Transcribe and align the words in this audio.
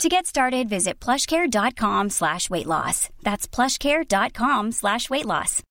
To 0.00 0.08
get 0.08 0.26
started, 0.26 0.68
visit 0.68 1.04
plushcare.com 1.04 2.10
slash 2.10 2.50
weight 2.50 2.66
loss. 2.66 3.08
That's 3.22 3.54
plushcare.com 3.54 4.72
slash 4.72 5.10
weight 5.10 5.26
loss. 5.26 5.62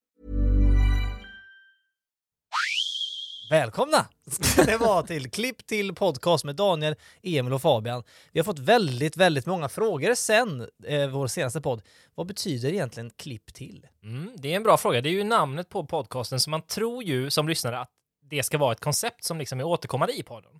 Välkomna! 3.50 4.06
Det 4.66 4.78
var 4.78 5.04
till 5.04 5.32
Klipp 5.32 5.66
till 5.66 5.96
podcast 5.96 6.46
med 6.46 6.56
Daniel, 6.56 6.96
Emil 7.24 7.54
och 7.54 7.62
Fabian. 7.62 8.04
Vi 8.32 8.40
har 8.40 8.44
fått 8.44 8.60
väldigt, 8.60 9.18
väldigt 9.18 9.46
många 9.46 9.70
frågor 9.70 10.16
sen 10.16 10.68
eh, 10.88 11.08
vår 11.10 11.28
senaste 11.28 11.62
podd. 11.62 11.82
Vad 12.16 12.28
betyder 12.28 12.70
egentligen 12.70 13.10
klipp 13.10 13.54
till? 13.54 13.88
Mm, 14.04 14.32
det 14.38 14.52
är 14.52 14.56
en 14.56 14.64
bra 14.64 14.78
fråga. 14.78 15.02
Det 15.02 15.10
är 15.10 15.14
ju 15.14 15.24
namnet 15.24 15.70
på 15.70 15.86
podcasten, 15.86 16.40
så 16.40 16.50
man 16.50 16.62
tror 16.62 17.04
ju 17.04 17.30
som 17.30 17.48
lyssnare 17.48 17.80
att 17.80 17.90
det 18.30 18.44
ska 18.44 18.58
vara 18.58 18.72
ett 18.72 18.80
koncept 18.80 19.24
som 19.24 19.38
liksom 19.38 19.60
är 19.60 19.64
återkommande 19.64 20.14
i 20.14 20.24
podden. 20.24 20.52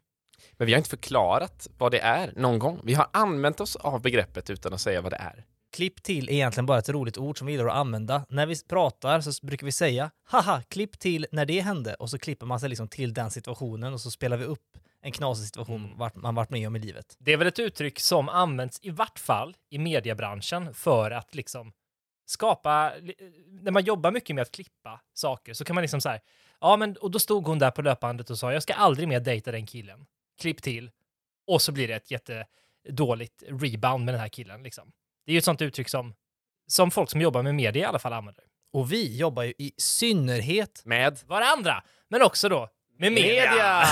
Men 0.52 0.66
vi 0.66 0.74
har 0.74 0.78
inte 0.78 0.90
förklarat 0.90 1.68
vad 1.78 1.92
det 1.92 2.00
är 2.00 2.34
någon 2.36 2.60
gång. 2.60 2.82
Vi 2.84 2.94
har 2.94 3.08
använt 3.14 3.60
oss 3.60 3.76
av 3.76 4.02
begreppet 4.02 4.50
utan 4.50 4.74
att 4.74 4.82
säga 4.82 5.02
vad 5.02 5.12
det 5.12 5.18
är. 5.18 5.46
Klipp 5.74 6.04
till 6.04 6.30
är 6.30 6.34
egentligen 6.34 6.66
bara 6.66 6.80
ett 6.80 6.90
roligt 6.90 7.18
ord 7.18 7.38
som 7.38 7.48
vi 7.48 7.54
gillar 7.54 7.68
att 7.68 7.76
använda. 7.76 8.26
När 8.30 8.46
vi 8.46 8.56
pratar 8.64 9.22
så 9.22 9.46
brukar 9.46 9.66
vi 9.66 9.72
säga 9.72 10.12
haha, 10.24 10.62
klipp 10.70 11.00
till 11.00 11.28
när 11.32 11.46
det 11.46 11.62
hände 11.62 11.94
och 11.94 12.10
så 12.10 12.18
klipper 12.20 12.46
man 12.46 12.60
sig 12.60 12.70
liksom 12.70 12.88
till 12.88 13.14
den 13.14 13.32
situationen 13.32 13.94
och 13.94 14.02
så 14.02 14.12
spelar 14.12 14.38
vi 14.38 14.46
upp 14.46 14.78
en 15.02 15.12
knasig 15.12 15.46
situation 15.46 15.86
Mm. 15.86 16.12
man 16.16 16.36
varit 16.36 16.50
med 16.50 16.68
om 16.68 16.76
i 16.76 16.80
livet. 16.80 17.16
Det 17.20 17.34
är 17.34 17.38
väl 17.38 17.48
ett 17.48 17.60
uttryck 17.60 18.00
som 18.00 18.30
används 18.30 18.80
i 18.82 18.90
vart 18.90 19.20
fall 19.20 19.56
i 19.70 19.78
mediebranschen 19.78 20.74
för 20.74 21.12
att 21.12 21.36
liksom 21.36 21.72
skapa, 22.26 22.94
när 23.48 23.72
man 23.72 23.84
jobbar 23.84 24.12
mycket 24.12 24.36
med 24.36 24.42
att 24.42 24.52
klippa 24.52 25.02
saker 25.14 25.54
så 25.54 25.66
kan 25.66 25.76
man 25.76 25.82
liksom 25.82 26.02
så 26.02 26.10
här, 26.10 26.22
ja 26.62 26.78
men 26.78 26.96
och 26.98 27.12
då 27.12 27.20
stod 27.20 27.48
hon 27.48 27.60
där 27.60 27.72
på 27.72 27.82
löpbandet 27.82 28.30
och 28.30 28.38
sa 28.38 28.54
jag 28.54 28.64
ska 28.64 28.74
aldrig 28.74 29.08
mer 29.08 29.20
dejta 29.20 29.52
den 29.52 29.66
killen. 29.66 30.06
Klipp 30.42 30.62
till. 30.62 30.92
Och 31.48 31.62
så 31.62 31.72
blir 31.72 31.88
det 31.88 31.94
ett 31.96 32.12
jättedåligt 32.12 33.44
rebound 33.48 34.06
med 34.06 34.14
den 34.14 34.22
här 34.22 34.28
killen 34.30 34.64
liksom. 34.64 34.92
Det 35.26 35.32
är 35.32 35.34
ju 35.34 35.38
ett 35.38 35.46
sånt 35.46 35.62
uttryck 35.62 35.90
som, 35.90 36.14
som 36.68 36.92
folk 36.92 37.10
som 37.10 37.22
jobbar 37.22 37.44
med 37.44 37.56
media 37.56 37.82
i 37.82 37.86
alla 37.86 38.00
fall 38.00 38.14
använder. 38.14 38.44
Och 38.74 38.92
vi 38.92 39.18
jobbar 39.18 39.44
ju 39.44 39.54
i 39.58 39.72
synnerhet 39.78 40.82
Med 40.86 41.20
Varandra, 41.28 41.84
men 42.10 42.22
också 42.22 42.50
då 42.50 42.70
med 42.98 43.12
media. 43.14 43.84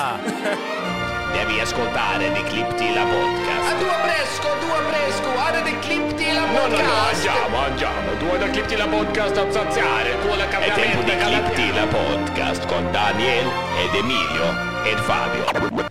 Devi 1.33 1.61
ascoltare 1.61 2.29
di 2.29 2.41
Clip 2.49 2.77
Tila 2.77 3.03
Podcast. 3.05 3.73
A 3.73 3.79
tua 3.79 3.93
fresco, 4.05 4.47
tua 4.61 4.79
fresco, 4.91 5.31
guarda 5.31 5.63
di 5.65 5.71
clip 5.87 6.17
di 6.17 6.25
la 6.33 6.41
No, 6.41 6.53
no, 6.53 6.67
no, 6.67 6.77
podcast. 6.77 7.27
andiamo, 7.27 7.57
andiamo. 7.57 8.19
Tu 8.19 8.25
hai 8.25 8.39
da 8.39 8.47
Clip 8.53 8.65
Tila 8.67 8.87
Podcast 8.87 9.37
a 9.37 9.51
saziare. 9.51 10.09
Tu 10.21 10.27
la 10.27 10.59
È 10.59 10.73
tempo 10.73 11.01
di 11.03 11.15
Clip 11.23 11.53
Tila 11.55 11.87
Podcast 11.87 12.65
con 12.67 12.91
Daniel 12.91 13.47
ed 13.83 13.93
Emilio 13.95 14.45
ed 14.85 14.97
Fabio. 14.99 15.88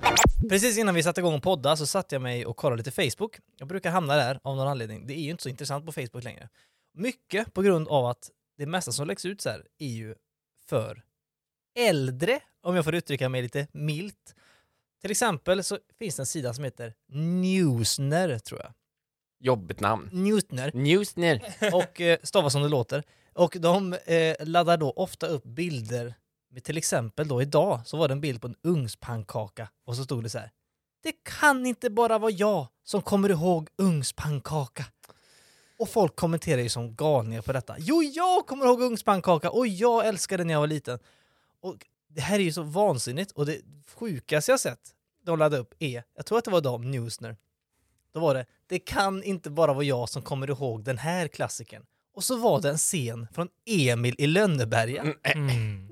Precis 0.49 0.79
innan 0.79 0.95
vi 0.95 1.03
satte 1.03 1.21
igång 1.21 1.35
och 1.35 1.43
podda 1.43 1.77
så 1.77 1.87
satte 1.87 2.15
jag 2.15 2.23
mig 2.23 2.47
och 2.47 2.57
kollade 2.57 2.83
lite 2.83 2.91
Facebook. 2.91 3.39
Jag 3.59 3.69
brukar 3.69 3.91
hamna 3.91 4.17
där 4.17 4.41
av 4.43 4.57
någon 4.57 4.69
anledning. 4.69 5.07
Det 5.07 5.15
är 5.15 5.23
ju 5.23 5.31
inte 5.31 5.43
så 5.43 5.49
intressant 5.49 5.87
på 5.87 5.93
Facebook 5.93 6.25
längre. 6.25 6.49
Mycket 6.95 7.55
på 7.55 7.63
grund 7.63 7.89
av 7.89 8.07
att 8.07 8.31
det 8.59 8.67
mesta 8.67 8.93
som 8.93 9.07
läggs 9.07 9.25
ut 9.25 9.41
så 9.41 9.51
här 9.51 9.67
är 9.79 9.89
ju 9.89 10.15
för 10.67 11.03
äldre, 11.79 12.41
om 12.63 12.77
jag 12.77 12.85
får 12.85 12.95
uttrycka 12.95 13.29
mig 13.29 13.43
lite 13.43 13.67
milt. 13.73 14.35
Till 15.01 15.11
exempel 15.11 15.65
så 15.65 15.79
finns 15.99 16.17
det 16.17 16.23
en 16.23 16.27
sida 16.27 16.55
som 16.55 16.65
heter 16.65 16.95
Newsner, 17.43 18.39
tror 18.39 18.61
jag. 18.61 18.73
jobbigt 19.41 19.81
namn. 19.81 20.09
Newsner. 20.13 20.71
Newsner. 20.75 21.41
och 21.75 22.01
eh, 22.01 22.19
stavas 22.23 22.53
som 22.53 22.63
det 22.63 22.69
låter. 22.69 23.03
Och 23.35 23.57
de 23.61 23.93
eh, 23.93 24.35
laddar 24.41 24.77
då 24.77 24.91
ofta 24.91 25.27
upp 25.27 25.45
bilder, 25.45 26.15
med 26.51 26.65
till 26.65 26.77
exempel 26.79 27.29
då 27.29 27.43
idag 27.43 27.81
så 27.85 27.97
var 27.97 28.09
det 28.09 28.15
en 28.15 28.21
bild 28.21 28.41
på 28.41 28.47
en 28.47 28.57
ugnspannkaka 28.63 29.69
och 29.85 29.97
så 29.97 30.05
stod 30.05 30.23
det 30.23 30.31
så 30.31 30.39
här. 30.39 30.51
Det 31.03 31.13
kan 31.13 31.67
inte 31.67 31.91
bara 31.91 32.19
vara 32.19 32.31
jag 32.31 32.67
som 32.85 33.03
kommer 33.03 33.29
ihåg 33.29 33.69
ugnspannkaka. 33.79 34.85
Och 35.79 35.89
folk 35.89 36.17
kommenterar 36.17 36.63
ju 36.63 36.69
som 36.69 36.95
galningar 36.95 37.43
på 37.43 37.53
detta. 37.53 37.77
Jo, 37.79 38.03
jag 38.03 38.47
kommer 38.47 38.67
ihåg 38.67 38.83
ugnspannkaka 38.83 39.51
och 39.51 39.67
jag 39.67 40.07
älskade 40.07 40.45
när 40.45 40.55
jag 40.55 40.61
var 40.61 40.67
liten. 40.67 40.99
Och 41.61 41.87
det 42.09 42.21
här 42.21 42.39
är 42.39 42.43
ju 42.43 42.53
så 42.53 42.63
vansinnigt 42.63 43.31
och 43.31 43.47
det 43.47 43.61
sjukaste 43.95 44.51
jag 44.51 44.61
sett 44.61 44.95
de 45.29 45.39
laddade 45.39 45.63
upp 45.63 45.75
är, 45.79 46.05
jag 46.17 46.27
tror 46.27 46.39
att 46.39 46.45
det 46.45 46.51
var 46.51 46.61
de, 46.61 46.91
Newsner, 46.91 47.37
då 48.13 48.21
var 48.21 48.35
det 48.35 48.47
“Det 48.67 48.79
kan 48.79 49.23
inte 49.23 49.51
bara 49.51 49.73
vara 49.73 49.85
jag 49.85 50.09
som 50.09 50.23
kommer 50.23 50.51
ihåg 50.51 50.85
den 50.85 50.99
här 50.99 51.29
klassikern”. 51.29 51.85
Och 52.15 52.25
så 52.25 52.37
var 52.37 52.61
det 52.61 52.71
en 52.71 52.79
scen 52.79 53.27
från 53.33 53.49
Emil 53.67 54.15
i 54.19 54.27
Lönneberga. 54.27 55.15
Mm. 55.23 55.91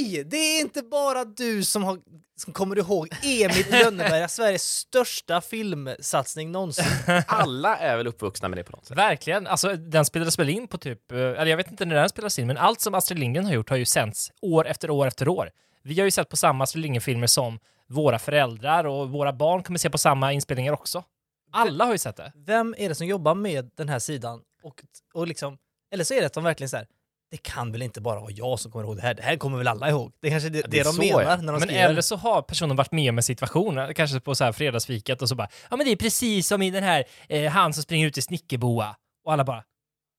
Nej! 0.00 0.24
Det 0.24 0.36
är 0.36 0.60
inte 0.60 0.82
bara 0.82 1.24
du 1.24 1.64
som, 1.64 1.84
har, 1.84 1.98
som 2.36 2.52
kommer 2.52 2.78
ihåg 2.78 3.08
Emil 3.22 3.66
Lönneberga, 3.70 4.28
Sveriges 4.28 4.62
största 4.62 5.40
filmsatsning 5.40 6.52
någonsin. 6.52 6.84
Alla 7.26 7.76
är 7.76 7.96
väl 7.96 8.06
uppvuxna 8.06 8.48
med 8.48 8.58
det 8.58 8.64
på 8.64 8.72
något 8.72 8.86
sätt. 8.86 8.98
Verkligen. 8.98 9.46
Alltså, 9.46 9.76
den 9.76 10.04
spelades 10.04 10.38
väl 10.38 10.48
in 10.48 10.68
på 10.68 10.78
typ, 10.78 11.12
eh, 11.12 11.18
eller 11.18 11.46
jag 11.46 11.56
vet 11.56 11.70
inte 11.70 11.84
när 11.84 11.94
den 11.94 12.08
spelades 12.08 12.38
in, 12.38 12.46
men 12.46 12.56
allt 12.56 12.80
som 12.80 12.94
Astrid 12.94 13.18
Lindgren 13.18 13.46
har 13.46 13.52
gjort 13.52 13.70
har 13.70 13.76
ju 13.76 13.84
sänts 13.84 14.32
år 14.42 14.66
efter 14.66 14.90
år 14.90 15.06
efter 15.06 15.28
år. 15.28 15.50
Vi 15.82 15.98
har 15.98 16.04
ju 16.04 16.10
sett 16.10 16.28
på 16.28 16.36
samma 16.36 16.64
Astrid 16.64 16.82
Lindgren-filmer 16.82 17.26
som 17.26 17.58
våra 17.88 18.18
föräldrar 18.18 18.84
och 18.84 19.10
våra 19.10 19.32
barn 19.32 19.62
kommer 19.62 19.78
se 19.78 19.90
på 19.90 19.98
samma 19.98 20.32
inspelningar 20.32 20.72
också. 20.72 21.04
Alla 21.52 21.84
har 21.84 21.92
ju 21.92 21.98
sett 21.98 22.16
det. 22.16 22.32
Vem 22.34 22.74
är 22.78 22.88
det 22.88 22.94
som 22.94 23.06
jobbar 23.06 23.34
med 23.34 23.70
den 23.76 23.88
här 23.88 23.98
sidan? 23.98 24.40
Och, 24.62 24.82
och 25.14 25.26
liksom, 25.26 25.58
eller 25.90 26.04
så 26.04 26.14
är 26.14 26.20
det 26.20 26.26
att 26.26 26.32
de 26.32 26.44
verkligen 26.44 26.68
så 26.68 26.76
här. 26.76 26.86
Det 27.30 27.36
kan 27.36 27.72
väl 27.72 27.82
inte 27.82 28.00
bara 28.00 28.20
vara 28.20 28.30
jag 28.30 28.60
som 28.60 28.72
kommer 28.72 28.84
ihåg 28.84 28.96
det 28.96 29.02
här? 29.02 29.14
Det 29.14 29.22
här 29.22 29.36
kommer 29.36 29.58
väl 29.58 29.68
alla 29.68 29.90
ihåg? 29.90 30.12
Det 30.20 30.26
är 30.26 30.30
kanske 30.30 30.48
det, 30.48 30.62
det 30.62 30.68
det, 30.68 30.78
är 30.80 30.84
de 30.84 30.96
menar 30.96 31.22
ja. 31.22 31.36
när 31.36 31.36
de 31.36 31.52
Men 31.52 31.60
skriver. 31.60 31.88
eller 31.88 32.00
så 32.00 32.16
har 32.16 32.42
personen 32.42 32.76
varit 32.76 32.92
med 32.92 33.10
om 33.10 33.18
en 33.18 33.22
situation, 33.22 33.94
kanske 33.94 34.20
på 34.20 34.34
så 34.34 34.44
här 34.44 34.52
fredagsfikat 34.52 35.22
och 35.22 35.28
så 35.28 35.34
bara 35.34 35.48
ja 35.70 35.76
men 35.76 35.86
det 35.86 35.92
är 35.92 35.96
precis 35.96 36.48
som 36.48 36.62
i 36.62 36.70
den 36.70 36.82
här 36.84 37.04
eh, 37.28 37.50
han 37.52 37.72
som 37.74 37.82
springer 37.82 38.06
ut 38.06 38.18
i 38.18 38.22
snickerboa 38.22 38.96
och 39.24 39.32
alla 39.32 39.44
bara 39.44 39.64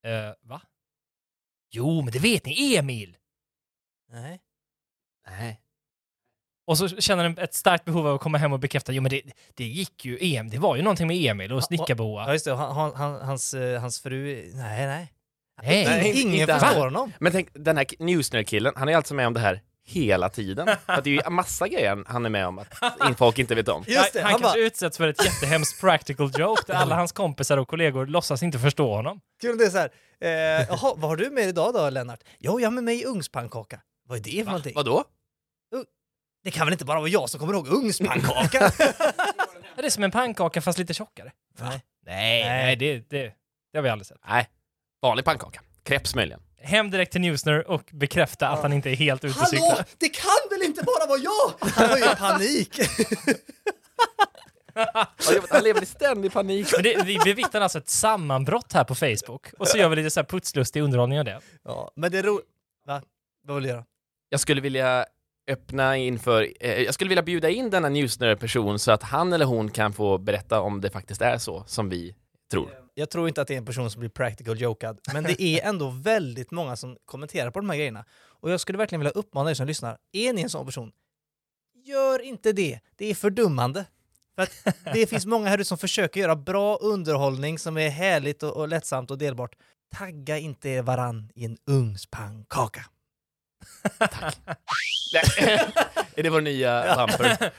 eh, 0.05 0.33
va? 0.41 0.61
Jo 1.71 2.01
men 2.01 2.13
det 2.13 2.19
vet 2.19 2.45
ni, 2.45 2.75
Emil! 2.75 3.17
Nej. 4.11 4.39
Nej. 5.29 5.61
Och 6.67 6.77
så 6.77 6.87
känner 6.89 7.23
den 7.23 7.37
ett 7.37 7.53
starkt 7.53 7.85
behov 7.85 8.07
av 8.07 8.15
att 8.15 8.21
komma 8.21 8.37
hem 8.37 8.53
och 8.53 8.59
bekräfta, 8.59 8.91
jo 8.91 9.01
men 9.01 9.09
det, 9.09 9.21
det 9.53 9.63
gick 9.63 10.05
ju, 10.05 10.17
em, 10.21 10.49
det 10.49 10.57
var 10.57 10.75
ju 10.75 10.81
någonting 10.81 11.07
med 11.07 11.17
Emil 11.17 11.51
och 11.51 11.57
Ja, 11.57 11.61
snickarboa. 11.61 12.31
just 12.33 12.45
det. 12.45 12.55
Han, 12.55 12.75
han, 12.75 12.95
han, 12.95 13.21
hans, 13.21 13.53
eh, 13.53 13.81
hans 13.81 13.99
fru... 14.01 14.51
Nej, 14.53 14.87
nej. 14.87 15.13
Nej. 15.63 15.85
Nej, 15.85 16.21
Ingen 16.21 16.47
förstår 16.47 16.83
honom. 16.83 17.13
Men 17.19 17.31
tänk, 17.31 17.49
den 17.53 17.77
här 17.77 17.85
Newsner-killen, 17.99 18.73
han 18.75 18.89
är 18.89 18.95
alltså 18.95 19.13
med 19.13 19.27
om 19.27 19.33
det 19.33 19.39
här 19.39 19.61
hela 19.85 20.29
tiden. 20.29 20.67
För 20.85 20.93
att 20.93 21.03
det 21.03 21.09
är 21.09 21.11
ju 21.11 21.21
en 21.25 21.33
massa 21.33 21.67
grejer 21.67 22.03
han 22.07 22.25
är 22.25 22.29
med 22.29 22.47
om 22.47 22.59
att 22.59 23.17
folk 23.17 23.39
inte 23.39 23.55
vet 23.55 23.67
om. 23.67 23.83
Just 23.87 24.13
det, 24.13 24.21
han 24.21 24.31
han 24.31 24.41
kanske 24.41 24.59
bara, 24.59 24.65
utsätts 24.65 24.97
för 24.97 25.07
ett 25.07 25.25
jättehemskt 25.25 25.81
practical 25.81 26.31
joke 26.39 26.63
där 26.67 26.73
alla 26.73 26.95
hans 26.95 27.11
kompisar 27.11 27.57
och 27.57 27.67
kollegor 27.67 28.05
låtsas 28.05 28.43
inte 28.43 28.59
förstå 28.59 28.95
honom. 28.95 29.19
kul 29.41 29.51
om 29.51 29.57
det 29.57 29.65
är 29.65 29.69
så 29.69 29.77
här. 29.77 29.91
Eh, 30.21 30.29
jaha, 30.69 30.93
vad 30.95 31.09
har 31.09 31.15
du 31.15 31.29
med 31.29 31.47
idag 31.47 31.73
då, 31.73 31.89
Lennart? 31.89 32.19
Jo, 32.39 32.59
jag 32.59 32.67
har 32.67 32.71
med 32.71 32.83
mig 32.83 33.05
ugnspannkaka. 33.05 33.81
Vad 34.07 34.17
är 34.17 34.21
det 34.21 34.43
för 34.43 34.45
någonting? 34.45 34.73
Vadå? 34.75 35.03
Det 36.43 36.51
kan 36.51 36.65
väl 36.67 36.73
inte 36.73 36.85
bara 36.85 36.99
vara 36.99 37.09
jag 37.09 37.29
som 37.29 37.39
kommer 37.39 37.53
ihåg 37.53 37.67
ugnspannkaka? 37.67 38.71
Är 39.77 39.81
det 39.81 39.91
som 39.91 40.03
en 40.03 40.11
pannkaka 40.11 40.61
fast 40.61 40.79
lite 40.79 40.93
tjockare? 40.93 41.31
nej. 41.59 41.69
Nej, 42.05 42.43
Nej. 42.43 42.43
nej 42.43 42.75
det, 42.75 43.09
det, 43.09 43.33
det 43.71 43.77
har 43.77 43.83
vi 43.83 43.89
aldrig 43.89 44.05
sett. 44.05 44.17
Nej, 44.27 44.47
vanlig 45.01 45.25
pannkaka. 45.25 45.61
Crepes 45.83 46.15
möjligen. 46.15 46.41
Hem 46.61 46.91
direkt 46.91 47.11
till 47.11 47.21
Newsner 47.21 47.67
och 47.69 47.83
bekräfta 47.91 48.47
att 48.49 48.61
han 48.61 48.73
inte 48.73 48.89
är 48.89 48.95
helt 48.95 49.23
ute 49.23 49.39
och 49.39 49.45
Hallå! 49.45 49.47
cyklar. 49.49 49.85
Det 49.97 50.09
kan 50.09 50.31
väl 50.49 50.61
inte 50.63 50.83
bara 50.83 51.07
vara 51.07 51.19
jag? 51.19 51.69
Han 51.71 51.89
har 51.89 51.97
ju 51.97 52.15
panik. 52.15 52.79
Han 55.49 55.63
lever 55.63 55.83
i 55.83 55.85
ständig 55.85 56.33
panik. 56.33 56.67
Men 56.73 56.83
det, 56.83 57.03
vi 57.05 57.19
bevittnar 57.23 57.61
alltså 57.61 57.77
ett 57.77 57.89
sammanbrott 57.89 58.73
här 58.73 58.83
på 58.83 58.95
Facebook 58.95 59.47
och 59.59 59.67
så 59.67 59.77
gör 59.77 59.89
vi 59.89 59.95
lite 59.95 60.09
så 60.11 60.19
här 60.19 60.25
putslustig 60.25 60.81
underhållning 60.81 61.19
av 61.19 61.25
det. 61.25 61.39
ja, 61.63 61.91
men 61.95 62.11
det 62.11 62.19
är 62.19 62.23
roligt. 62.23 62.45
Va? 62.87 63.01
Vad 63.47 63.55
vill 63.55 63.63
du 63.63 63.69
göra? 63.69 63.85
Jag 64.29 64.39
skulle 64.39 64.61
vilja 64.61 65.05
öppna 65.51 65.97
inför, 65.97 66.47
eh, 66.59 66.81
jag 66.81 66.93
skulle 66.93 67.07
vilja 67.09 67.23
bjuda 67.23 67.49
in 67.49 67.69
denna 67.69 67.89
Newsner-person 67.89 68.79
så 68.79 68.91
att 68.91 69.03
han 69.03 69.33
eller 69.33 69.45
hon 69.45 69.71
kan 69.71 69.93
få 69.93 70.17
berätta 70.17 70.61
om 70.61 70.81
det 70.81 70.89
faktiskt 70.89 71.21
är 71.21 71.37
så 71.37 71.63
som 71.67 71.89
vi 71.89 72.15
tror. 72.51 72.69
Jag 72.99 73.09
tror 73.09 73.27
inte 73.27 73.41
att 73.41 73.47
det 73.47 73.53
är 73.53 73.57
en 73.57 73.65
person 73.65 73.91
som 73.91 73.99
blir 73.99 74.09
practical 74.09 74.61
jokad, 74.61 74.99
men 75.13 75.23
det 75.23 75.41
är 75.41 75.61
ändå 75.69 75.89
väldigt 75.89 76.51
många 76.51 76.75
som 76.75 76.97
kommenterar 77.05 77.51
på 77.51 77.59
de 77.59 77.69
här 77.69 77.77
grejerna. 77.77 78.05
Och 78.11 78.51
jag 78.51 78.59
skulle 78.59 78.77
verkligen 78.77 78.99
vilja 78.99 79.11
uppmana 79.11 79.49
er 79.49 79.53
som 79.53 79.67
lyssnar, 79.67 79.97
är 80.11 80.33
ni 80.33 80.41
en 80.41 80.49
sån 80.49 80.65
person? 80.65 80.91
Gör 81.85 82.19
inte 82.21 82.51
det, 82.51 82.79
det 82.95 83.05
är 83.05 83.15
fördummande. 83.15 83.85
För 84.35 84.41
att 84.41 84.75
det 84.93 85.07
finns 85.07 85.25
många 85.25 85.49
här 85.49 85.57
ute 85.57 85.65
som 85.65 85.77
försöker 85.77 86.19
göra 86.19 86.35
bra 86.35 86.77
underhållning 86.77 87.59
som 87.59 87.77
är 87.77 87.89
härligt 87.89 88.43
och, 88.43 88.57
och 88.57 88.67
lättsamt 88.67 89.11
och 89.11 89.17
delbart. 89.17 89.55
tagga 89.95 90.37
inte 90.37 90.81
varann 90.81 91.31
i 91.35 91.45
en 91.45 91.57
ugnspannkaka. 91.65 92.85
är 96.15 96.23
det 96.23 96.29
vår 96.29 96.41
nya 96.41 96.95
bumper? 96.95 97.53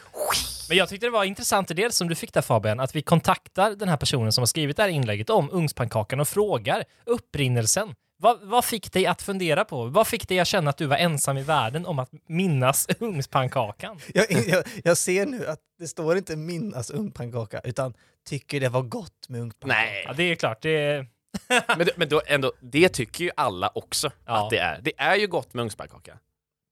Men 0.71 0.79
jag 0.79 0.89
tyckte 0.89 1.07
det 1.07 1.11
var 1.11 1.25
intressant 1.25 1.71
idé 1.71 1.91
som 1.93 2.09
du 2.09 2.15
fick 2.15 2.33
där 2.35 2.43
Fabian, 2.43 2.81
att 2.81 2.97
vi 2.97 3.03
kontaktar 3.03 3.71
den 3.75 3.89
här 3.89 3.97
personen 3.97 4.33
som 4.33 4.43
har 4.43 4.47
skrivit 4.47 4.77
det 4.77 4.83
här 4.83 4.91
inlägget 4.91 5.31
om 5.31 5.51
ugnspannkakan 5.53 6.21
och 6.21 6.29
frågar 6.29 6.85
upprinnelsen. 7.07 7.95
Vad, 8.23 8.41
vad 8.43 8.65
fick 8.65 8.93
dig 8.93 9.07
att 9.07 9.23
fundera 9.23 9.65
på? 9.65 9.85
Vad 9.85 10.07
fick 10.07 10.29
dig 10.29 10.41
att 10.41 10.47
känna 10.49 10.71
att 10.71 10.77
du 10.77 10.87
var 10.87 10.97
ensam 10.97 11.37
i 11.39 11.43
världen 11.43 11.87
om 11.87 11.99
att 11.99 12.11
minnas 12.29 12.87
ugnspannkakan? 13.01 14.01
Jag, 14.15 14.27
jag, 14.49 14.65
jag 14.85 14.97
ser 14.97 15.27
nu 15.27 15.47
att 15.47 15.59
det 15.79 15.89
står 15.89 16.17
inte 16.17 16.37
minnas 16.37 16.91
ugnspannkaka 16.91 17.61
utan 17.65 17.95
tycker 18.29 18.61
det 18.61 18.69
var 18.69 18.83
gott 18.83 19.29
med 19.29 19.41
ugnspannkaka. 19.41 19.81
Nej, 19.83 20.05
Ja, 20.07 20.13
det 20.13 20.23
är 20.23 20.35
klart, 20.35 20.63
det 20.63 21.07
men, 21.69 21.79
det- 21.79 21.97
men 21.97 22.09
då 22.09 22.23
ändå, 22.27 22.53
det 22.61 22.89
tycker 22.89 23.25
ju 23.25 23.31
alla 23.37 23.71
också 23.75 24.11
Ja. 24.27 24.45
att 24.45 24.51
det 24.51 24.59
är. 24.59 24.81
Det 24.83 24.93
är 24.97 25.17
ju 25.17 25.27
gott 25.27 25.55
med 25.55 25.63
ugnspannkaka. 25.63 26.19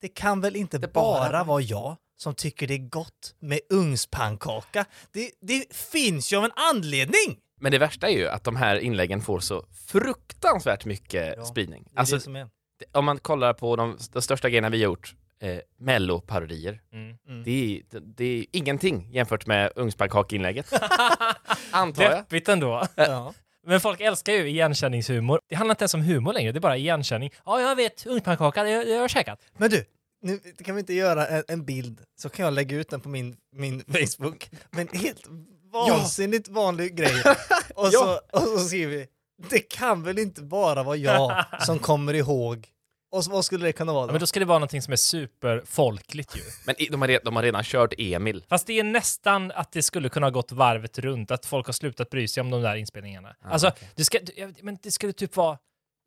Det 0.00 0.08
kan 0.08 0.40
väl 0.40 0.56
inte 0.56 0.78
Det 0.78 0.92
bara- 0.92 1.30
bara 1.30 1.44
vara 1.44 1.60
jag 1.60 1.96
som 2.18 2.34
tycker 2.34 2.66
det 2.66 2.74
är 2.74 2.88
gott 2.88 3.34
med 3.40 3.60
ugnspannkaka? 3.70 4.84
Det, 5.12 5.30
det 5.40 5.74
finns 5.76 6.32
ju 6.32 6.36
av 6.36 6.44
en 6.44 6.50
anledning! 6.74 7.38
Men 7.60 7.72
det 7.72 7.78
värsta 7.78 8.08
är 8.08 8.12
ju 8.16 8.28
att 8.28 8.44
de 8.44 8.56
här 8.56 8.76
inläggen 8.78 9.20
får 9.22 9.40
så 9.40 9.64
fruktansvärt 9.88 10.84
mycket 10.84 11.34
Ja, 11.36 11.44
spridning. 11.44 11.82
Det 11.90 11.96
är 11.96 12.00
Alltså, 12.00 12.14
det 12.14 12.20
som 12.20 12.36
är. 12.36 12.48
om 12.92 13.04
man 13.04 13.18
kollar 13.18 13.52
på 13.54 13.76
de, 13.76 13.98
de 14.12 14.22
största 14.22 14.48
grejerna 14.48 14.68
vi 14.68 14.78
har 14.78 14.84
gjort, 14.84 15.14
eh, 15.40 15.58
melloparodier, 15.78 16.80
Mm. 16.92 17.16
Mm. 17.28 17.42
det, 17.44 17.50
är, 17.50 17.82
det, 17.90 18.00
det 18.16 18.24
är 18.24 18.44
ingenting 18.52 19.08
jämfört 19.12 19.46
med 19.46 19.72
ugnspannkakinlägget. 19.76 20.72
Antar 21.70 22.02
jag. 22.02 22.12
Deppigt 22.18 22.48
ändå. 22.48 22.86
Ja. 22.94 23.34
Men 23.66 23.80
folk 23.80 24.00
älskar 24.00 24.32
ju 24.32 24.48
igenkänningshumor. 24.48 25.40
Det 25.48 25.54
handlar 25.56 25.72
inte 25.72 25.82
ens 25.82 25.94
om 25.94 26.02
humor 26.02 26.32
längre, 26.32 26.52
det 26.52 26.58
är 26.58 26.60
bara 26.60 26.76
igenkänning. 26.76 27.30
Ja, 27.46 27.60
jag 27.60 27.76
vet, 27.76 28.06
ugnpannkaka, 28.06 28.62
det, 28.62 28.84
det 28.84 28.92
har 28.92 29.00
jag 29.00 29.10
käkat. 29.10 29.40
Men 29.56 29.70
du, 29.70 29.84
nu 30.22 30.38
kan 30.38 30.74
vi 30.74 30.80
inte 30.80 30.94
göra 30.94 31.26
en, 31.26 31.44
en 31.48 31.64
bild 31.64 32.00
så 32.20 32.28
kan 32.28 32.44
jag 32.44 32.54
lägga 32.54 32.76
ut 32.76 32.88
den 32.90 33.00
på 33.00 33.08
min, 33.08 33.36
min 33.56 33.84
Facebook. 33.84 34.50
Men 34.70 34.88
helt 34.88 35.26
vansinnigt 35.72 36.48
vanlig 36.48 36.96
grej. 36.96 37.22
Och, 37.74 37.92
så, 37.92 38.14
och 38.32 38.40
så 38.42 38.58
skriver 38.58 38.96
vi, 38.96 39.06
det 39.50 39.58
kan 39.60 40.02
väl 40.02 40.18
inte 40.18 40.42
bara 40.42 40.82
vara 40.82 40.96
jag 40.96 41.44
som 41.66 41.78
kommer 41.78 42.14
ihåg. 42.14 42.68
Och 43.12 43.24
så, 43.24 43.30
vad 43.30 43.44
skulle 43.44 43.66
det 43.66 43.72
kunna 43.72 43.92
vara 43.92 44.02
Ja, 44.02 44.06
då? 44.06 44.12
men 44.12 44.20
då 44.20 44.26
ska 44.26 44.40
det 44.40 44.46
vara 44.46 44.58
någonting 44.58 44.82
som 44.82 44.92
är 44.92 44.96
superfolkligt 44.96 46.36
ju. 46.36 46.40
Men 46.66 46.74
de 46.90 47.02
har, 47.02 47.24
de 47.24 47.36
har 47.36 47.42
redan 47.42 47.64
kört 47.64 47.94
Emil. 47.98 48.44
Fast 48.48 48.66
det 48.66 48.78
är 48.78 48.84
nästan 48.84 49.52
att 49.52 49.72
det 49.72 49.82
skulle 49.82 50.08
kunna 50.08 50.26
ha 50.26 50.30
gått 50.30 50.52
varvet 50.52 50.98
runt, 50.98 51.30
att 51.30 51.46
folk 51.46 51.66
har 51.66 51.72
slutat 51.72 52.10
bry 52.10 52.28
sig 52.28 52.40
om 52.40 52.50
de 52.50 52.62
där 52.62 52.76
inspelningarna. 52.76 53.36
alltså, 53.44 53.72
du 53.94 54.04
ska, 54.04 54.18
du, 54.22 54.32
jag- 54.36 54.54
men 54.62 54.78
det 54.82 54.90
skulle 54.90 55.12
typ 55.12 55.36
vara 55.36 55.58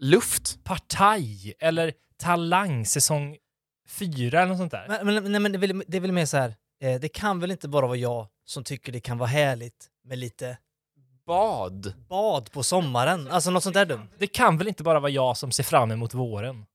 Luft. 0.02 0.64
Partaj 0.64 1.54
eller 1.60 1.94
Talang 2.18 2.86
säsong 2.86 3.38
fyra 3.88 4.40
eller 4.40 4.50
något 4.50 4.58
sånt 4.58 4.72
där. 4.72 4.86
Men, 5.04 5.06
men, 5.24 5.32
nej, 5.32 5.42
men 5.42 5.52
det, 5.52 5.58
är 5.58 5.60
väl, 5.60 5.84
det 5.88 5.98
är 5.98 6.02
väl 6.02 6.12
mer 6.12 6.26
så 6.26 6.38
här, 6.38 6.56
eh, 6.84 7.00
det 7.00 7.10
kan 7.10 7.40
väl 7.40 7.52
inte 7.52 7.68
bara 7.68 7.88
vara 7.88 7.98
jag 7.98 8.28
som 8.46 8.64
tycker 8.64 8.92
det 8.92 9.00
kan 9.00 9.18
vara 9.18 9.30
härligt 9.30 9.88
med 10.08 10.18
lite 10.18 10.58
Bad. 11.26 11.94
bad 12.10 12.52
på 12.52 12.64
sommaren. 12.64 13.28
Alltså 13.28 13.52
något 13.52 13.64
sånt 13.64 13.74
där 13.74 13.86
dumt. 13.86 14.08
Det 14.18 14.28
kan 14.28 14.58
väl 14.58 14.68
inte 14.68 14.84
bara 14.84 15.00
vara 15.00 15.12
jag 15.12 15.38
som 15.38 15.52
ser 15.52 15.64
fram 15.64 15.92
emot 15.92 16.14
våren? 16.14 16.66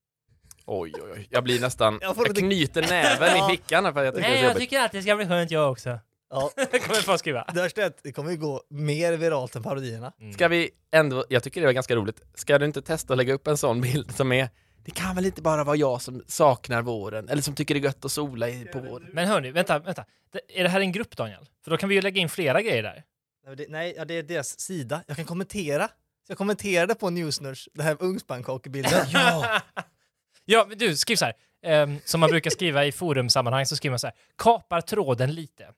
Oj, 0.66 0.92
oj, 0.94 1.10
oj. 1.14 1.26
Jag 1.30 1.44
blir 1.44 1.60
nästan... 1.60 1.98
Jag 2.02 2.14
får 2.16 2.26
Jag 2.26 2.28
lite- 2.34 2.40
knyter 2.46 2.82
näven 2.82 3.36
i 3.36 3.50
fickan 3.56 3.84
här 3.84 3.92
för 3.92 4.00
att 4.00 4.04
jag 4.06 4.14
tycker 4.14 4.28
det 4.28 4.36
är 4.36 4.40
så 4.40 4.44
jobbigt. 4.44 4.58
tycker 4.60 4.80
att 4.80 4.92
det 4.92 5.02
ska 5.02 5.16
bli 5.16 5.26
skönt 5.26 5.50
jag 5.50 5.70
också. 5.72 5.98
Ja. 6.30 6.50
kommer 6.56 7.02
folk 7.02 7.18
skriva. 7.20 7.44
Det 7.54 7.62
värsta 7.62 7.82
är 7.82 7.86
att 7.86 8.02
det 8.02 8.12
kommer 8.12 8.30
ju 8.30 8.36
gå 8.36 8.62
mer 8.70 9.12
viralt 9.12 9.56
än 9.56 9.62
parodierna. 9.62 10.12
Ska 10.34 10.48
vi 10.48 10.70
ändå, 10.92 11.24
jag 11.28 11.42
tycker 11.42 11.60
det 11.60 11.66
var 11.66 11.72
ganska 11.72 11.96
roligt, 11.96 12.20
ska 12.34 12.58
du 12.58 12.64
inte 12.66 12.82
testa 12.82 13.12
att 13.12 13.16
lägga 13.16 13.34
upp 13.34 13.46
en 13.46 13.56
sån 13.56 13.80
bild 13.80 14.14
som 14.16 14.32
är 14.32 14.48
det 14.86 14.90
kan 14.92 15.14
väl 15.14 15.26
inte 15.26 15.42
bara 15.42 15.64
vara 15.64 15.76
jag 15.76 16.02
som 16.02 16.22
saknar 16.26 16.82
våren, 16.82 17.28
eller 17.28 17.42
som 17.42 17.54
tycker 17.54 17.74
det 17.74 17.80
är 17.80 17.84
gött 17.84 18.04
att 18.04 18.12
sola 18.12 18.48
i, 18.48 18.64
på 18.64 18.80
våren. 18.80 19.08
Men 19.12 19.28
hörni, 19.28 19.50
vänta, 19.50 19.78
vänta. 19.78 20.04
Det- 20.32 20.60
Är 20.60 20.62
det 20.62 20.68
här 20.68 20.80
en 20.80 20.92
grupp 20.92 21.16
Daniel? 21.16 21.46
För 21.64 21.70
då 21.70 21.76
kan 21.76 21.88
vi 21.88 21.94
ju 21.94 22.00
lägga 22.00 22.20
in 22.20 22.28
flera 22.28 22.62
grejer 22.62 22.82
där. 22.82 23.02
Nej, 23.46 23.56
det, 23.56 23.66
nej 23.68 23.94
ja, 23.96 24.04
det 24.04 24.14
är 24.14 24.22
deras 24.22 24.60
sida. 24.60 25.02
Jag 25.06 25.16
kan 25.16 25.24
kommentera. 25.26 25.88
Så 25.88 26.30
jag 26.30 26.38
kommenterade 26.38 26.94
på 26.94 27.10
Newsners, 27.10 27.68
det 27.74 27.82
här 27.82 27.96
ugnspannkakebilden. 28.00 29.06
Ja! 29.12 29.60
ja, 30.44 30.64
men 30.68 30.78
du, 30.78 30.96
skriv 30.96 31.16
så 31.16 31.24
här. 31.24 31.34
Ehm, 31.62 31.98
som 32.04 32.20
man 32.20 32.30
brukar 32.30 32.50
skriva 32.50 32.84
i 32.84 32.92
forumsammanhang 32.92 33.66
så 33.66 33.76
skriver 33.76 33.92
man 33.92 33.98
så 33.98 34.06
här. 34.06 34.16
Kapar 34.38 34.80
tråden 34.80 35.34
lite. 35.34 35.68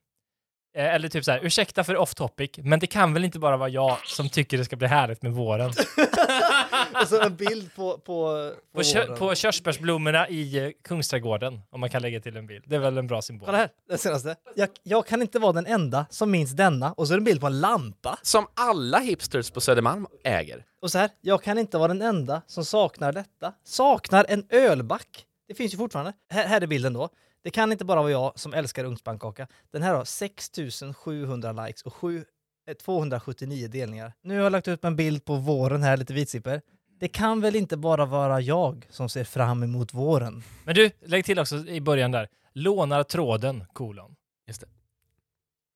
Eh, 0.79 0.95
eller 0.95 1.09
typ 1.09 1.25
så 1.25 1.31
här, 1.31 1.39
ursäkta 1.43 1.83
för 1.83 1.97
off 1.97 2.13
topic, 2.15 2.51
men 2.57 2.79
det 2.79 2.87
kan 2.87 3.13
väl 3.13 3.25
inte 3.25 3.39
bara 3.39 3.57
vara 3.57 3.69
jag 3.69 3.97
som 4.07 4.29
tycker 4.29 4.57
det 4.57 4.65
ska 4.65 4.75
bli 4.75 4.87
härligt 4.87 5.21
med 5.21 5.31
våren. 5.31 5.69
Och 7.01 7.07
så 7.07 7.21
en 7.21 7.35
bild 7.35 7.75
på, 7.75 7.97
på, 7.97 8.01
på, 8.05 8.77
På, 8.77 8.83
kö- 8.83 9.15
på 9.15 9.35
körsbärsblommorna 9.35 10.29
i 10.29 10.57
eh, 10.65 10.71
Kungsträdgården, 10.83 11.61
om 11.71 11.79
man 11.79 11.89
kan 11.89 12.01
lägga 12.01 12.19
till 12.19 12.37
en 12.37 12.47
bild. 12.47 12.63
Det 12.67 12.75
är 12.75 12.79
väl 12.79 12.97
en 12.97 13.07
bra 13.07 13.21
symbol. 13.21 13.45
Kolla 13.45 13.57
här, 13.57 13.69
den 13.89 13.97
senaste. 13.97 14.35
Jag, 14.55 14.69
jag 14.83 15.07
kan 15.07 15.21
inte 15.21 15.39
vara 15.39 15.53
den 15.53 15.65
enda 15.65 16.05
som 16.09 16.31
minns 16.31 16.51
denna. 16.51 16.91
Och 16.93 17.07
så 17.07 17.13
är 17.13 17.17
det 17.17 17.19
en 17.19 17.23
bild 17.25 17.41
på 17.41 17.47
en 17.47 17.59
lampa. 17.59 18.17
Som 18.21 18.47
alla 18.53 18.99
hipsters 18.99 19.51
på 19.51 19.61
Södermalm 19.61 20.07
äger. 20.23 20.65
Och 20.81 20.91
så 20.91 20.97
här, 20.97 21.09
jag 21.21 21.43
kan 21.43 21.57
inte 21.57 21.77
vara 21.77 21.87
den 21.87 22.01
enda 22.01 22.41
som 22.47 22.65
saknar 22.65 23.11
detta. 23.11 23.53
Saknar 23.63 24.25
en 24.29 24.45
ölback. 24.49 25.25
Det 25.47 25.53
finns 25.55 25.73
ju 25.73 25.77
fortfarande. 25.77 26.13
Här, 26.29 26.47
här 26.47 26.61
är 26.61 26.67
bilden 26.67 26.93
då. 26.93 27.09
Det 27.43 27.49
kan 27.49 27.71
inte 27.71 27.85
bara 27.85 28.01
vara 28.01 28.11
jag 28.11 28.39
som 28.39 28.53
älskar 28.53 28.85
ugnspannkaka. 28.85 29.47
Den 29.71 29.81
här 29.83 29.93
har 29.93 30.05
6700 30.05 31.51
likes 31.51 31.81
och 31.81 31.93
sju- 31.93 32.25
eh, 32.69 32.73
279 32.73 33.67
delningar. 33.67 34.13
Nu 34.21 34.35
har 34.37 34.43
jag 34.43 34.51
lagt 34.51 34.67
upp 34.67 34.85
en 34.85 34.95
bild 34.95 35.25
på 35.25 35.35
våren 35.35 35.83
här, 35.83 35.97
lite 35.97 36.13
vitsipper. 36.13 36.61
Det 36.99 37.07
kan 37.07 37.41
väl 37.41 37.55
inte 37.55 37.77
bara 37.77 38.05
vara 38.05 38.41
jag 38.41 38.87
som 38.89 39.09
ser 39.09 39.23
fram 39.23 39.63
emot 39.63 39.93
våren? 39.93 40.43
Men 40.63 40.75
du, 40.75 40.91
lägg 41.05 41.25
till 41.25 41.39
också 41.39 41.55
i 41.67 41.81
början 41.81 42.11
där. 42.11 42.27
Lånar 42.53 43.03
tråden, 43.03 43.65
kolon. 43.73 44.15
Just 44.47 44.61
det. 44.61 44.67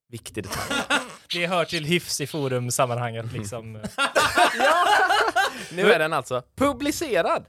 Viktig 0.09 0.43
detalj. 0.43 0.81
Det 1.33 1.47
hör 1.47 1.65
till 1.65 1.85
hyfs 1.85 2.21
i 2.21 2.27
forumsammanhanget 2.27 3.33
liksom. 3.33 3.73
nu 5.71 5.91
är 5.91 5.99
den 5.99 6.13
alltså 6.13 6.41
publicerad! 6.55 7.45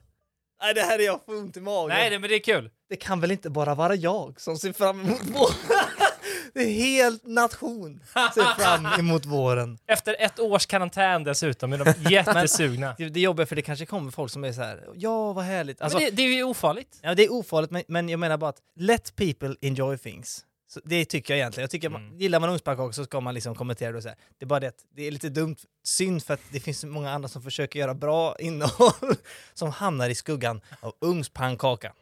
Nej, 0.63 0.75
det 0.75 0.81
här 0.83 0.99
är 0.99 1.03
jag 1.05 1.25
får 1.27 1.37
ont 1.37 1.57
i 1.57 1.61
magen. 1.61 1.89
Nej, 1.97 2.11
det- 2.11 2.19
men 2.19 2.31
det 2.31 2.37
är 2.37 2.41
kul. 2.41 2.71
Det 2.89 2.97
kan 2.97 3.21
väl 3.21 3.31
inte 3.31 3.51
bara 3.51 3.75
vara 3.75 3.95
jag 3.95 4.41
som 4.41 4.59
ser 4.59 4.73
fram 4.73 5.01
emot 5.01 5.23
våren? 5.23 5.55
Det 6.55 6.61
är 6.61 6.73
helt 6.73 7.27
nation 7.27 8.01
ser 8.35 8.63
fram 8.63 8.87
emot 8.87 9.27
våren. 9.27 9.79
Efter 9.87 10.17
ett 10.19 10.41
års 10.41 10.67
karantän 10.67 11.25
dessutom 11.25 11.73
är 11.73 11.79
de 11.79 11.95
jättesugna. 12.11 12.95
Det, 12.99 13.09
det 13.09 13.21
är 13.21 13.25
jobbigt 13.25 13.49
för 13.49 13.57
det 13.57 13.63
kanske 13.63 13.87
kommer 13.87 14.11
folk 14.11 14.33
som 14.33 14.45
är 14.45 14.53
så 14.53 14.63
här, 14.63 14.89
ja 14.95 15.33
vad 15.33 15.45
härligt. 15.45 15.83
Alltså, 15.83 15.99
men 15.99 16.05
det, 16.05 16.11
det 16.17 16.23
är 16.23 16.35
ju 16.35 16.45
ofarligt. 16.45 16.99
ja, 17.03 17.15
det 17.15 17.25
är 17.25 17.33
ofarligt 17.33 17.71
men, 17.71 17.83
men 17.89 18.09
jag 18.09 18.21
menar 18.21 18.37
bara 18.37 18.51
att 18.51 18.61
let 18.77 19.17
people 19.17 19.57
enjoy 19.61 19.99
things. 19.99 20.45
Så 20.75 20.81
det 20.85 21.05
tycker 21.05 21.35
jag 21.35 21.39
egentligen. 21.39 21.63
Jag 21.63 21.71
tycker 21.71 21.89
man, 21.89 22.19
gillar 22.19 22.41
man 22.41 22.51
ugnspannkakor 22.51 22.93
så 22.93 23.05
ska 23.05 23.21
man 23.21 23.35
liksom 23.35 23.55
kommentera 23.55 23.93
det 23.93 23.99
och 23.99 24.05
här. 24.05 24.17
Det 24.39 24.45
är 24.45 24.47
bara 24.47 24.61
det 24.61 24.69
att 24.69 24.85
det 24.97 25.07
är 25.07 25.11
lite 25.11 25.29
dumt, 25.29 25.57
synd 25.85 26.23
för 26.25 26.35
att 26.35 26.41
det 26.51 26.61
finns 26.61 26.85
många 26.85 27.11
andra 27.11 27.29
som 27.29 27.43
försöker 27.43 27.79
göra 27.79 27.95
bra 27.95 28.37
innehåll 28.39 29.17
som 29.55 29.71
hamnar 29.71 30.09
i 30.11 30.15
skuggan 30.15 30.61
av 30.81 30.93
ugnspannkaka. 31.01 31.93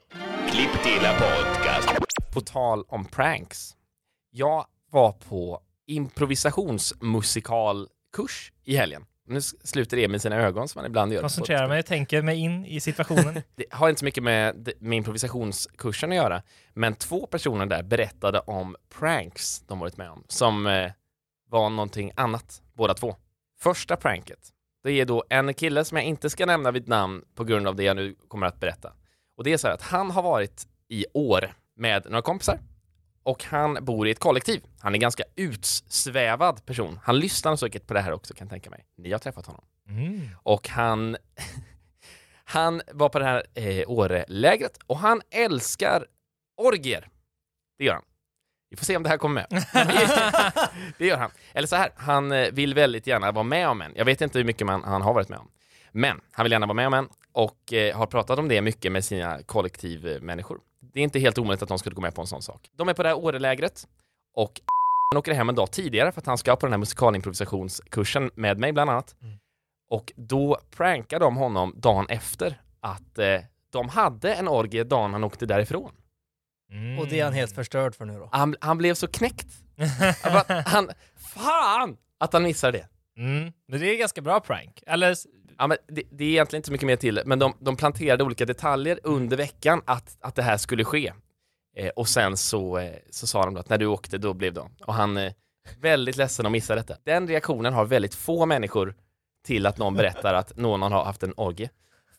Klipp 0.53 0.83
till 0.83 1.01
podcast. 1.01 1.89
På 2.33 2.41
tal 2.41 2.85
om 2.89 3.05
pranks. 3.05 3.77
Jag 4.31 4.67
var 4.91 5.13
på 5.13 5.61
improvisationsmusikalkurs 5.87 8.53
i 8.65 8.77
helgen. 8.77 9.07
Nu 9.27 9.41
sluter 9.41 9.99
Emil 9.99 10.21
sina 10.21 10.37
ögon 10.37 10.69
som 10.69 10.79
han 10.79 10.87
ibland 10.87 11.13
gör. 11.13 11.21
Koncentrerar 11.21 11.69
mig, 11.69 11.83
tänker 11.83 12.23
mig 12.23 12.39
in 12.39 12.67
i 12.67 12.81
situationen. 12.81 13.35
Det 13.57 13.65
har 13.71 13.89
inte 13.89 13.99
så 13.99 14.05
mycket 14.05 14.23
med, 14.23 14.73
med 14.79 14.97
improvisationskursen 14.97 16.11
att 16.11 16.17
göra, 16.17 16.43
men 16.73 16.95
två 16.95 17.27
personer 17.27 17.67
där 17.67 17.83
berättade 17.83 18.41
om 18.41 18.77
pranks 18.99 19.61
de 19.61 19.79
varit 19.79 19.97
med 19.97 20.11
om, 20.11 20.25
som 20.29 20.67
eh, 20.67 20.91
var 21.49 21.71
någonting 21.71 22.13
annat, 22.17 22.63
båda 22.73 22.95
två. 22.95 23.17
Första 23.61 23.97
pranket, 23.97 24.49
det 24.85 24.93
är 24.93 25.05
då 25.05 25.25
en 25.29 25.55
kille 25.55 25.85
som 25.85 25.97
jag 25.97 26.07
inte 26.07 26.31
ska 26.31 26.47
nämna 26.47 26.71
vid 26.71 26.89
namn 26.89 27.25
på 27.35 27.45
grund 27.45 27.69
av 27.69 27.77
det 27.77 27.83
jag 27.83 27.97
nu 27.97 28.15
kommer 28.29 28.47
att 28.47 28.61
berätta. 28.61 28.93
Och 29.37 29.45
det 29.45 29.53
är 29.53 29.57
så 29.57 29.67
här 29.67 29.75
att 29.75 29.83
han 29.83 30.11
har 30.11 30.23
varit 30.23 30.67
i 30.89 31.07
år 31.15 31.55
med 31.77 32.05
några 32.05 32.23
kompisar 32.23 32.59
och 33.23 33.45
han 33.45 33.85
bor 33.85 34.09
i 34.09 34.11
ett 34.11 34.19
kollektiv. 34.19 34.65
Han 34.81 34.93
är 34.93 34.97
en 34.97 35.01
ganska 35.01 35.25
utsvävad 35.37 36.67
person. 36.67 36.99
Han 37.03 37.19
lyssnar 37.19 37.57
säkert 37.57 37.87
på 37.87 37.95
det 37.95 38.01
här 38.01 38.13
också 38.13 38.35
kan 38.35 38.45
jag 38.45 38.51
tänka 38.51 38.71
mig. 38.71 38.85
Ni 38.97 39.13
har 39.13 39.19
träffat 39.19 39.47
honom. 39.47 39.65
Mm. 39.89 40.29
Och 40.43 40.69
han, 40.69 41.17
han 42.45 42.83
var 42.93 43.09
på 43.09 43.19
det 43.19 43.25
här 43.25 43.47
eh, 43.55 43.91
Årelägret 43.91 44.79
och 44.87 44.99
han 44.99 45.23
älskar 45.31 46.07
orgier. 46.57 47.09
Det 47.79 47.85
gör 47.85 47.95
han. 47.95 48.05
Vi 48.71 48.77
får 48.77 48.85
se 48.85 48.97
om 48.97 49.03
det 49.03 49.09
här 49.09 49.19
kommer 49.19 49.47
med. 49.51 49.65
det 50.99 51.07
gör 51.07 51.19
han. 51.19 51.31
Eller 51.53 51.69
så 51.69 51.77
här, 51.77 51.93
han 51.97 52.33
eh, 52.33 52.51
vill 52.53 52.75
väldigt 52.75 53.07
gärna 53.07 53.33
vara 53.33 53.45
med 53.45 53.69
om 53.69 53.83
en. 53.83 53.93
Jag 53.97 54.05
vet 54.05 54.21
inte 54.21 54.39
hur 54.39 54.45
mycket 54.45 54.67
man, 54.67 54.85
han 54.85 55.03
har 55.03 55.15
varit 55.15 55.29
med 55.29 55.39
om. 55.39 55.49
Men 55.93 56.21
han 56.33 56.45
vill 56.45 56.53
gärna 56.53 56.67
vara 56.67 56.75
med 56.75 56.87
om 56.87 56.95
en 56.95 57.09
och 57.33 57.73
eh, 57.73 57.97
har 57.97 58.07
pratat 58.07 58.39
om 58.39 58.49
det 58.49 58.63
mycket 58.63 58.93
med 58.93 59.05
sina 59.05 59.43
kollektivmänniskor. 59.43 60.61
Det 60.81 61.01
är 61.01 61.05
inte 61.05 61.19
helt 61.19 61.39
omöjligt 61.39 61.63
att 61.63 61.69
de 61.69 61.79
skulle 61.79 61.95
gå 61.95 62.03
med 62.03 62.15
på 62.15 62.21
en 62.21 62.27
sån 62.27 62.43
sak. 62.43 62.71
De 62.77 62.89
är 62.89 62.95
på 62.95 63.03
det 63.03 63.09
här 63.09 63.17
Årelägret 63.17 63.89
och 64.35 64.61
han 65.13 65.19
åker 65.19 65.33
hem 65.33 65.49
en 65.49 65.55
dag 65.55 65.71
tidigare 65.71 66.13
för 66.13 66.21
att 66.21 66.27
han 66.27 66.39
ska 66.39 66.57
på 66.57 66.67
den 66.67 66.73
här 66.73 66.79
musikalimprovisationskursen 66.79 68.31
med 68.35 68.59
mig 68.59 68.73
bland 68.73 68.91
annat. 68.91 69.17
Och 69.91 70.13
då 70.17 70.59
prankade 70.71 71.25
de 71.25 71.37
honom 71.37 71.75
dagen 71.77 72.07
efter 72.09 72.61
att 72.81 73.19
eh, 73.19 73.41
de 73.71 73.89
hade 73.89 74.35
en 74.35 74.49
orgie 74.49 74.85
dagen 74.85 75.13
han 75.13 75.25
åkte 75.25 75.47
därifrån. 75.47 75.93
Mm. 76.71 76.99
Och 76.99 77.07
det 77.09 77.21
är 77.21 77.25
han 77.25 77.33
helt 77.33 77.55
förstörd 77.55 77.95
för 77.95 78.05
nu 78.05 78.19
då. 78.19 78.29
Han, 78.33 78.57
han 78.61 78.79
blev 78.79 78.95
så 78.95 79.09
knäckt. 79.09 79.49
Att 80.23 80.67
han, 80.67 80.91
fan 81.35 81.97
att 82.19 82.33
han 82.33 82.43
missade 82.43 82.79
det. 82.79 82.89
Mm. 83.21 83.53
Men 83.69 83.81
det 83.81 83.87
är 83.87 83.99
ganska 83.99 84.21
bra 84.21 84.41
prank. 84.41 84.83
Eller, 84.87 85.17
Ja, 85.59 85.67
men 85.67 85.79
det, 85.89 86.03
det 86.11 86.25
är 86.25 86.29
egentligen 86.29 86.59
inte 86.59 86.67
så 86.67 86.73
mycket 86.73 86.87
mer 86.87 86.97
till 86.97 87.23
men 87.25 87.39
de, 87.39 87.55
de 87.59 87.77
planterade 87.77 88.25
olika 88.25 88.45
detaljer 88.45 89.01
under 89.03 89.37
veckan 89.37 89.83
att, 89.85 90.17
att 90.21 90.35
det 90.35 90.43
här 90.43 90.57
skulle 90.57 90.85
ske. 90.85 91.13
Eh, 91.77 91.89
och 91.89 92.09
sen 92.09 92.37
så, 92.37 92.79
eh, 92.79 92.93
så 93.11 93.27
sa 93.27 93.45
de 93.45 93.55
då 93.55 93.61
att 93.61 93.69
när 93.69 93.79
du 93.79 93.87
åkte, 93.87 94.19
då 94.19 94.35
blev 94.35 94.53
det. 94.53 94.65
Och 94.87 94.95
han 94.95 95.17
är 95.17 95.35
väldigt 95.81 96.17
ledsen 96.17 96.47
att 96.47 96.53
missa 96.53 96.75
detta. 96.75 96.97
Den 97.05 97.29
reaktionen 97.29 97.73
har 97.73 97.85
väldigt 97.85 98.15
få 98.15 98.47
människor 98.47 98.95
till 99.47 99.67
att 99.67 99.79
någon 99.79 99.95
berättar 99.95 100.35
att 100.35 100.57
någon 100.57 100.83
har 100.83 101.05
haft 101.05 101.23
en 101.23 101.35
orgie. 101.37 101.71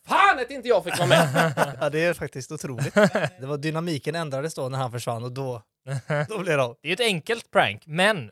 Fan 0.06 0.38
att 0.38 0.50
inte 0.50 0.68
jag 0.68 0.84
fick 0.84 0.98
vara 0.98 1.08
med! 1.08 1.52
Ja, 1.80 1.90
det 1.90 2.04
är 2.04 2.14
faktiskt 2.14 2.52
otroligt. 2.52 2.94
Det 3.40 3.46
var 3.46 3.56
dynamiken 3.56 4.14
ändrades 4.14 4.54
då 4.54 4.68
när 4.68 4.78
han 4.78 4.92
försvann 4.92 5.24
och 5.24 5.32
då, 5.32 5.62
då 6.28 6.38
blev 6.38 6.56
det 6.56 6.64
av. 6.64 6.76
det 6.82 6.88
är 6.88 6.92
ett 6.92 7.00
enkelt 7.00 7.50
prank, 7.50 7.82
men 7.86 8.30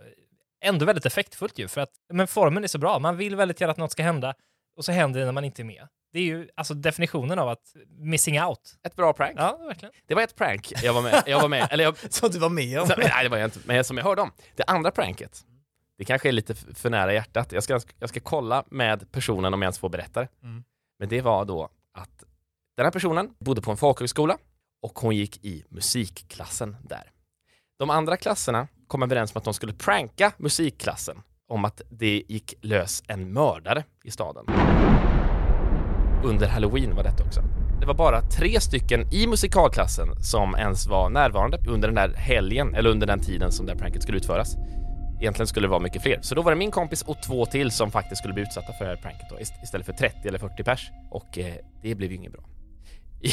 ändå 0.65 0.85
väldigt 0.87 1.07
effektfullt 1.07 1.59
ju, 1.59 1.69
för 1.69 1.81
att 1.81 1.91
men 2.13 2.27
formen 2.27 2.65
är 2.65 2.69
så 2.69 2.79
bra. 2.79 2.99
Man 2.99 3.17
vill 3.17 3.37
väldigt 3.37 3.61
gärna 3.61 3.71
att 3.71 3.77
något 3.77 3.93
ska 3.93 4.03
hända, 4.03 4.35
och 4.77 4.85
så 4.85 4.93
händer 4.93 5.21
det 5.21 5.27
när 5.27 5.33
man 5.33 5.45
inte 5.45 5.63
är 5.63 5.65
med. 5.65 5.89
Det 6.13 6.19
är 6.19 6.25
ju 6.25 6.49
alltså 6.55 6.75
definitionen 6.75 7.39
av 7.39 7.49
att 7.49 7.77
missing 7.89 8.43
out. 8.43 8.79
Ett 8.83 8.97
bra 8.97 9.13
prank. 9.13 9.35
Ja, 9.39 9.57
verkligen. 9.57 9.93
Det 10.07 10.15
var 10.15 10.23
ett 10.23 10.37
prank 10.37 10.73
jag 10.83 10.95
var 10.95 11.03
med, 11.03 11.23
jag 11.27 11.41
var 11.41 11.49
med 11.49 11.69
eller 11.71 11.85
jag, 11.85 11.97
Som 12.13 12.31
du 12.31 12.39
var 12.39 12.49
med 12.49 12.81
om. 12.81 12.87
Så, 12.87 12.95
nej, 12.97 13.23
det 13.23 13.29
var 13.29 13.39
jag 13.39 13.47
inte, 13.47 13.59
men 13.65 13.85
som 13.85 13.97
jag 13.97 14.05
hörde 14.05 14.23
om. 14.23 14.31
Det 14.57 14.65
andra 14.67 14.91
pranket, 14.91 15.45
det 15.99 16.05
kanske 16.05 16.29
är 16.29 16.33
lite 16.33 16.55
för 16.55 16.91
nära 16.91 17.13
hjärtat. 17.13 17.53
Jag 17.53 17.63
ska, 17.63 17.81
jag 17.99 18.09
ska 18.09 18.21
kolla 18.21 18.65
med 18.71 19.13
personen 19.13 19.55
om 19.55 19.63
jag 19.63 19.67
ens 19.67 19.79
får 19.79 19.89
berätta 19.89 20.21
det. 20.21 20.29
Mm. 20.43 20.65
Men 20.99 21.09
det 21.09 21.21
var 21.21 21.45
då 21.45 21.69
att 21.95 22.25
den 22.77 22.87
här 22.87 22.91
personen 22.91 23.35
bodde 23.39 23.63
på 23.63 23.71
en 23.71 23.77
folkhögskola 23.77 24.39
och 24.83 24.99
hon 24.99 25.17
gick 25.17 25.45
i 25.45 25.65
musikklassen 25.69 26.77
där. 26.83 27.11
De 27.79 27.91
andra 27.91 28.17
klasserna 28.17 28.69
kom 28.87 29.03
överens 29.03 29.35
om 29.35 29.39
att 29.39 29.45
de 29.45 29.55
skulle 29.55 29.73
pranka 29.73 30.33
musikklassen 30.37 31.23
om 31.53 31.65
att 31.65 31.81
det 31.91 32.23
gick 32.29 32.55
lös 32.61 33.03
en 33.07 33.33
mördare 33.33 33.85
i 34.05 34.11
staden. 34.11 34.45
Under 36.25 36.49
halloween 36.49 36.97
var 36.97 37.03
detta 37.03 37.25
också. 37.25 37.41
Det 37.81 37.87
var 37.87 37.95
bara 37.95 38.21
tre 38.21 38.61
stycken 38.61 39.13
i 39.13 39.27
musikalklassen 39.27 40.23
som 40.23 40.55
ens 40.55 40.87
var 40.87 41.11
närvarande 41.11 41.59
under 41.69 41.89
den 41.89 41.95
där 41.95 42.15
helgen, 42.17 42.75
eller 42.75 42.91
under 42.91 43.07
den 43.07 43.21
tiden 43.21 43.53
som 43.53 43.67
det 43.67 43.73
här 43.73 43.79
pranket 43.79 44.03
skulle 44.03 44.19
utföras. 44.19 44.57
Egentligen 45.21 45.47
skulle 45.47 45.67
det 45.67 45.71
vara 45.71 45.81
mycket 45.81 46.03
fler. 46.03 46.19
Så 46.23 46.35
då 46.35 46.43
var 46.43 46.53
det 46.53 46.57
min 46.59 46.71
kompis 46.71 47.03
och 47.03 47.23
två 47.23 47.47
till 47.47 47.71
som 47.71 47.91
faktiskt 47.91 48.19
skulle 48.19 48.35
bli 48.35 48.43
utsatta 48.43 48.73
för 48.73 48.85
det 48.85 48.91
här 48.91 48.97
pranket 49.03 49.27
då, 49.31 49.37
ist- 49.37 49.63
istället 49.63 49.87
för 49.87 49.93
30 49.93 50.29
eller 50.29 50.39
40 50.39 50.65
pers. 50.65 50.91
Och 51.11 51.39
eh, 51.39 51.55
det 51.83 51.95
blev 51.95 52.11
ju 52.11 52.17
inget 52.17 52.33
bra. 52.33 52.43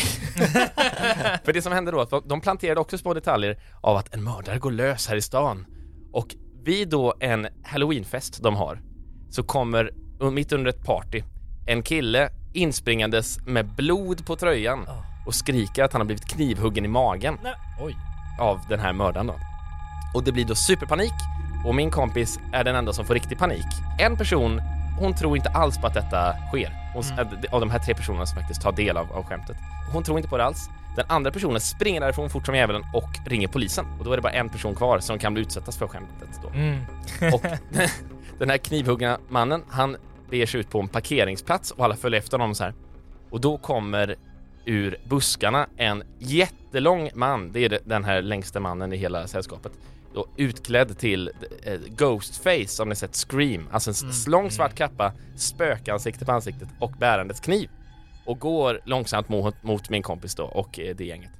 för 1.43 1.53
det 1.53 1.61
som 1.61 1.73
hände 1.73 1.91
då, 1.91 2.01
att 2.01 2.29
de 2.29 2.41
planterade 2.41 2.79
också 2.81 2.97
små 2.97 3.13
detaljer 3.13 3.59
av 3.81 3.97
att 3.97 4.13
en 4.13 4.23
mördare 4.23 4.57
går 4.59 4.71
lös 4.71 5.07
här 5.07 5.15
i 5.15 5.21
stan. 5.21 5.65
Och 6.13 6.35
vid 6.63 6.89
då 6.89 7.13
en 7.19 7.47
halloweenfest 7.63 8.43
de 8.43 8.55
har, 8.55 8.81
så 9.29 9.43
kommer 9.43 9.91
mitt 10.31 10.51
under 10.51 10.69
ett 10.69 10.85
party 10.85 11.23
en 11.67 11.83
kille 11.83 12.29
inspringandes 12.53 13.39
med 13.45 13.75
blod 13.75 14.25
på 14.25 14.35
tröjan 14.35 14.85
och 15.25 15.35
skriker 15.35 15.83
att 15.83 15.93
han 15.93 16.01
har 16.01 16.05
blivit 16.05 16.25
knivhuggen 16.25 16.85
i 16.85 16.87
magen 16.87 17.37
Nej. 17.43 17.95
Av 18.39 18.59
den 18.69 18.79
här 18.79 18.93
mördaren 18.93 19.27
då. 19.27 19.35
Och 20.13 20.23
det 20.23 20.31
blir 20.31 20.45
då 20.45 20.55
superpanik 20.55 21.13
och 21.65 21.75
min 21.75 21.91
kompis 21.91 22.39
är 22.53 22.63
den 22.63 22.75
enda 22.75 22.93
som 22.93 23.05
får 23.05 23.13
riktig 23.13 23.37
panik. 23.37 23.65
En 23.99 24.17
person, 24.17 24.61
hon 24.99 25.15
tror 25.15 25.37
inte 25.37 25.49
alls 25.49 25.77
på 25.77 25.87
att 25.87 25.93
detta 25.93 26.33
sker. 26.47 26.71
Hon, 26.93 27.03
Mm. 27.03 27.43
Av 27.51 27.59
de 27.59 27.69
här 27.69 27.79
tre 27.79 27.95
personerna 27.95 28.25
som 28.25 28.39
faktiskt 28.39 28.61
tar 28.61 28.71
del 28.71 28.97
av, 28.97 29.11
av 29.11 29.23
skämtet. 29.23 29.57
Hon 29.93 30.03
tror 30.03 30.17
inte 30.17 30.29
på 30.29 30.37
det 30.37 30.45
alls. 30.45 30.69
Den 30.99 31.05
andra 31.09 31.31
personen 31.31 31.61
springer 31.61 32.01
därifrån 32.01 32.29
fort 32.29 32.45
som 32.45 32.55
djävulen 32.55 32.83
och 32.93 33.09
ringer 33.25 33.47
polisen. 33.47 33.85
Och 33.99 34.05
då 34.05 34.11
är 34.11 34.15
det 34.15 34.21
bara 34.21 34.33
en 34.33 34.49
person 34.49 34.75
kvar 34.75 34.99
som 34.99 35.19
kan 35.19 35.33
bli 35.33 35.43
utsättas 35.43 35.77
för 35.77 35.87
skämtet 35.87 36.29
då. 36.43 36.49
Mm. 36.49 36.79
Och 37.33 37.43
den 38.39 38.49
här 38.49 38.57
knivhuggna 38.57 39.19
mannen, 39.29 39.63
han 39.69 39.97
beger 40.29 40.45
sig 40.45 40.59
ut 40.59 40.69
på 40.69 40.79
en 40.79 40.87
parkeringsplats 40.87 41.71
och 41.71 41.85
alla 41.85 41.95
följer 41.95 42.19
efter 42.19 42.37
honom 42.37 42.55
så 42.55 42.63
här. 42.63 42.73
Och 43.29 43.41
då 43.41 43.57
kommer 43.57 44.15
ur 44.65 44.97
buskarna 45.03 45.67
en 45.77 46.03
jättelång 46.19 47.09
man, 47.13 47.51
det 47.51 47.59
är 47.65 47.79
den 47.85 48.03
här 48.03 48.21
längsta 48.21 48.59
mannen 48.59 48.93
i 48.93 48.97
hela 48.97 49.27
sällskapet, 49.27 49.71
då 50.13 50.27
utklädd 50.37 50.97
till 50.97 51.31
eh, 51.63 51.79
Ghostface, 51.87 52.81
om 52.83 52.89
ni 52.89 52.95
sett 52.95 53.15
Scream, 53.15 53.67
alltså 53.71 53.89
en 53.89 53.93
s- 54.09 54.27
lång 54.27 54.51
svart 54.51 54.75
kappa, 54.75 55.13
spökansikte 55.35 56.25
på 56.25 56.31
ansiktet 56.31 56.69
och 56.79 56.91
bärandes 56.91 57.39
kniv. 57.39 57.69
Och 58.25 58.39
går 58.39 58.81
långsamt 58.85 59.29
mot, 59.29 59.63
mot 59.63 59.89
min 59.89 60.03
kompis 60.03 60.35
då 60.35 60.43
och 60.45 60.79
eh, 60.79 60.95
det 60.95 61.05
gänget. 61.05 61.31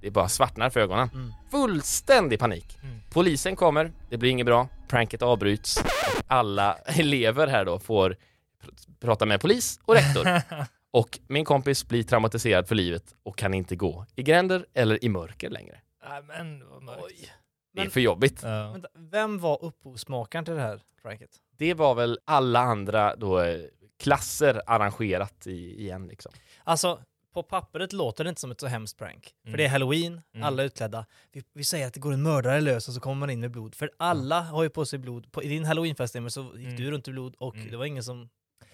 Det 0.00 0.06
är 0.06 0.10
bara 0.10 0.28
svartnar 0.28 0.70
för 0.70 0.80
ögonen. 0.80 1.08
Mm. 1.14 1.32
Fullständig 1.50 2.38
panik. 2.38 2.78
Mm. 2.82 3.00
Polisen 3.12 3.56
kommer, 3.56 3.92
det 4.10 4.16
blir 4.16 4.30
inget 4.30 4.46
bra, 4.46 4.68
pranket 4.88 5.22
avbryts. 5.22 5.84
Alla 6.26 6.74
elever 6.86 7.46
här 7.46 7.64
då 7.64 7.78
får 7.78 8.10
pr- 8.10 8.90
prata 9.00 9.26
med 9.26 9.40
polis 9.40 9.80
och 9.84 9.94
rektor. 9.94 10.26
Och 10.92 11.18
min 11.28 11.44
kompis 11.44 11.88
blir 11.88 12.02
traumatiserad 12.02 12.68
för 12.68 12.74
livet 12.74 13.14
och 13.22 13.36
kan 13.36 13.54
inte 13.54 13.76
gå 13.76 14.06
i 14.16 14.22
gränder 14.22 14.66
eller 14.74 15.04
i 15.04 15.08
mörker 15.08 15.50
längre. 15.50 15.80
Nej, 16.08 16.22
men 16.28 16.68
vad 16.68 16.82
mörkt. 16.82 17.30
Det 17.74 17.80
är 17.80 17.84
Men- 17.84 17.90
för 17.90 18.00
jobbigt. 18.00 18.40
Ja. 18.42 18.70
Vänta, 18.72 18.88
vem 18.94 19.38
var 19.38 19.64
upphovsmakaren 19.64 20.44
till 20.44 20.54
det 20.54 20.60
här 20.60 20.80
pranket? 21.02 21.30
Det 21.58 21.74
var 21.74 21.94
väl 21.94 22.18
alla 22.24 22.60
andra 22.60 23.16
då 23.16 23.40
eh, 23.40 23.60
klasser 24.00 24.62
arrangerat 24.66 25.46
i, 25.46 25.80
igen 25.80 26.06
liksom. 26.06 26.32
Alltså, 26.64 27.00
på 27.34 27.42
pappret 27.42 27.92
låter 27.92 28.24
det 28.24 28.28
inte 28.30 28.40
som 28.40 28.50
ett 28.50 28.60
så 28.60 28.66
hemskt 28.66 28.98
prank. 28.98 29.34
Mm. 29.44 29.52
För 29.52 29.58
det 29.58 29.64
är 29.64 29.68
halloween, 29.68 30.20
Mm. 30.34 30.46
alla 30.46 30.62
är 30.62 30.66
utklädda. 30.66 31.06
Vi, 31.32 31.42
vi 31.54 31.64
säger 31.64 31.86
att 31.86 31.94
det 31.94 32.00
går 32.00 32.12
en 32.12 32.22
mördare 32.22 32.60
lös 32.60 32.88
och 32.88 32.94
så 32.94 33.00
kommer 33.00 33.14
man 33.20 33.30
in 33.30 33.40
med 33.40 33.50
blod. 33.50 33.74
För 33.74 33.90
alla 33.96 34.40
har 34.40 34.62
ju 34.62 34.70
på 34.70 34.84
sig 34.86 34.98
blod. 34.98 35.32
På, 35.32 35.42
I 35.42 35.48
din 35.48 35.64
halloweenfest 35.64 36.14
så 36.28 36.40
gick 36.56 36.66
Mm. 36.66 36.76
du 36.76 36.90
runt 36.90 37.08
i 37.08 37.10
blod 37.10 37.34
och 37.38 37.54
Mm. 37.56 37.70
det 37.70 37.76
var 37.76 37.84
ingen 37.84 38.02
som 38.04 38.28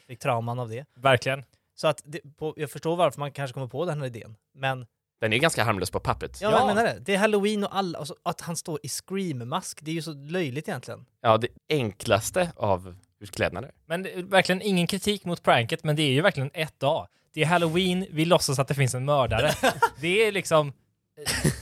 fick 0.06 0.18
trauman 0.18 0.58
av 0.58 0.68
det. 0.68 0.84
Verkligen. 0.94 1.44
Så 1.74 1.88
att 1.88 2.02
det, 2.04 2.20
på, 2.36 2.54
jag 2.56 2.70
förstår 2.70 2.96
varför 2.96 3.20
man 3.20 3.32
kanske 3.32 3.54
kommer 3.54 3.66
på 3.66 3.84
den 3.84 3.98
här 4.00 4.06
idén. 4.06 4.36
Men 4.54 4.86
Den 5.20 5.32
är 5.32 5.38
ganska 5.38 5.64
harmlös 5.64 5.90
på 5.90 6.00
pappret. 6.00 6.40
ja, 6.40 6.50
Ja. 6.50 6.58
jag 6.58 6.66
menar 6.66 6.84
det. 6.84 6.98
Det 7.00 7.14
är 7.14 7.18
halloween 7.18 7.64
och 7.64 7.76
alla, 7.76 7.98
och 7.98 8.06
så, 8.08 8.16
att 8.22 8.40
han 8.40 8.56
står 8.56 8.78
i 8.82 8.88
scream-mask, 8.88 9.78
det 9.82 9.90
är 9.90 9.94
ju 9.94 10.02
så 10.02 10.12
löjligt 10.12 10.68
egentligen. 10.68 11.06
Ja, 11.20 11.36
det 11.38 11.48
enklaste 11.68 12.52
av 12.56 12.96
utklädnader. 13.20 13.72
Men 13.86 14.28
verkligen 14.28 14.62
ingen 14.62 14.86
kritik 14.86 15.24
mot 15.24 15.42
pranket, 15.42 15.84
men 15.84 15.96
det 15.96 16.02
är 16.02 16.12
ju 16.12 16.20
verkligen 16.20 16.50
ett 16.54 16.80
dag. 16.80 17.08
Det 17.34 17.42
är 17.42 17.46
halloween, 17.46 18.06
vi 18.10 18.24
låtsas 18.24 18.58
att 18.58 18.68
det 18.68 18.74
finns 18.74 18.94
en 18.94 19.04
mördare. 19.04 19.50
det 20.00 20.26
är 20.26 20.32
liksom... 20.32 20.72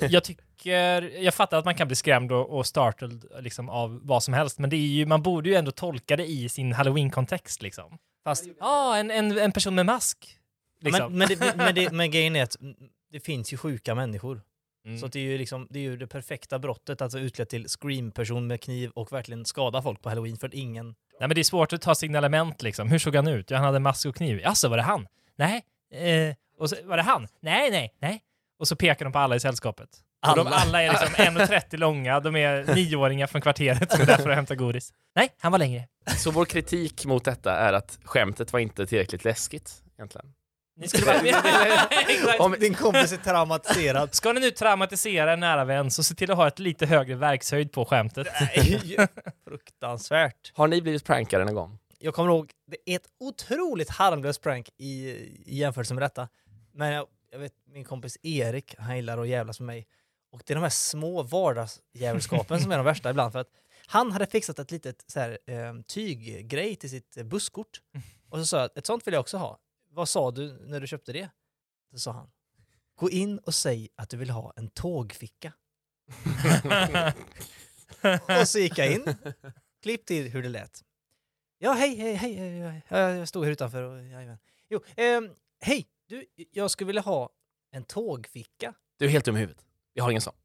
Jag 0.01 0.25
tycker... 0.25 0.43
Jag 1.03 1.35
fattar 1.35 1.59
att 1.59 1.65
man 1.65 1.75
kan 1.75 1.87
bli 1.87 1.97
skrämd 1.97 2.33
och, 2.33 2.59
och 2.59 2.67
startled 2.67 3.25
liksom, 3.41 3.69
av 3.69 4.01
vad 4.03 4.23
som 4.23 4.35
helst, 4.35 4.59
men 4.59 4.71
det 4.71 4.77
är 4.77 4.81
ju, 4.81 5.07
man 5.07 5.23
borde 5.23 5.49
ju 5.49 5.55
ändå 5.55 5.71
tolka 5.71 6.17
det 6.17 6.27
i 6.27 6.49
sin 6.49 6.73
halloween-kontext. 6.73 7.63
Liksom. 7.63 7.99
Fast, 8.25 8.45
Ja, 8.61 8.97
en, 8.97 9.11
en, 9.11 9.39
en 9.39 9.53
person 9.53 9.75
med 9.75 9.87
mask. 9.87 10.39
Liksom. 10.81 11.19
men, 11.19 11.19
men, 11.19 11.29
det, 11.29 11.57
men, 11.57 11.75
det, 11.75 11.93
men 11.93 12.11
grejen 12.11 12.37
är 12.37 12.43
att 12.43 12.57
det 13.11 13.21
finns 13.21 13.53
ju 13.53 13.57
sjuka 13.57 13.95
människor. 13.95 14.43
Mm. 14.87 14.99
Så 14.99 15.07
det, 15.07 15.19
är 15.19 15.25
ju 15.25 15.39
liksom, 15.39 15.67
det 15.71 15.79
är 15.79 15.83
ju 15.83 15.97
det 15.97 16.07
perfekta 16.07 16.59
brottet, 16.59 17.03
alltså 17.03 17.19
utklädd 17.19 17.49
till 17.49 17.69
scream-person 17.69 18.47
med 18.47 18.61
kniv 18.61 18.91
och 18.91 19.13
verkligen 19.13 19.45
skada 19.45 19.83
folk 19.83 20.03
på 20.03 20.09
halloween 20.09 20.37
för 20.37 20.47
att 20.47 20.55
ingen... 20.55 20.95
Nej, 21.21 21.29
men 21.29 21.35
det 21.35 21.41
är 21.41 21.45
svårt 21.45 21.73
att 21.73 21.83
ta 21.83 21.95
signalement 21.95 22.63
liksom. 22.63 22.89
Hur 22.89 22.99
såg 22.99 23.17
han 23.17 23.29
ut? 23.29 23.51
Ja, 23.51 23.57
han 23.57 23.67
hade 23.67 23.79
mask 23.81 24.07
och 24.07 24.17
kniv. 24.17 24.43
Alltså, 24.45 24.69
var 24.69 24.77
det 24.77 24.83
han? 24.83 25.07
Nej. 25.37 25.65
Eh, 25.95 26.35
och 26.59 26.71
så, 26.71 26.77
var 26.85 26.97
det 26.97 27.03
han? 27.03 27.29
Nej, 27.41 27.71
nej, 27.71 27.95
nej. 28.01 28.21
Och 28.59 28.69
så 28.69 28.77
pekar 28.77 29.05
de 29.05 29.13
på 29.13 29.19
alla 29.19 29.37
i 29.37 29.41
sällskapet. 29.41 29.89
Och 30.31 30.37
de 30.37 30.47
Alla. 30.47 30.57
alla 30.57 30.83
är 30.83 30.91
liksom 30.91 31.09
1,30 31.39 31.77
långa. 31.77 32.21
De 32.21 32.37
är 32.37 32.75
nioåringar 32.75 33.27
från 33.27 33.41
kvarteret 33.41 33.93
som 33.93 34.01
är 34.03 34.07
där 34.07 34.17
för 34.17 34.31
att 34.31 34.37
hämta 34.37 34.55
godis. 34.55 34.93
Nej, 35.17 35.29
han 35.39 35.53
var 35.53 35.59
längre. 35.59 35.89
Så 36.17 36.31
vår 36.31 36.45
kritik 36.45 37.05
mot 37.05 37.25
detta 37.25 37.57
är 37.57 37.73
att 37.73 37.99
skämtet 38.05 38.53
var 38.53 38.61
inte 38.61 38.87
tillräckligt 38.87 39.25
läskigt 39.25 39.83
egentligen. 39.99 40.27
Ni 40.77 40.89
skulle 40.89 41.07
bara... 41.07 41.19
Exakt. 42.09 42.41
Om, 42.41 42.57
Din 42.61 42.75
kompis 42.75 43.13
är 43.13 43.17
traumatiserad. 43.17 44.15
Ska 44.15 44.33
ni 44.33 44.41
nu 44.41 44.51
traumatisera 44.51 45.33
en 45.33 45.41
nära 45.41 45.65
vän 45.65 45.91
så 45.91 46.03
se 46.03 46.15
till 46.15 46.31
att 46.31 46.37
ha 46.37 46.49
ett 46.49 46.59
lite 46.59 46.87
högre 46.87 47.15
verkshöjd 47.15 47.73
på 47.73 47.85
skämtet. 47.85 48.27
Nej, 48.41 48.97
fruktansvärt. 49.45 50.53
har 50.55 50.69
ni 50.69 50.83
blivit 50.83 51.05
prankade 51.05 51.45
någon 51.45 51.55
gång? 51.55 51.79
Jag 51.99 52.15
kommer 52.15 52.31
ihåg, 52.31 52.51
det 52.67 52.93
är 52.93 52.97
ett 52.97 53.09
otroligt 53.21 53.91
harmlöst 53.91 54.43
prank 54.43 54.69
i, 54.79 55.11
i 55.47 55.59
jämförelse 55.59 55.95
med 55.95 56.03
detta. 56.03 56.29
Men 56.73 56.93
jag, 56.93 57.07
jag 57.31 57.39
vet, 57.39 57.53
min 57.73 57.85
kompis 57.85 58.19
Erik, 58.23 58.75
han 58.79 58.97
gillar 58.97 59.19
att 59.19 59.29
jävlas 59.29 59.61
med 59.61 59.67
mig. 59.67 59.87
Och 60.33 60.43
det 60.47 60.53
är 60.53 60.55
de 60.55 60.63
här 60.63 60.71
små 60.71 61.23
vardagsdjävulskapen 61.23 62.61
som 62.61 62.73
är 62.73 62.77
de 62.77 62.85
värsta 62.85 63.11
ibland. 63.11 63.33
För 63.33 63.39
att 63.39 63.49
han 63.87 64.13
hade 64.13 64.27
fixat 64.27 64.59
ett 64.59 64.71
litet 64.71 65.05
så 65.07 65.21
här, 65.21 65.39
eh, 65.47 65.75
tyggrej 65.87 66.77
till 66.77 66.91
sitt 66.91 67.25
busskort. 67.25 67.81
Och 68.31 68.39
så 68.39 68.47
sa 68.47 68.61
jag, 68.61 68.71
ett 68.75 68.87
sånt 68.87 69.07
vill 69.07 69.15
jag 69.15 69.21
också 69.21 69.37
ha. 69.37 69.59
Vad 69.95 70.09
sa 70.09 70.31
du 70.31 70.53
när 70.53 70.81
du 70.81 70.87
köpte 70.87 71.13
det? 71.13 71.31
Så 71.93 71.99
sa 71.99 72.13
han, 72.13 72.31
gå 72.95 73.11
in 73.11 73.39
och 73.39 73.55
säg 73.55 73.89
att 73.97 74.11
du 74.11 74.17
vill 74.17 74.31
ha 74.31 74.53
en 74.57 74.69
tågficka. 74.69 75.53
Och 78.41 78.49
så 78.49 78.59
gick 78.59 78.79
jag 78.79 78.93
in, 78.93 79.17
klipp 79.83 80.07
till 80.07 80.29
hur 80.29 80.43
det 80.43 80.49
lät. 80.49 80.83
Ja, 81.59 81.73
hej, 81.73 81.97
hej, 81.97 82.15
hej, 82.15 82.35
hej, 82.35 82.61
hej. 82.61 82.83
Ja, 82.89 83.11
Jag 83.11 83.29
stod 83.29 83.45
här 83.45 83.53
utanför 83.53 83.83
och... 83.83 84.03
Jo, 84.69 84.81
ehm, 84.97 85.31
hej! 85.61 85.87
Du, 86.09 86.27
jag 86.51 86.71
skulle 86.71 86.87
vilja 86.87 87.03
ha 87.03 87.31
en 87.71 87.85
tågficka. 87.85 88.75
Du 88.99 89.05
är 89.05 89.09
helt 89.09 89.25
dum 89.25 89.37
i 89.37 89.41
huvudet. 89.41 89.65
Vi 89.95 90.01
har 90.01 90.11
ingen 90.11 90.23
sån. 90.23 90.35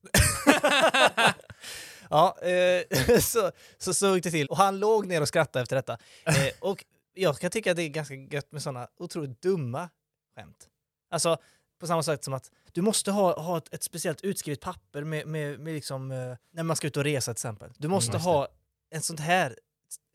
Ja, 2.10 2.38
eh, 2.42 3.20
så, 3.20 3.52
så 3.78 3.94
såg 3.94 4.22
det 4.22 4.32
till. 4.32 4.48
Och 4.48 4.58
han 4.58 4.80
låg 4.80 5.08
ner 5.08 5.22
och 5.22 5.28
skrattade 5.28 5.64
efter 5.64 5.76
detta. 5.76 5.98
Eh, 6.26 6.54
och 6.60 6.86
jag 7.14 7.40
kan 7.40 7.52
tycka 7.52 7.72
att 7.72 7.78
det 7.78 7.84
är 7.84 7.90
ganska 7.90 8.16
gött 8.16 8.52
med 8.52 8.62
sådana 8.62 8.88
otroligt 8.98 9.42
dumma 9.42 9.90
skämt. 10.36 10.70
Alltså, 11.12 11.38
på 11.80 11.88
samma 11.88 12.04
sätt 12.04 12.24
som 12.24 12.34
att 12.34 12.52
du 12.72 12.82
måste 12.82 13.12
ha, 13.12 13.42
ha 13.42 13.58
ett, 13.58 13.74
ett 13.74 13.84
speciellt 13.84 14.22
utskrivet 14.22 14.62
papper 14.62 15.04
med, 15.04 15.28
med, 15.28 15.60
med 15.60 15.74
liksom, 15.74 16.12
eh, 16.12 16.36
när 16.54 16.64
man 16.64 16.76
ska 16.76 16.88
ut 16.88 16.98
och 16.98 17.04
resa 17.04 17.34
till 17.34 17.40
exempel. 17.40 17.72
Du 17.78 17.88
måste 17.88 18.14
just 18.14 18.26
ha 18.26 18.48
en 18.92 19.02
sånt 19.02 19.20
här 19.20 19.56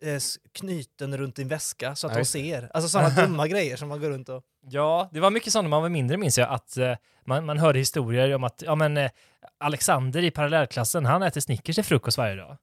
eh, 0.03 0.21
knyten 0.53 1.17
runt 1.17 1.37
din 1.37 1.49
väska 1.49 1.95
så 1.95 2.07
att 2.07 2.15
de 2.15 2.25
ser. 2.25 2.71
Alltså 2.75 2.89
sådana 2.89 3.09
dumma 3.27 3.49
grejer 3.49 3.77
som 3.77 3.89
man 3.89 4.01
går 4.01 4.11
runt 4.11 4.29
och... 4.29 4.43
Ja, 4.67 5.09
det 5.13 5.21
var 5.21 5.31
mycket 5.31 5.53
så 5.53 5.63
när 5.63 5.69
man 5.69 5.83
var 5.83 5.89
mindre 5.89 6.17
minns 6.17 6.39
jag 6.39 6.49
att 6.49 6.77
eh, 6.77 6.97
man, 7.25 7.47
man 7.47 7.59
hörde 7.59 7.79
historier 7.79 8.35
om 8.35 8.45
att 8.45 8.63
ja, 8.67 8.75
men, 8.75 8.97
eh, 8.97 9.11
Alexander 9.59 10.23
i 10.23 10.31
parallellklassen, 10.31 11.07
han 11.07 11.23
äter 11.23 11.41
Snickers 11.41 11.77
till 11.77 11.85
frukost 11.85 12.19
varje 12.19 12.37
dag. 12.37 12.57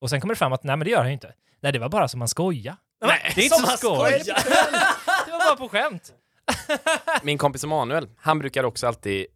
Och 0.00 0.10
sen 0.10 0.20
kommer 0.20 0.34
det 0.34 0.38
fram 0.38 0.52
att 0.52 0.64
nej 0.64 0.76
men 0.76 0.84
det 0.84 0.90
gör 0.90 0.98
han 0.98 1.08
ju 1.08 1.14
inte. 1.14 1.34
Nej 1.60 1.72
det 1.72 1.78
var 1.78 1.88
bara 1.88 2.08
som 2.08 2.18
man 2.18 2.28
skoja. 2.28 2.76
Nej, 3.06 3.32
det 3.34 3.40
är 3.40 3.44
inte 3.44 3.56
så 3.56 3.66
skoj. 3.66 4.20
skojar. 4.20 4.24
det 5.26 5.32
var 5.32 5.38
bara 5.38 5.56
på 5.56 5.68
skämt. 5.68 6.12
Min 7.22 7.38
kompis 7.38 7.64
Emanuel, 7.64 8.08
han 8.16 8.38
brukar 8.38 8.64
också 8.64 8.86
alltid 8.86 9.26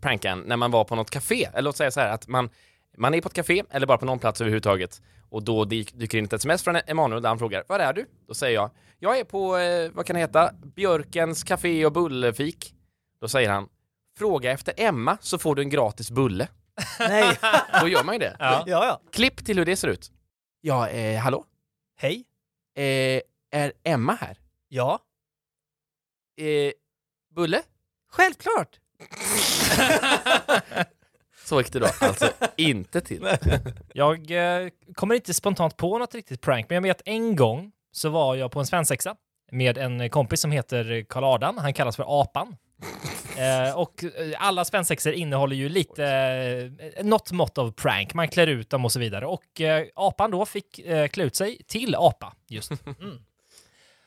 pranka 0.00 0.30
en 0.30 0.38
när 0.38 0.56
man 0.56 0.70
var 0.70 0.84
på 0.84 0.94
något 0.94 1.10
café. 1.10 1.44
Eller 1.44 1.62
låt 1.62 1.76
säga 1.76 1.90
så 1.90 2.00
här 2.00 2.08
att 2.08 2.28
man, 2.28 2.50
man 2.96 3.14
är 3.14 3.20
på 3.20 3.28
ett 3.28 3.34
café 3.34 3.62
eller 3.70 3.86
bara 3.86 3.98
på 3.98 4.06
någon 4.06 4.18
plats 4.18 4.40
överhuvudtaget 4.40 5.02
och 5.30 5.42
då 5.42 5.64
dyk, 5.64 5.94
dyker 5.94 6.18
in 6.18 6.24
ett 6.24 6.32
sms 6.32 6.62
från 6.62 6.76
Emanuel 6.86 7.22
där 7.22 7.28
han 7.28 7.38
frågar 7.38 7.64
Var 7.68 7.78
är 7.78 7.92
du? 7.92 8.06
Då 8.28 8.34
säger 8.34 8.54
jag 8.54 8.70
Jag 8.98 9.18
är 9.18 9.24
på, 9.24 9.56
eh, 9.58 9.90
vad 9.94 10.06
kan 10.06 10.14
det 10.14 10.20
heta, 10.20 10.50
Björkens 10.76 11.44
café 11.44 11.86
och 11.86 11.92
bullefik. 11.92 12.74
Då 13.20 13.28
säger 13.28 13.50
han 13.50 13.68
Fråga 14.18 14.52
efter 14.52 14.74
Emma 14.76 15.18
så 15.20 15.38
får 15.38 15.54
du 15.54 15.62
en 15.62 15.70
gratis 15.70 16.10
bulle. 16.10 16.48
Nej! 16.98 17.38
Då 17.80 17.88
gör 17.88 18.04
man 18.04 18.14
ju 18.14 18.18
det. 18.18 18.36
Ja. 18.38 18.64
ja, 18.66 18.86
ja. 18.86 19.00
Klipp 19.12 19.44
till 19.44 19.58
hur 19.58 19.64
det 19.64 19.76
ser 19.76 19.88
ut. 19.88 20.10
Ja, 20.60 20.88
eh, 20.88 21.20
hallå? 21.20 21.44
Hej. 21.96 22.24
Eh, 22.74 23.20
är 23.50 23.72
Emma 23.84 24.14
här? 24.14 24.38
Ja. 24.68 24.98
Eh, 26.36 26.72
bulle? 27.34 27.62
Självklart! 28.10 28.80
Så 31.44 31.60
gick 31.60 31.72
det 31.72 31.78
då 31.78 31.86
alltså 32.00 32.32
inte 32.56 33.00
till. 33.00 33.28
Jag 33.94 34.30
eh, 34.30 34.68
kommer 34.94 35.14
inte 35.14 35.34
spontant 35.34 35.76
på 35.76 35.98
något 35.98 36.14
riktigt 36.14 36.40
prank, 36.40 36.66
men 36.68 36.74
jag 36.74 36.82
vet 36.82 37.02
en 37.04 37.36
gång 37.36 37.72
så 37.92 38.08
var 38.08 38.34
jag 38.34 38.52
på 38.52 38.60
en 38.60 38.66
svensexa 38.66 39.16
med 39.50 39.78
en 39.78 40.10
kompis 40.10 40.40
som 40.40 40.50
heter 40.50 41.04
Karl 41.08 41.24
Adam. 41.24 41.58
Han 41.58 41.74
kallas 41.74 41.96
för 41.96 42.20
Apan. 42.22 42.56
Eh, 43.38 43.78
och 43.78 44.04
eh, 44.04 44.10
alla 44.38 44.64
svensexor 44.64 45.12
innehåller 45.12 45.56
ju 45.56 45.68
lite, 45.68 46.06
eh, 46.96 47.04
något 47.04 47.32
mått 47.32 47.58
av 47.58 47.72
prank. 47.72 48.14
Man 48.14 48.28
klär 48.28 48.46
ut 48.46 48.70
dem 48.70 48.84
och 48.84 48.92
så 48.92 48.98
vidare. 48.98 49.26
Och 49.26 49.60
eh, 49.60 49.86
Apan 49.94 50.30
då 50.30 50.46
fick 50.46 50.78
eh, 50.78 51.08
klä 51.08 51.24
ut 51.24 51.36
sig 51.36 51.62
till 51.66 51.94
apa 51.94 52.32
just. 52.48 52.72
Mm. 53.00 53.18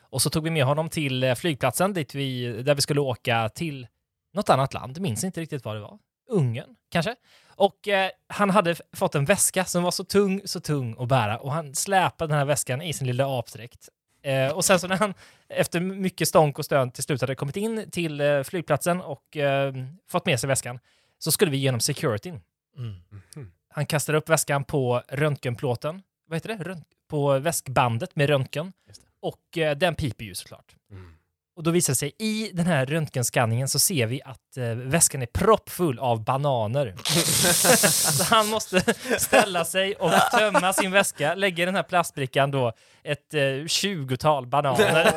Och 0.09 0.21
så 0.21 0.29
tog 0.29 0.43
vi 0.43 0.49
med 0.49 0.65
honom 0.65 0.89
till 0.89 1.23
eh, 1.23 1.35
flygplatsen 1.35 1.93
dit 1.93 2.15
vi, 2.15 2.61
där 2.63 2.75
vi 2.75 2.81
skulle 2.81 3.01
åka 3.01 3.49
till 3.49 3.87
något 4.33 4.49
annat 4.49 4.73
land. 4.73 5.01
Minns 5.01 5.23
inte 5.23 5.41
riktigt 5.41 5.65
vad 5.65 5.75
det 5.75 5.79
var. 5.79 5.99
Ungern 6.29 6.75
kanske? 6.91 7.15
Och 7.55 7.87
eh, 7.87 8.09
han 8.27 8.49
hade 8.49 8.75
fått 8.93 9.15
en 9.15 9.25
väska 9.25 9.65
som 9.65 9.83
var 9.83 9.91
så 9.91 10.03
tung, 10.03 10.41
så 10.45 10.59
tung 10.59 10.95
att 10.99 11.07
bära 11.07 11.37
och 11.37 11.51
han 11.51 11.75
släpade 11.75 12.33
den 12.33 12.37
här 12.37 12.45
väskan 12.45 12.81
i 12.81 12.93
sin 12.93 13.07
lilla 13.07 13.39
apdräkt. 13.39 13.89
Eh, 14.27 14.51
och 14.51 14.65
sen 14.65 14.79
så 14.79 14.87
när 14.87 14.97
han 14.97 15.13
efter 15.47 15.79
mycket 15.79 16.27
stånk 16.27 16.59
och 16.59 16.65
stön 16.65 16.91
till 16.91 17.03
slut 17.03 17.21
hade 17.21 17.35
kommit 17.35 17.55
in 17.55 17.91
till 17.91 18.21
eh, 18.21 18.43
flygplatsen 18.43 19.01
och 19.01 19.37
eh, 19.37 19.73
fått 20.07 20.25
med 20.25 20.39
sig 20.39 20.47
väskan 20.47 20.79
så 21.19 21.31
skulle 21.31 21.51
vi 21.51 21.57
genom 21.57 21.79
securityn. 21.79 22.41
Mm. 22.77 23.51
Han 23.69 23.85
kastade 23.85 24.17
upp 24.17 24.29
väskan 24.29 24.63
på 24.63 25.03
röntgenplåten, 25.07 26.01
vad 26.27 26.35
heter 26.35 26.49
det? 26.49 26.63
Rönt- 26.63 26.85
på 27.07 27.39
väskbandet 27.39 28.15
med 28.15 28.29
röntgen. 28.29 28.73
Just 28.87 29.01
det. 29.01 29.07
Och 29.19 29.57
eh, 29.57 29.77
den 29.77 29.95
piper 29.95 30.25
ju 30.25 30.35
såklart. 30.35 30.75
Mm. 30.91 31.13
Och 31.57 31.63
då 31.63 31.71
visar 31.71 31.93
det 31.93 31.97
sig 31.97 32.11
i 32.19 32.51
den 32.53 32.65
här 32.65 32.85
röntgenskanningen 32.85 33.67
så 33.67 33.79
ser 33.79 34.05
vi 34.07 34.21
att 34.25 34.57
eh, 34.57 34.63
väskan 34.63 35.21
är 35.21 35.25
proppfull 35.25 35.99
av 35.99 36.23
bananer. 36.23 36.95
så 38.17 38.35
han 38.35 38.47
måste 38.47 38.93
ställa 39.19 39.65
sig 39.65 39.95
och 39.95 40.11
tömma 40.31 40.73
sin 40.73 40.91
väska, 40.91 41.35
lägga 41.35 41.63
i 41.63 41.65
den 41.65 41.75
här 41.75 41.83
plastbrickan 41.83 42.51
då 42.51 42.73
ett 43.03 43.33
eh, 43.33 43.39
20-tal 43.39 44.47
bananer 44.47 45.13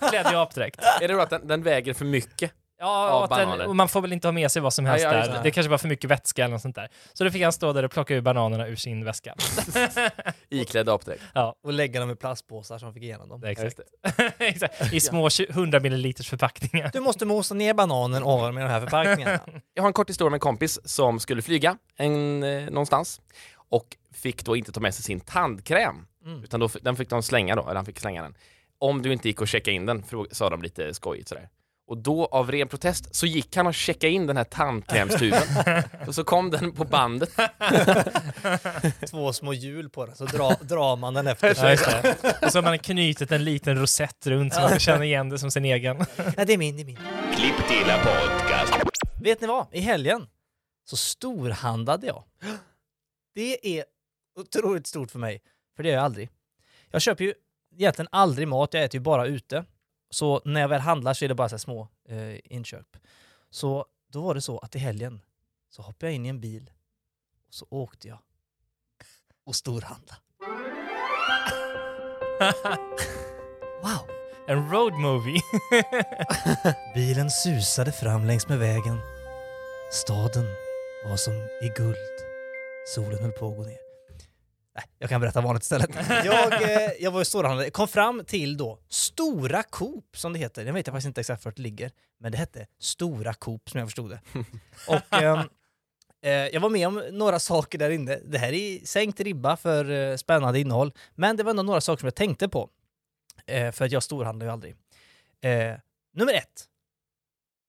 klädd 0.10 0.32
i 0.32 0.36
apdräkt. 0.36 0.80
Är 1.00 1.08
det 1.08 1.14
då 1.14 1.20
att 1.20 1.30
den, 1.30 1.46
den 1.46 1.62
väger 1.62 1.94
för 1.94 2.04
mycket? 2.04 2.52
Ja, 2.80 3.26
den, 3.30 3.60
och 3.60 3.76
man 3.76 3.88
får 3.88 4.00
väl 4.00 4.12
inte 4.12 4.26
ha 4.28 4.32
med 4.32 4.50
sig 4.50 4.62
vad 4.62 4.74
som 4.74 4.86
helst 4.86 5.04
Ja, 5.04 5.12
där. 5.12 5.42
det. 5.42 5.50
Kanske 5.50 5.70
var 5.70 5.78
för 5.78 5.88
mycket 5.88 6.10
vätska 6.10 6.44
eller 6.44 6.52
något 6.52 6.62
sånt 6.62 6.74
där. 6.76 6.88
Så 7.12 7.24
då 7.24 7.30
fick 7.30 7.42
han 7.42 7.52
stå 7.52 7.72
där 7.72 7.82
och 7.82 7.90
plocka 7.90 8.14
ur 8.14 8.20
bananerna 8.20 8.66
ur 8.68 8.76
sin 8.76 9.04
väska. 9.04 9.34
Iklädd 10.48 10.88
apdräkt. 10.88 11.22
ja, 11.34 11.54
Och 11.64 11.72
lägga 11.72 12.00
dem 12.00 12.10
i 12.10 12.16
plastpåsar 12.16 12.78
som 12.78 12.94
fick 12.94 13.02
igenom 13.02 13.28
dem. 13.28 13.44
exakt. 13.44 13.80
det. 14.16 14.32
exakt. 14.46 14.92
I 14.92 15.00
små 15.00 15.30
20 15.30 15.46
100 15.50 15.80
milliliters 15.80 16.28
förpackningar. 16.30 16.90
Du 16.92 17.00
måste 17.00 17.24
mosa 17.26 17.54
ner 17.54 17.74
bananen 17.74 18.22
ovan 18.22 18.54
med 18.54 18.64
de 18.64 18.68
här 18.68 18.80
förpackningarna. 18.80 19.40
Jag 19.74 19.82
har 19.82 19.88
en 19.88 19.92
kort 19.92 20.08
historia 20.08 20.30
med 20.30 20.36
en 20.36 20.40
kompis 20.40 20.78
som 20.84 21.20
skulle 21.20 21.42
flyga 21.42 21.76
en, 21.96 22.42
eh, 22.42 22.64
någonstans 22.70 23.20
och 23.70 23.96
fick 24.12 24.44
då 24.44 24.56
inte 24.56 24.72
ta 24.72 24.80
med 24.80 24.94
sig 24.94 25.04
sin 25.04 25.20
tandkräm. 25.20 26.06
Mm. 26.24 26.44
Utan 26.44 26.60
då, 26.60 26.68
den 26.82 26.96
fick 26.96 27.10
de 27.10 27.22
slänga 27.22 27.54
då, 27.56 27.62
eller 27.62 27.74
han 27.74 27.86
fick 27.86 27.98
slänga 28.00 28.22
den. 28.22 28.34
Om 28.78 29.02
du 29.02 29.12
inte 29.12 29.28
gick 29.28 29.40
och 29.40 29.48
checka 29.48 29.70
in 29.70 29.86
den, 29.86 30.04
sa 30.30 30.50
de 30.50 30.62
lite 30.62 30.94
skojigt 30.94 31.28
sådär. 31.28 31.48
Och 31.90 31.98
då 31.98 32.26
av 32.26 32.50
ren 32.52 32.68
protest 32.68 33.14
så 33.14 33.26
gick 33.26 33.56
han 33.56 33.66
och 33.66 33.74
checkade 33.74 34.12
in 34.12 34.26
den 34.26 34.36
här 34.36 34.44
tandkrämstuben. 34.44 35.42
och 36.06 36.14
så 36.14 36.24
kom 36.24 36.50
den 36.50 36.72
på 36.72 36.84
bandet. 36.84 37.30
Två 39.10 39.32
små 39.32 39.52
hjul 39.52 39.90
på 39.90 40.06
den, 40.06 40.16
så 40.16 40.24
dra, 40.24 40.50
drar 40.60 40.96
man 40.96 41.14
den 41.14 41.26
efter 41.26 41.48
Ja, 41.48 41.54
sig. 41.54 41.76
det. 42.02 42.46
Och 42.46 42.52
så 42.52 42.58
har 42.58 42.62
man 42.62 42.78
knutit 42.78 43.32
en 43.32 43.44
liten 43.44 43.78
rosett 43.78 44.26
runt 44.26 44.54
så 44.54 44.60
man 44.60 44.78
känna 44.78 45.04
igen 45.04 45.28
det 45.28 45.38
som 45.38 45.50
sin 45.50 45.64
egen. 45.64 45.96
Ja, 46.36 46.44
det 46.44 46.52
är 46.52 46.58
min, 46.58 46.76
det 46.76 46.82
är 46.82 46.84
min. 46.84 46.98
Klipp 47.36 47.68
till 47.68 47.86
podcast. 47.86 48.74
Vet 49.22 49.40
ni 49.40 49.46
vad? 49.46 49.66
I 49.72 49.80
helgen 49.80 50.26
så 50.90 50.96
storhandlade 50.96 52.06
jag. 52.06 52.24
Det 53.34 53.78
är 53.78 53.84
otroligt 54.40 54.86
stort 54.86 55.10
för 55.10 55.18
mig, 55.18 55.42
för 55.76 55.82
det 55.82 55.88
gör 55.88 55.96
jag 55.96 56.04
aldrig. 56.04 56.28
Jag 56.90 57.02
köper 57.02 57.24
ju 57.24 57.34
egentligen 57.78 58.08
aldrig 58.12 58.48
mat, 58.48 58.74
jag 58.74 58.84
äter 58.84 58.98
ju 58.98 59.02
bara 59.02 59.26
ute. 59.26 59.64
Så 60.10 60.42
när 60.44 60.60
jag 60.60 60.68
väl 60.68 60.80
handlar 60.80 61.14
så 61.14 61.24
är 61.24 61.28
det 61.28 61.34
bara 61.34 61.48
så 61.48 61.58
små 61.58 61.88
eh, 62.08 62.36
inköp. 62.44 62.96
Så 63.50 63.86
då 64.08 64.22
var 64.22 64.34
det 64.34 64.40
så 64.40 64.58
att 64.58 64.76
i 64.76 64.78
helgen 64.78 65.20
så 65.70 65.82
hoppade 65.82 66.06
jag 66.06 66.14
in 66.14 66.26
i 66.26 66.28
en 66.28 66.40
bil 66.40 66.70
och 67.48 67.54
så 67.54 67.66
åkte 67.70 68.08
jag 68.08 68.18
och 69.44 69.56
storhandlade. 69.56 70.20
Wow! 73.82 74.06
En 74.46 74.70
road 74.70 74.92
movie. 74.92 75.40
Bilen 76.94 77.30
susade 77.30 77.92
fram 77.92 78.24
längs 78.24 78.48
med 78.48 78.58
vägen. 78.58 78.98
Staden 79.92 80.46
var 81.04 81.16
som 81.16 81.34
i 81.62 81.68
guld. 81.76 81.96
Solen 82.94 83.18
höll 83.18 83.32
på 83.32 83.48
att 83.48 83.56
gå 83.56 83.62
ner. 83.62 83.89
Nej, 84.74 84.84
jag 84.98 85.08
kan 85.10 85.20
berätta 85.20 85.40
vanligt 85.40 85.62
istället. 85.62 85.90
Jag, 86.24 86.62
eh, 86.62 86.90
jag 87.00 87.10
var 87.10 87.22
i 87.22 87.24
storhandlare, 87.24 87.70
kom 87.70 87.88
fram 87.88 88.24
till 88.24 88.56
då 88.56 88.78
Stora 88.88 89.62
Coop 89.62 90.16
som 90.16 90.32
det 90.32 90.38
heter. 90.38 90.64
Jag 90.64 90.72
vet 90.72 90.86
faktiskt 90.86 91.06
inte 91.06 91.20
exakt 91.20 91.44
vart 91.44 91.56
det 91.56 91.62
ligger, 91.62 91.90
men 92.18 92.32
det 92.32 92.38
hette 92.38 92.66
Stora 92.78 93.34
Coop 93.34 93.70
som 93.70 93.80
jag 93.80 93.88
förstod 93.88 94.10
det. 94.10 94.20
Och 94.88 95.22
ehm, 95.22 95.38
eh, 96.22 96.32
jag 96.32 96.60
var 96.60 96.70
med 96.70 96.88
om 96.88 97.02
några 97.12 97.38
saker 97.38 97.78
där 97.78 97.90
inne. 97.90 98.16
Det 98.24 98.38
här 98.38 98.52
är 98.52 98.86
sänkt 98.86 99.20
ribba 99.20 99.56
för 99.56 99.90
eh, 99.90 100.16
spännande 100.16 100.60
innehåll, 100.60 100.92
men 101.14 101.36
det 101.36 101.42
var 101.42 101.50
ändå 101.50 101.62
några 101.62 101.80
saker 101.80 102.00
som 102.00 102.06
jag 102.06 102.14
tänkte 102.14 102.48
på. 102.48 102.70
Eh, 103.46 103.72
för 103.72 103.84
att 103.84 103.92
jag 103.92 104.02
storhandlar 104.02 104.46
ju 104.46 104.52
aldrig. 104.52 104.76
Eh, 105.40 105.74
nummer 106.14 106.34
ett. 106.34 106.66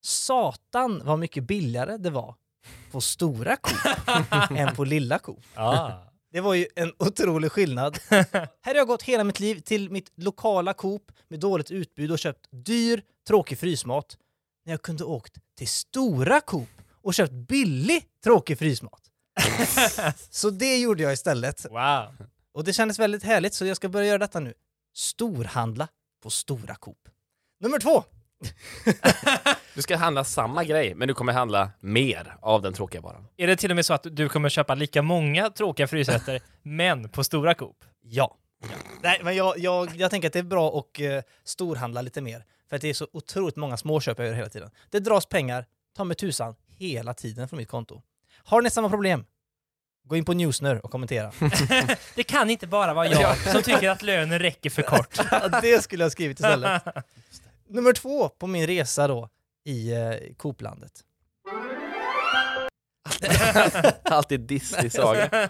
Satan 0.03 1.01
vad 1.05 1.19
mycket 1.19 1.43
billigare 1.43 1.97
det 1.97 2.09
var 2.09 2.35
på 2.91 3.01
stora 3.01 3.55
Coop 3.55 4.09
än 4.57 4.75
på 4.75 4.83
lilla 4.83 5.19
Coop. 5.19 5.43
ah. 5.55 5.91
Det 6.31 6.41
var 6.41 6.53
ju 6.53 6.67
en 6.75 6.93
otrolig 6.99 7.51
skillnad. 7.51 7.99
Här 8.09 8.47
har 8.63 8.75
jag 8.75 8.87
gått 8.87 9.03
hela 9.03 9.23
mitt 9.23 9.39
liv 9.39 9.59
till 9.59 9.89
mitt 9.89 10.11
lokala 10.15 10.73
Coop 10.73 11.11
med 11.27 11.39
dåligt 11.39 11.71
utbud 11.71 12.11
och 12.11 12.19
köpt 12.19 12.47
dyr, 12.51 13.03
tråkig 13.27 13.59
frysmat. 13.59 14.17
När 14.65 14.73
jag 14.73 14.81
kunde 14.81 15.03
åkt 15.03 15.37
till 15.57 15.67
stora 15.67 16.41
Coop 16.41 16.69
och 17.01 17.13
köpt 17.13 17.33
billig, 17.33 18.05
tråkig 18.23 18.59
frysmat. 18.59 19.01
så 20.29 20.49
det 20.49 20.77
gjorde 20.77 21.03
jag 21.03 21.13
istället. 21.13 21.65
Wow. 21.69 22.27
Och 22.53 22.63
det 22.63 22.73
kändes 22.73 22.99
väldigt 22.99 23.23
härligt 23.23 23.53
så 23.53 23.65
jag 23.65 23.77
ska 23.77 23.89
börja 23.89 24.07
göra 24.07 24.17
detta 24.17 24.39
nu. 24.39 24.53
Storhandla 24.95 25.87
på 26.23 26.29
stora 26.29 26.75
Coop. 26.75 27.09
Nummer 27.59 27.79
två. 27.79 28.03
Du 29.73 29.81
ska 29.81 29.97
handla 29.97 30.23
samma 30.23 30.63
grej, 30.63 30.95
men 30.95 31.07
du 31.07 31.13
kommer 31.13 31.33
handla 31.33 31.71
mer 31.79 32.35
av 32.41 32.61
den 32.61 32.73
tråkiga 32.73 33.01
varan. 33.01 33.27
Är 33.37 33.47
det 33.47 33.55
till 33.55 33.71
och 33.71 33.75
med 33.75 33.85
så 33.85 33.93
att 33.93 34.05
du 34.11 34.29
kommer 34.29 34.49
köpa 34.49 34.75
lika 34.75 35.01
många 35.01 35.49
tråkiga 35.49 35.87
frysrätter, 35.87 36.41
men 36.61 37.09
på 37.09 37.23
stora 37.23 37.53
Coop? 37.53 37.85
Ja. 38.01 38.37
Nej, 39.01 39.19
men 39.23 39.35
jag, 39.35 39.59
jag, 39.59 39.95
jag 39.95 40.11
tänker 40.11 40.27
att 40.27 40.33
det 40.33 40.39
är 40.39 40.43
bra 40.43 40.79
att 40.79 40.99
uh, 41.01 41.19
storhandla 41.43 42.01
lite 42.01 42.21
mer. 42.21 42.45
För 42.69 42.75
att 42.75 42.81
det 42.81 42.89
är 42.89 42.93
så 42.93 43.07
otroligt 43.13 43.55
många 43.55 43.77
småköp 43.77 44.19
jag 44.19 44.27
gör 44.27 44.33
hela 44.33 44.49
tiden. 44.49 44.71
Det 44.89 44.99
dras 44.99 45.25
pengar, 45.25 45.65
ta 45.97 46.03
med 46.03 46.17
tusan, 46.17 46.55
hela 46.67 47.13
tiden 47.13 47.47
från 47.47 47.57
mitt 47.57 47.69
konto. 47.69 48.01
Har 48.43 48.61
ni 48.61 48.69
samma 48.69 48.89
problem? 48.89 49.25
Gå 50.03 50.15
in 50.15 50.25
på 50.25 50.33
Newsner 50.33 50.85
och 50.85 50.91
kommentera. 50.91 51.31
Det 52.15 52.23
kan 52.23 52.49
inte 52.49 52.67
bara 52.67 52.93
vara 52.93 53.07
jag 53.07 53.37
som 53.37 53.61
tycker 53.61 53.89
att 53.89 54.01
lönen 54.01 54.39
räcker 54.39 54.69
för 54.69 54.81
kort. 54.81 55.19
Ja, 55.31 55.59
det 55.61 55.83
skulle 55.83 56.03
jag 56.03 56.05
ha 56.05 56.11
skrivit 56.11 56.39
istället. 56.39 56.83
Nummer 57.71 57.93
två 57.93 58.29
på 58.29 58.47
min 58.47 58.67
resa 58.67 59.07
då 59.07 59.29
i 59.65 59.93
uh, 59.95 60.33
Cooplandet. 60.37 60.91
Alltid 64.03 64.39
dissig 64.39 64.91
saga. 64.91 65.49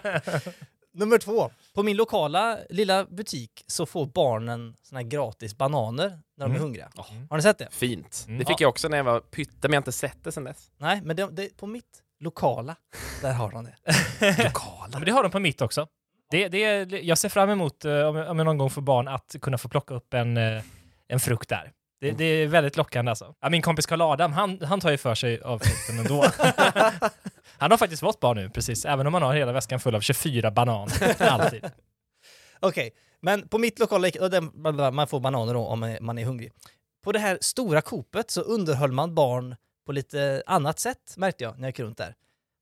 Nummer 0.94 1.18
två. 1.18 1.50
På 1.74 1.82
min 1.82 1.96
lokala 1.96 2.58
lilla 2.70 3.04
butik 3.04 3.64
så 3.66 3.86
får 3.86 4.06
barnen 4.06 4.76
såna 4.82 5.00
här 5.00 5.08
gratis 5.08 5.56
bananer 5.58 6.08
när 6.08 6.18
de 6.36 6.42
är 6.44 6.46
Mm. 6.46 6.60
hungriga. 6.62 6.90
Har 7.30 7.36
ni 7.36 7.42
sett 7.42 7.58
det? 7.58 7.68
Fint. 7.70 8.24
Mm. 8.26 8.38
Det 8.38 8.44
fick 8.44 8.60
jag 8.60 8.68
också 8.68 8.88
när 8.88 8.96
jag 8.96 9.04
var 9.04 9.20
pytte, 9.20 9.52
men 9.68 9.72
jag 9.72 9.76
har 9.76 9.80
inte 9.82 9.92
sett 9.92 10.24
det 10.24 10.32
sedan 10.32 10.44
dess. 10.44 10.70
Nej, 10.78 11.00
men 11.04 11.16
det, 11.16 11.28
det, 11.32 11.56
på 11.56 11.66
mitt 11.66 12.02
lokala, 12.20 12.76
där 13.22 13.32
har 13.32 13.50
de 13.50 13.64
det. 13.64 13.74
Ja, 14.54 14.88
men 14.92 15.04
det 15.04 15.10
har 15.12 15.22
de 15.22 15.32
på 15.32 15.38
mitt 15.40 15.60
också. 15.62 15.86
Det, 16.30 16.48
det, 16.48 16.64
är- 16.64 17.04
jag 17.04 17.18
ser 17.18 17.28
fram 17.28 17.50
emot, 17.50 17.84
eh, 17.84 17.92
om 18.02 18.16
jag, 18.16 18.30
om 18.30 18.38
jag 18.38 18.44
någon 18.44 18.58
gång 18.58 18.70
får 18.70 18.82
barn, 18.82 19.08
att 19.08 19.36
kunna 19.42 19.58
få 19.58 19.68
plocka 19.68 19.94
upp 19.94 20.14
en, 20.14 20.36
eh, 20.36 20.62
en 21.08 21.20
frukt 21.20 21.48
där. 21.48 21.72
Det, 22.02 22.10
det 22.10 22.24
är 22.24 22.46
väldigt 22.46 22.76
lockande 22.76 23.10
alltså. 23.10 23.34
Ja, 23.40 23.50
min 23.50 23.62
kompis 23.62 23.86
Karl 23.86 24.00
Adam, 24.00 24.32
han, 24.32 24.60
han 24.60 24.80
tar 24.80 24.90
ju 24.90 24.96
för 24.96 25.14
sig 25.14 25.40
av 25.40 25.58
frukten 25.58 25.98
ändå. 25.98 26.22
han 27.58 27.70
har 27.70 27.78
faktiskt 27.78 28.00
fått 28.00 28.20
barn 28.20 28.36
nu, 28.36 28.50
precis. 28.50 28.84
Även 28.84 29.06
om 29.06 29.14
han 29.14 29.22
har 29.22 29.34
hela 29.34 29.52
väskan 29.52 29.80
full 29.80 29.94
av 29.94 30.00
24 30.00 30.50
bananer. 30.50 31.22
Alltid. 31.22 31.64
Okej, 32.60 32.90
men 33.20 33.48
på 33.48 33.58
mitt 33.58 33.78
lokala, 33.78 34.10
man 34.92 35.06
får 35.06 35.20
bananer 35.20 35.54
då 35.54 35.66
om 35.66 35.96
man 36.00 36.18
är 36.18 36.24
hungrig. 36.24 36.52
På 37.04 37.12
det 37.12 37.18
här 37.18 37.38
stora 37.40 37.80
kopet 37.80 38.30
så 38.30 38.40
underhöll 38.40 38.92
man 38.92 39.14
barn 39.14 39.56
på 39.86 39.92
lite 39.92 40.42
annat 40.46 40.78
sätt, 40.78 41.14
märkte 41.16 41.44
jag 41.44 41.58
när 41.58 41.62
jag 41.62 41.68
gick 41.68 41.80
runt 41.80 41.98
där. 41.98 42.14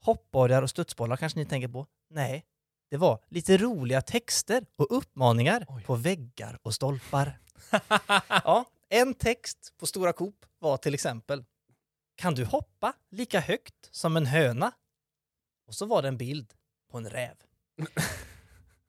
Hoppborgar 0.05 0.62
och 0.62 0.70
studsbollar 0.70 1.16
kanske 1.16 1.38
ni 1.38 1.46
tänker 1.46 1.68
på? 1.68 1.87
Nej, 2.11 2.44
det 2.90 2.96
var 2.96 3.18
lite 3.29 3.57
roliga 3.57 4.03
texter 4.03 4.64
och 4.76 4.96
uppmaningar 4.96 5.64
Oj. 5.68 5.83
på 5.83 5.94
väggar 5.94 6.59
och 6.62 6.74
stolpar. 6.74 7.38
ja, 8.44 8.64
en 8.90 9.14
text 9.14 9.72
på 9.79 9.87
Stora 9.87 10.12
Coop 10.12 10.46
var 10.59 10.76
till 10.76 10.94
exempel 10.94 11.44
Kan 12.16 12.35
du 12.35 12.44
hoppa 12.44 12.92
lika 13.11 13.40
högt 13.40 13.88
som 13.90 14.16
en 14.16 14.26
höna? 14.26 14.72
Och 15.66 15.74
så 15.74 15.87
var 15.87 16.03
det 16.03 16.09
en 16.09 16.16
bild 16.16 16.53
på 16.90 16.98
en 16.98 17.11
räv. 17.11 17.35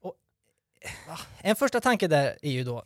Och, 0.01 0.15
eh, 0.81 1.19
en 1.41 1.55
första 1.55 1.81
tanke 1.81 2.07
där 2.07 2.37
är 2.41 2.51
ju 2.51 2.63
då 2.63 2.85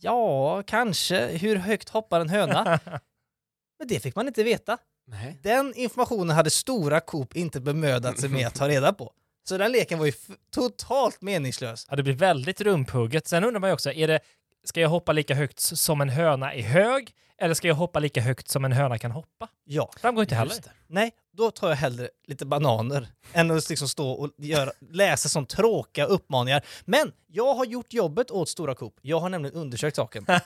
Ja, 0.00 0.62
kanske. 0.62 1.26
Hur 1.26 1.56
högt 1.56 1.88
hoppar 1.88 2.20
en 2.20 2.28
höna? 2.28 2.80
Men 3.78 3.88
det 3.88 4.00
fick 4.00 4.16
man 4.16 4.28
inte 4.28 4.42
veta. 4.42 4.78
Nej. 5.06 5.38
Den 5.42 5.74
informationen 5.74 6.36
hade 6.36 6.50
Stora 6.50 7.00
Coop 7.00 7.36
inte 7.36 7.60
bemödat 7.60 8.20
sig 8.20 8.28
med 8.28 8.46
att 8.46 8.54
ta 8.54 8.68
reda 8.68 8.92
på. 8.92 9.12
Så 9.48 9.58
den 9.58 9.72
leken 9.72 9.98
var 9.98 10.06
ju 10.06 10.12
totalt 10.50 11.22
meningslös. 11.22 11.86
Ja, 11.90 11.96
det 11.96 12.02
blir 12.02 12.14
väldigt 12.14 12.60
rumphugget. 12.60 13.28
Sen 13.28 13.44
undrar 13.44 13.60
man 13.60 13.70
ju 13.70 13.74
också, 13.74 13.92
är 13.92 14.08
det, 14.08 14.20
ska 14.64 14.80
jag 14.80 14.88
hoppa 14.88 15.12
lika 15.12 15.34
högt 15.34 15.60
som 15.60 16.00
en 16.00 16.08
höna 16.08 16.54
är 16.54 16.62
hög? 16.62 17.14
Eller 17.38 17.54
ska 17.54 17.68
jag 17.68 17.74
hoppa 17.74 17.98
lika 17.98 18.20
högt 18.20 18.48
som 18.48 18.64
en 18.64 18.72
höna 18.72 18.98
kan 18.98 19.10
hoppa? 19.10 19.48
Ja, 19.64 19.90
Framgår 20.00 20.22
inte 20.22 20.34
heller. 20.34 20.54
Det. 20.54 20.70
nej, 20.86 21.12
då 21.36 21.50
tar 21.50 21.68
jag 21.68 21.76
hellre 21.76 22.08
lite 22.26 22.46
bananer 22.46 23.08
än 23.32 23.50
att 23.50 23.68
liksom 23.68 23.88
stå 23.88 24.10
och 24.10 24.30
göra, 24.38 24.70
läsa 24.90 25.28
sån 25.28 25.46
tråkiga 25.46 26.04
uppmaningar. 26.04 26.64
Men 26.84 27.12
jag 27.26 27.54
har 27.54 27.64
gjort 27.64 27.92
jobbet 27.92 28.30
åt 28.30 28.48
Stora 28.48 28.74
Coop. 28.74 28.98
Jag 29.02 29.20
har 29.20 29.28
nämligen 29.28 29.56
undersökt 29.56 29.96
saken. 29.96 30.26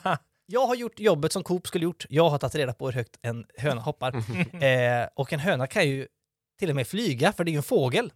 Jag 0.51 0.67
har 0.67 0.75
gjort 0.75 0.99
jobbet 0.99 1.33
som 1.33 1.43
Coop 1.43 1.67
skulle 1.67 1.83
gjort. 1.83 2.05
Jag 2.09 2.29
har 2.29 2.37
tagit 2.37 2.55
reda 2.55 2.73
på 2.73 2.85
hur 2.85 2.93
högt 2.93 3.19
en 3.21 3.45
höna 3.57 3.81
hoppar. 3.81 4.15
eh, 4.63 5.07
och 5.15 5.33
en 5.33 5.39
höna 5.39 5.67
kan 5.67 5.89
ju 5.89 6.07
till 6.59 6.69
och 6.69 6.75
med 6.75 6.87
flyga, 6.87 7.33
för 7.33 7.43
det 7.43 7.49
är 7.49 7.53
ju 7.53 7.57
en 7.57 7.63
fågel. 7.63 8.13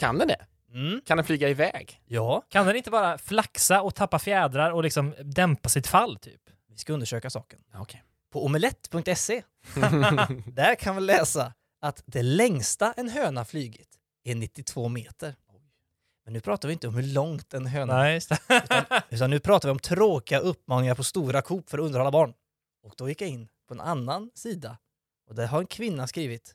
Kan 0.00 0.18
den 0.18 0.28
det? 0.28 0.46
Mm. 0.72 1.00
Kan 1.04 1.16
den 1.16 1.26
flyga 1.26 1.48
iväg? 1.48 2.00
Ja, 2.04 2.42
Kan 2.48 2.66
den 2.66 2.76
inte 2.76 2.90
bara 2.90 3.18
flaxa 3.18 3.82
och 3.82 3.94
tappa 3.94 4.18
fjädrar 4.18 4.70
och 4.70 4.82
liksom 4.82 5.14
dämpa 5.24 5.68
sitt 5.68 5.86
fall, 5.86 6.16
typ? 6.16 6.40
vi 6.70 6.76
ska 6.76 6.92
undersöka 6.92 7.30
saken. 7.30 7.58
Okej. 7.74 8.02
På 8.32 8.44
omelett.se, 8.44 9.42
där 10.46 10.74
kan 10.74 10.94
vi 10.96 11.00
läsa 11.02 11.52
att 11.80 12.02
det 12.06 12.22
längsta 12.22 12.92
en 12.92 13.08
höna 13.08 13.44
flygit 13.44 13.88
är 14.24 14.34
92 14.34 14.88
meter. 14.88 15.34
Men 16.24 16.32
nu 16.32 16.40
pratar 16.40 16.68
vi 16.68 16.72
inte 16.72 16.88
om 16.88 16.94
hur 16.94 17.02
långt 17.02 17.54
en 17.54 17.66
höna 17.66 17.96
Nej, 17.96 18.14
just 18.14 18.28
det. 18.28 18.38
utan, 18.64 18.84
utan 19.10 19.30
nu 19.30 19.40
pratar 19.40 19.68
vi 19.68 19.72
om 19.72 19.78
tråkiga 19.78 20.38
uppmaningar 20.38 20.94
på 20.94 21.04
Stora 21.04 21.42
Coop 21.42 21.70
för 21.70 21.78
att 21.78 21.84
underhålla 21.84 22.10
barn. 22.10 22.34
Och 22.82 22.94
då 22.96 23.08
gick 23.08 23.20
jag 23.20 23.28
in 23.30 23.48
på 23.68 23.74
en 23.74 23.80
annan 23.80 24.30
sida 24.34 24.78
och 25.28 25.34
där 25.34 25.46
har 25.46 25.60
en 25.60 25.66
kvinna 25.66 26.06
skrivit 26.06 26.54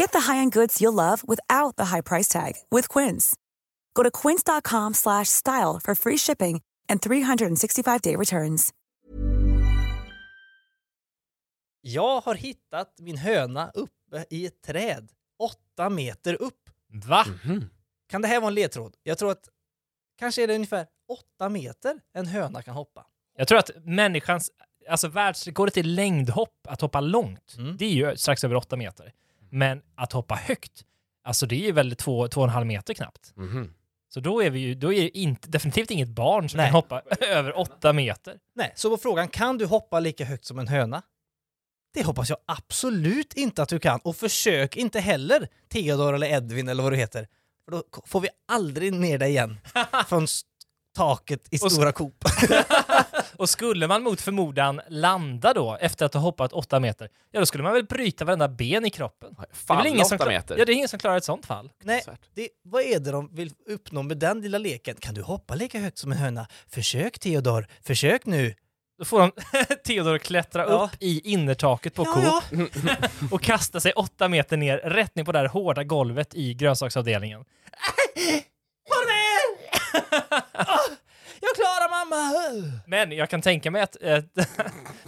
Get 0.00 0.12
the 0.12 0.18
high-end 0.32 0.52
goods 0.52 0.80
you'll 0.82 0.94
love 0.94 1.22
without 1.28 1.76
the 1.76 1.84
high 1.84 2.02
price 2.02 2.28
tag 2.28 2.52
with 2.70 2.88
Quince. 2.88 3.36
Go 3.94 4.02
to 4.02 4.10
quince.com 4.10 4.94
slash 4.94 5.28
style 5.28 5.80
for 5.84 5.94
free 5.94 6.16
shipping 6.18 6.60
and 6.88 7.00
365-day 7.00 8.16
returns. 8.16 8.70
Jag 11.80 12.20
har 12.20 12.34
hittat 12.34 12.94
min 13.00 13.16
höna 13.16 13.70
uppe 13.74 14.24
i 14.30 14.46
ett 14.46 14.62
träd, 14.62 15.08
åtta 15.38 15.90
meter 15.90 16.42
upp. 16.42 16.70
Va? 17.08 17.24
Mhm. 17.44 17.64
Kan 18.08 18.22
det 18.22 18.28
här 18.28 18.40
vara 18.40 18.48
en 18.48 18.54
ledtråd? 18.54 18.94
Jag 19.02 19.18
tror 19.18 19.30
att 19.30 19.48
kanske 20.18 20.42
är 20.42 20.46
det 20.46 20.54
ungefär 20.54 20.86
åtta 21.08 21.48
meter 21.48 22.00
en 22.14 22.26
höna 22.26 22.62
kan 22.62 22.74
hoppa. 22.74 23.06
Jag 23.36 23.48
tror 23.48 23.58
att 23.58 23.70
människans, 23.84 24.50
alltså 24.88 25.08
världsrekordet 25.08 25.76
i 25.76 25.82
längdhopp, 25.82 26.66
att 26.68 26.80
hoppa 26.80 27.00
långt, 27.00 27.54
Mm. 27.58 27.76
det 27.76 27.84
är 27.84 27.90
ju 28.10 28.16
strax 28.16 28.44
över 28.44 28.54
åtta 28.54 28.76
meter. 28.76 29.12
Men 29.50 29.82
att 29.94 30.12
hoppa 30.12 30.34
högt, 30.34 30.84
alltså 31.24 31.46
det 31.46 31.54
är 31.54 31.66
ju 31.66 31.72
väl 31.72 31.96
två, 31.96 32.28
två 32.28 32.40
och 32.40 32.46
en 32.46 32.52
halv 32.52 32.66
meter 32.66 32.94
knappt. 32.94 33.32
Mhm. 33.36 33.74
Så 34.08 34.20
då 34.20 34.42
är 34.42 34.50
vi 34.50 34.58
ju, 34.60 34.74
då 34.74 34.92
är 34.92 35.02
det 35.02 35.18
inte, 35.18 35.48
definitivt 35.48 35.90
inget 35.90 36.08
barn 36.08 36.48
som 36.48 36.56
Nej. 36.56 36.66
kan 36.66 36.74
hoppa 36.74 37.02
över 37.20 37.58
åtta 37.58 37.92
meter. 37.92 38.38
Nej, 38.54 38.72
så 38.76 38.90
på 38.90 38.96
frågan 38.96 39.28
kan 39.28 39.58
du 39.58 39.66
hoppa 39.66 40.00
lika 40.00 40.24
högt 40.24 40.44
som 40.44 40.58
en 40.58 40.68
höna? 40.68 41.02
Det 41.94 42.02
hoppas 42.06 42.28
jag 42.28 42.38
absolut 42.46 43.34
inte 43.34 43.62
att 43.62 43.68
du 43.68 43.78
kan. 43.78 44.00
Och 44.02 44.16
försök 44.16 44.76
inte 44.76 45.00
heller, 45.00 45.48
Theodor 45.68 46.14
eller 46.14 46.26
Edvin 46.26 46.68
eller 46.68 46.82
vad 46.82 46.92
du 46.92 46.96
heter. 46.96 47.28
För 47.64 47.72
då 47.72 47.82
får 48.06 48.20
vi 48.20 48.28
aldrig 48.48 48.92
ner 48.92 49.18
dig 49.18 49.30
igen 49.30 49.60
från 50.08 50.26
taket 50.96 51.46
i 51.50 51.58
Stora 51.58 51.92
Coop. 51.92 52.24
Och 53.40 53.48
skulle 53.50 53.86
man 53.86 54.02
mot 54.02 54.20
förmodan 54.20 54.80
landa 54.88 55.52
då, 55.54 55.76
efter 55.80 56.06
att 56.06 56.14
ha 56.14 56.20
hoppat 56.20 56.52
åtta 56.52 56.80
meter, 56.80 57.08
ja 57.30 57.40
då 57.40 57.46
skulle 57.46 57.64
man 57.64 57.72
väl 57.72 57.84
bryta 57.84 58.24
varenda 58.24 58.48
ben 58.48 58.86
i 58.86 58.90
kroppen. 58.90 59.36
Är, 59.38 59.46
Falla 59.56 59.86
ingen 59.88 60.06
som 60.06 60.16
åtta 60.16 60.28
meter. 60.28 60.58
ja, 60.58 60.64
det 60.64 60.72
är 60.72 60.74
ingen 60.74 60.88
som 60.88 60.98
klarar 60.98 61.16
ett 61.16 61.24
sånt 61.24 61.46
fall. 61.46 61.70
Nej, 61.84 62.04
det, 62.34 62.48
vad 62.64 62.82
är 62.82 62.98
det 62.98 63.10
de 63.10 63.34
vill 63.34 63.52
uppnå 63.68 64.02
med 64.02 64.18
den 64.18 64.40
lilla 64.40 64.58
leken? 64.58 64.96
Kan 64.96 65.14
du 65.14 65.22
hoppa 65.22 65.54
lika 65.54 65.78
högt 65.80 65.98
som 65.98 66.12
en 66.12 66.18
höna? 66.18 66.46
Försök 66.68 67.18
Theodor, 67.18 67.66
försök 67.82 68.26
nu! 68.26 68.54
Då 68.98 69.04
får 69.04 69.20
de 69.20 69.32
Theodor 69.84 70.18
klättra 70.18 70.62
Ja. 70.68 70.90
upp 70.94 71.02
i 71.02 71.20
innertaket 71.32 71.94
på 71.94 72.04
Coop 72.04 72.24
ja. 72.24 72.42
och 73.30 73.42
kasta 73.42 73.80
sig 73.80 73.92
åtta 73.92 74.28
meter 74.28 74.56
ner, 74.56 74.78
rätt 74.78 75.14
ner 75.16 75.24
på 75.24 75.32
det 75.32 75.38
här 75.38 75.48
hårda 75.48 75.84
golvet 75.84 76.34
i 76.34 76.54
grönsaksavdelningen. 76.54 77.44
Var 78.88 79.06
med! 79.10 80.42
Ah, 80.52 80.78
jag 81.40 81.54
klarar 81.54 81.90
mamma! 81.90 81.99
Men 82.86 83.12
jag 83.12 83.30
kan 83.30 83.42
tänka 83.42 83.70
mig 83.70 83.82
att, 83.82 83.96
Men 84.02 84.24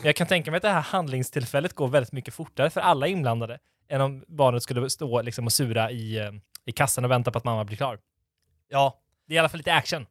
jag 0.03 0.17
kan 0.17 0.27
tänka 0.27 0.51
mig 0.51 0.57
att 0.57 0.63
det 0.63 0.69
här 0.69 0.81
handlingstillfället 0.81 1.73
går 1.75 1.89
väldigt 1.89 2.13
mycket 2.13 2.35
fortare 2.35 2.71
för 2.71 2.81
alla 2.81 3.07
inblandade 3.07 3.59
än 3.89 4.01
om 4.01 4.25
barnet 4.29 4.63
skulle 4.63 4.91
stå 4.91 5.23
liksom 5.23 5.45
och 5.47 5.53
sura 5.53 5.91
i, 5.91 6.19
eh, 6.19 6.31
i 6.67 6.73
kassan 6.73 7.05
och 7.05 7.11
vänta 7.11 7.31
på 7.31 7.39
att 7.39 7.45
mamma 7.45 7.65
blir 7.65 7.77
klar. 7.77 7.99
Ja, 8.69 8.99
Det 9.29 9.35
är 9.35 9.37
i 9.37 9.39
alla 9.39 9.49
fall 9.49 9.59
lite 9.59 9.75
action. 9.75 10.07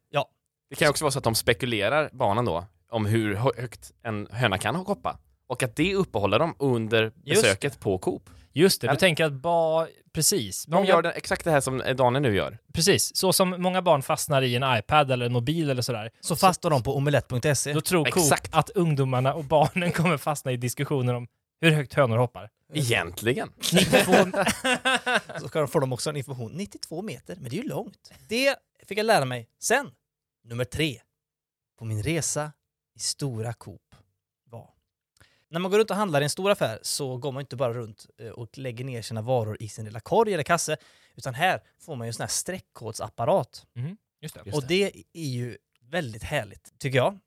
Det 0.70 0.76
kan 0.76 0.88
också 0.90 1.04
vara 1.04 1.12
så 1.12 1.18
att 1.18 1.24
de 1.24 1.34
spekulerar, 1.34 2.10
barnen 2.12 2.44
då, 2.44 2.66
om 2.90 3.06
hur 3.06 3.34
hö- 3.34 3.50
högt 3.56 3.92
en 4.02 4.28
höna 4.30 4.58
kan 4.58 4.74
hoppa. 4.76 5.18
Och 5.52 5.62
att 5.62 5.76
det 5.76 5.94
uppehåller 5.94 6.38
dem 6.38 6.54
under 6.58 7.12
Just 7.24 7.42
besöket 7.42 7.80
på 7.80 7.98
Coop. 7.98 8.30
Just 8.52 8.80
det, 8.80 8.86
du 8.86 8.90
Eller- 8.90 9.00
tänker 9.00 9.24
att 9.24 9.32
ba... 9.32 9.86
Precis. 10.12 10.64
De 10.64 10.84
gör 10.84 11.02
det, 11.02 11.10
exakt 11.10 11.44
det 11.44 11.50
här 11.50 11.60
som 11.60 11.82
Daniel 11.96 12.22
nu 12.22 12.34
gör. 12.36 12.58
Precis. 12.72 13.16
Så 13.16 13.32
som 13.32 13.50
många 13.62 13.82
barn 13.82 14.02
fastnar 14.02 14.42
i 14.42 14.54
en 14.56 14.78
iPad 14.78 15.10
eller 15.10 15.26
en 15.26 15.32
mobil 15.32 15.70
eller 15.70 15.82
sådär. 15.82 16.10
så 16.20 16.36
fastnar 16.36 16.70
de 16.70 16.82
på 16.82 16.96
omelett.se. 16.96 17.72
Då 17.72 17.80
tror 17.80 18.04
Coop 18.04 18.16
Exakt. 18.22 18.54
att 18.54 18.70
ungdomarna 18.70 19.34
och 19.34 19.44
barnen 19.44 19.92
kommer 19.98 20.16
fastna 20.16 20.52
i 20.52 20.56
diskussioner 20.56 21.14
om 21.14 21.28
hur 21.60 21.70
högt 21.70 21.94
hönor 21.94 22.16
hoppar. 22.16 22.50
Egentligen. 22.72 23.52
92... 23.72 24.12
Så 25.40 25.48
ska 25.48 25.58
de- 25.58 25.68
får 25.68 25.80
de 25.80 25.92
också 25.92 26.10
en 26.10 26.16
information. 26.16 26.52
92 26.52 27.02
meter, 27.02 27.36
men 27.40 27.50
det 27.50 27.58
är 27.58 27.62
ju 27.62 27.68
långt. 27.68 28.12
Det 28.28 28.56
fick 28.88 28.98
jag 28.98 29.06
lära 29.06 29.24
mig 29.24 29.48
sen. 29.62 29.90
Nummer 30.48 30.64
tre. 30.64 31.00
På 31.78 31.84
min 31.84 32.02
resa 32.02 32.52
i 32.96 32.98
stora 32.98 33.52
Coop. 33.52 33.91
När 35.52 35.60
man 35.60 35.70
går 35.70 35.78
runt 35.78 35.90
och 35.90 35.96
handlar 35.96 36.20
i 36.20 36.24
en 36.24 36.30
stor 36.30 36.50
affär 36.50 36.78
så 36.82 37.16
går 37.16 37.32
man 37.32 37.40
inte 37.40 37.56
bara 37.56 37.72
runt 37.72 38.06
eh, 38.18 38.28
och 38.28 38.58
lägger 38.58 38.84
ner 38.84 39.02
sina 39.02 39.22
varor 39.22 39.56
i 39.60 39.68
sin 39.68 39.84
lilla 39.84 40.00
korg 40.00 40.32
eller 40.34 40.44
kasse. 40.44 40.76
Utan 41.14 41.34
här 41.34 41.62
får 41.80 41.96
man 41.96 42.06
ju 42.06 42.08
en 42.08 42.14
sån 42.14 42.22
här 42.22 42.28
streckkodsapparat. 42.28 43.66
Just 44.20 44.34
det. 44.44 44.52
och 44.52 44.66
det 44.66 44.92
är 45.12 45.28
ju 45.28 45.56
väldigt 45.80 46.22
härligt, 46.22 46.78
tycker 46.78 46.98
jag. 46.98 47.18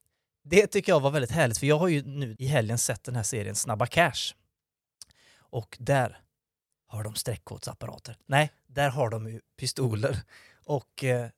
Det 0.43 0.67
tycker 0.67 0.91
jag 0.91 0.99
var 0.99 1.11
väldigt 1.11 1.31
härligt, 1.31 1.57
för 1.57 1.67
jag 1.67 1.77
har 1.77 1.87
ju 1.87 2.03
nu 2.03 2.35
i 2.39 2.45
helgen 2.45 2.77
sett 2.77 3.03
den 3.03 3.15
här 3.15 3.23
serien 3.23 3.55
Snabba 3.55 3.85
Cash. 3.85 4.33
Och 5.37 5.77
där 5.79 6.21
har 6.87 7.03
de 7.03 7.15
streckkodsapparater. 7.15 8.17
Nej, 8.25 8.51
där 8.67 8.89
har 8.89 9.09
de 9.09 9.27
ju 9.29 9.41
pistoler. 9.57 10.17
Och 10.65 11.03
eh, 11.03 11.29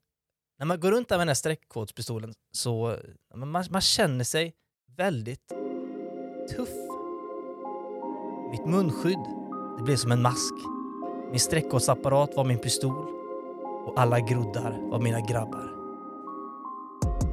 när 0.60 0.66
man 0.66 0.80
går 0.80 0.92
runt 0.92 1.10
där 1.10 1.18
med 1.18 1.22
den 1.22 1.30
här 1.30 1.36
streckkodspistolen 1.36 2.34
så 2.52 2.98
man, 3.36 3.66
man 3.70 3.82
känner 3.82 4.24
sig 4.24 4.54
väldigt 4.96 5.52
tuff. 6.56 6.70
Mitt 8.52 8.66
munskydd, 8.66 9.26
det 9.78 9.84
blev 9.84 9.96
som 9.96 10.12
en 10.12 10.22
mask. 10.22 10.54
Min 11.32 11.40
streckkodsapparat 11.40 12.36
var 12.36 12.46
min 12.46 12.60
pistol 12.60 13.06
och 13.86 13.94
alla 14.00 14.20
groddar 14.20 14.80
var 14.90 15.00
mina 15.00 15.22
grabbar. 15.22 15.74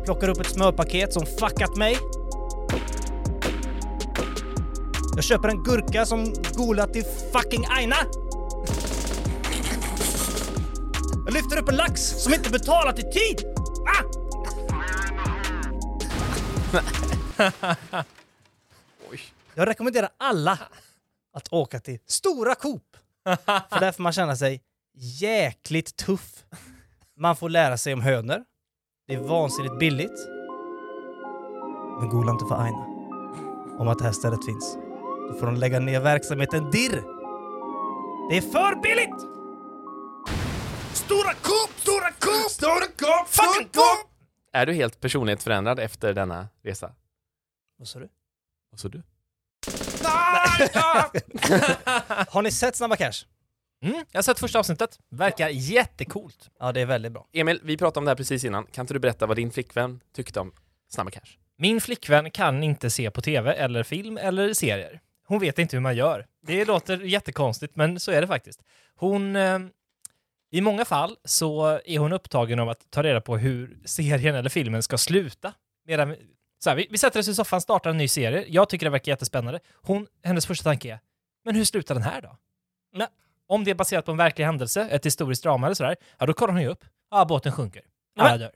Plockar 0.05 0.29
upp 0.29 0.41
ett 0.41 0.51
smörpaket 0.51 1.13
som 1.13 1.27
fuckat 1.27 1.77
mig. 1.77 1.97
Jag 5.15 5.25
köper 5.25 5.49
en 5.49 5.63
gurka 5.63 6.07
som 6.07 6.35
golat 6.55 6.93
till 6.93 7.05
fucking 7.33 7.65
aina. 7.69 7.97
Jag 11.25 11.35
lyfter 11.35 11.63
upp 11.63 11.69
en 11.69 11.77
lax 11.77 12.01
som 12.01 12.35
inte 12.35 12.51
betalat 12.51 12.99
i 12.99 13.03
tid. 13.03 13.45
Ah! 13.87 14.05
Jag 19.55 19.69
rekommenderar 19.69 20.09
alla 20.17 20.59
att 21.33 21.53
åka 21.53 21.81
till 21.81 21.99
Stora 22.07 22.55
Coop. 22.55 22.97
För 23.45 23.81
där 23.81 23.93
får 23.93 24.03
man 24.03 24.13
känna 24.13 24.37
sig 24.37 24.63
jäkligt 24.95 25.97
tuff. 25.97 26.45
Man 27.17 27.37
får 27.37 27.49
lära 27.49 27.79
sig 27.79 27.93
om 27.93 28.01
hönor. 28.01 28.45
Det 29.07 29.15
är 29.15 29.21
vansinnigt 29.21 29.79
billigt. 29.79 30.29
Men 32.01 32.09
gola 32.09 32.33
inte 32.33 32.45
för 32.49 32.63
Aina 32.63 32.87
om 33.79 33.89
att 33.89 33.99
det 33.99 34.05
här 34.05 34.13
stället 34.13 34.45
finns. 34.45 34.75
Då 35.29 35.37
får 35.39 35.47
de 35.47 35.55
lägga 35.57 35.81
ner 35.81 36.01
verksamheten 36.01 36.71
dirr. 36.71 37.03
Det 38.31 38.37
är 38.37 38.41
för 38.41 38.83
billigt! 38.83 39.21
Stora 40.95 41.35
Coop! 41.35 41.71
Stora 41.77 42.11
Coop! 42.11 42.51
Stora 42.51 42.87
Coop! 42.87 43.29
Fucking 43.29 43.69
Coop! 43.69 44.11
Är 44.53 44.67
du 44.67 44.73
helt 44.73 45.01
personlighetsförändrad 45.01 45.79
efter 45.79 46.13
denna 46.13 46.49
resa? 46.63 46.95
Vad 47.79 47.89
sa 47.89 47.99
du? 47.99 48.09
Vad 48.71 48.81
sa 48.81 48.89
du? 48.89 49.03
Har 52.29 52.43
ni 52.43 52.51
sett 52.51 52.77
Snabba 52.77 52.97
Cash? 52.97 53.25
Mm, 53.85 54.05
jag 54.13 54.19
har 54.19 54.23
sett 54.23 54.39
första 54.39 54.59
avsnittet. 54.59 54.99
Verkar 55.11 55.49
jättecoolt. 55.49 56.51
Ja, 56.59 56.73
det 56.73 56.81
är 56.81 56.87
väldigt 56.87 57.13
bra. 57.13 57.27
Emil, 57.33 57.61
vi 57.63 57.77
pratade 57.77 57.99
om 57.99 58.05
det 58.05 58.11
här 58.11 58.17
precis 58.17 58.45
innan. 58.45 58.67
Kan 58.67 58.83
inte 58.83 58.95
du 58.95 59.01
berätta 59.01 59.27
vad 59.27 59.37
din 59.37 59.51
flickvän 59.51 60.01
tyckte 60.15 60.41
om 60.41 60.53
Snabba 60.89 61.11
Cash? 61.11 61.37
Min 61.59 61.81
flickvän 61.81 62.31
kan 62.31 62.63
inte 62.63 62.91
se 62.91 63.11
på 63.11 63.21
tv 63.21 63.53
eller 63.53 63.83
film 63.83 64.19
eller 64.19 64.55
serier. 64.55 65.01
Hon 65.27 65.39
vet 65.39 65.59
inte 65.59 65.77
hur 65.77 65.81
man 65.81 65.97
gör. 65.97 66.27
Det 66.47 66.65
låter 66.65 66.99
jättekonstigt, 66.99 67.77
men 67.77 68.01
så 68.01 68.13
är 68.13 68.21
det 68.21 68.27
faktiskt. 68.27 68.61
Hon... 68.97 69.37
Eh, 69.37 69.59
I 70.51 70.61
många 70.61 70.85
fall 70.85 71.17
så 71.25 71.81
är 71.85 71.99
hon 71.99 72.13
upptagen 72.13 72.61
av 72.61 72.69
att 72.69 72.91
ta 72.91 73.03
reda 73.03 73.21
på 73.21 73.37
hur 73.37 73.79
serien 73.85 74.35
eller 74.35 74.51
filmen 74.51 74.83
ska 74.83 74.99
sluta. 74.99 75.53
Medan 75.87 76.17
så 76.65 76.71
här, 76.71 76.77
vi, 76.77 76.87
vi 76.91 76.99
sätter 76.99 77.21
oss 77.21 77.29
i 77.29 77.35
soffan, 77.35 77.61
startar 77.61 77.91
en 77.91 77.97
ny 77.97 78.09
serie. 78.09 78.45
Jag 78.49 78.69
tycker 78.69 78.87
det 78.87 78.91
verkar 78.91 79.13
jättespännande. 79.13 79.61
Hon, 79.75 80.07
hennes 80.23 80.47
första 80.47 80.65
tanke 80.65 80.93
är, 80.93 81.01
men 81.45 81.55
hur 81.55 81.65
slutar 81.65 81.95
den 81.95 82.03
här 82.03 82.21
då? 82.23 82.37
Nej. 82.93 83.07
Om 83.47 83.65
det 83.65 83.71
är 83.71 83.75
baserat 83.75 84.05
på 84.05 84.11
en 84.11 84.17
verklig 84.17 84.45
händelse, 84.45 84.89
ett 84.91 85.07
historiskt 85.07 85.43
drama 85.43 85.67
eller 85.67 85.75
sådär, 85.75 85.97
ja 86.19 86.27
då 86.27 86.33
kollar 86.33 86.53
hon 86.53 86.63
ju 86.63 86.69
upp. 86.69 86.85
Ja, 87.11 87.25
båten 87.25 87.53
sjunker. 87.53 87.83
Alla 88.19 88.39
dör. 88.39 88.53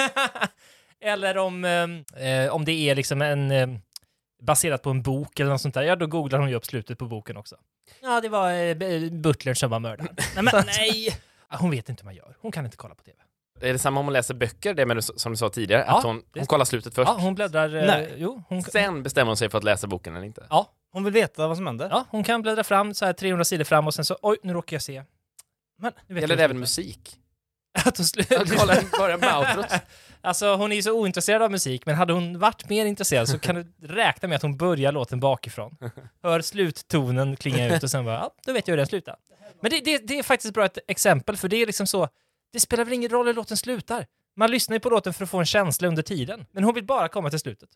eller 1.00 1.38
om, 1.38 1.64
eh, 1.64 2.54
om 2.54 2.64
det 2.64 2.72
är 2.72 2.94
liksom 2.94 3.22
en 3.22 3.50
eh, 3.50 3.68
baserat 4.42 4.82
på 4.82 4.90
en 4.90 5.02
bok 5.02 5.40
eller 5.40 5.50
något 5.50 5.60
sånt 5.60 5.74
där, 5.74 5.82
ja 5.82 5.96
då 5.96 6.06
googlar 6.06 6.38
hon 6.38 6.48
ju 6.48 6.54
upp 6.54 6.66
slutet 6.66 6.98
på 6.98 7.06
boken 7.06 7.36
också. 7.36 7.56
Ja, 8.00 8.20
det 8.20 8.28
var 8.28 8.52
eh, 8.52 9.10
butlern 9.10 9.56
som 9.56 9.70
var 9.70 9.80
mördaren. 9.80 10.16
Nej, 10.34 10.44
men 10.44 10.64
nej! 10.66 11.20
Ja, 11.50 11.56
Hon 11.60 11.70
vet 11.70 11.88
inte 11.88 12.02
hur 12.02 12.04
man 12.04 12.14
gör. 12.14 12.36
Hon 12.40 12.52
kan 12.52 12.64
inte 12.64 12.76
kolla 12.76 12.94
på 12.94 13.02
tv. 13.02 13.16
Är 13.60 13.72
det 13.72 13.78
samma 13.78 14.00
om 14.00 14.06
hon 14.06 14.12
läser 14.12 14.34
böcker, 14.34 14.74
det 14.74 14.86
med 14.86 15.04
som 15.04 15.32
du 15.32 15.36
sa 15.36 15.48
tidigare? 15.48 15.84
Ja, 15.86 15.98
att 15.98 16.04
hon, 16.04 16.22
hon 16.34 16.46
kollar 16.46 16.64
slutet 16.64 16.94
först, 16.94 17.08
Ja, 17.08 17.18
hon 17.20 17.34
bläddrar... 17.34 17.74
eh, 17.76 17.86
Nej. 17.86 18.14
Jo, 18.16 18.42
hon, 18.48 18.62
sen 18.62 19.02
bestämmer 19.02 19.26
hon 19.30 19.36
sig 19.36 19.50
för 19.50 19.58
att 19.58 19.64
läsa 19.64 19.86
boken 19.86 20.16
eller 20.16 20.26
inte? 20.26 20.46
ja, 20.50 20.72
Hon 20.92 21.04
vill 21.04 21.12
veta 21.12 21.48
vad 21.48 21.56
som 21.56 21.66
händer. 21.66 21.88
ja, 21.90 22.04
hon 22.10 22.24
kan 22.24 22.42
bläddra 22.42 22.64
fram 22.64 22.94
så 22.94 23.04
här 23.04 23.12
300 23.12 23.44
sidor 23.44 23.64
fram 23.64 23.86
och 23.86 23.94
sen 23.94 24.04
så, 24.04 24.16
oj, 24.22 24.36
nu 24.42 24.52
råkar 24.52 24.74
jag 24.74 24.82
se. 24.82 25.02
Men 25.78 25.92
Nu 26.06 26.14
vet 26.14 26.20
Gäller 26.22 26.32
jag 26.32 26.38
det 26.38 26.44
även 26.44 26.58
musik? 26.58 27.16
Att 27.84 27.96
hon 27.96 28.04
slu- 28.06 28.26
Jag 28.30 28.58
kollar 28.58 28.98
början 28.98 29.20
med 29.20 29.36
outrot. 29.38 29.72
Alltså 30.20 30.54
hon 30.56 30.72
är 30.72 30.76
ju 30.76 30.82
så 30.82 30.92
ointresserad 30.92 31.42
av 31.42 31.50
musik, 31.50 31.86
men 31.86 31.94
hade 31.94 32.12
hon 32.12 32.38
varit 32.38 32.68
mer 32.68 32.86
intresserad 32.86 33.28
så 33.28 33.38
kan 33.38 33.54
du 33.54 33.86
räkna 33.86 34.28
med 34.28 34.36
att 34.36 34.42
hon 34.42 34.56
börjar 34.56 34.92
låten 34.92 35.20
bakifrån. 35.20 35.76
Hör 36.22 36.40
sluttonen 36.40 37.36
klinga 37.36 37.76
ut 37.76 37.82
och 37.82 37.90
sen 37.90 38.04
bara, 38.04 38.14
ja, 38.14 38.30
då 38.46 38.52
vet 38.52 38.68
jag 38.68 38.72
hur 38.72 38.76
den 38.76 38.86
slutar. 38.86 39.16
Men 39.62 39.70
det, 39.70 39.80
det, 39.80 39.98
det 39.98 40.18
är 40.18 40.22
faktiskt 40.22 40.54
bra 40.54 40.64
ett 40.64 40.78
exempel, 40.88 41.36
för 41.36 41.48
det 41.48 41.56
är 41.62 41.66
liksom 41.66 41.86
så, 41.86 42.08
det 42.52 42.60
spelar 42.60 42.84
väl 42.84 42.94
ingen 42.94 43.10
roll 43.10 43.26
hur 43.26 43.34
låten 43.34 43.56
slutar. 43.56 44.06
Man 44.36 44.50
lyssnar 44.50 44.76
ju 44.76 44.80
på 44.80 44.90
låten 44.90 45.14
för 45.14 45.24
att 45.24 45.30
få 45.30 45.38
en 45.38 45.46
känsla 45.46 45.88
under 45.88 46.02
tiden, 46.02 46.46
men 46.52 46.64
hon 46.64 46.74
vill 46.74 46.84
bara 46.84 47.08
komma 47.08 47.30
till 47.30 47.38
slutet. 47.38 47.68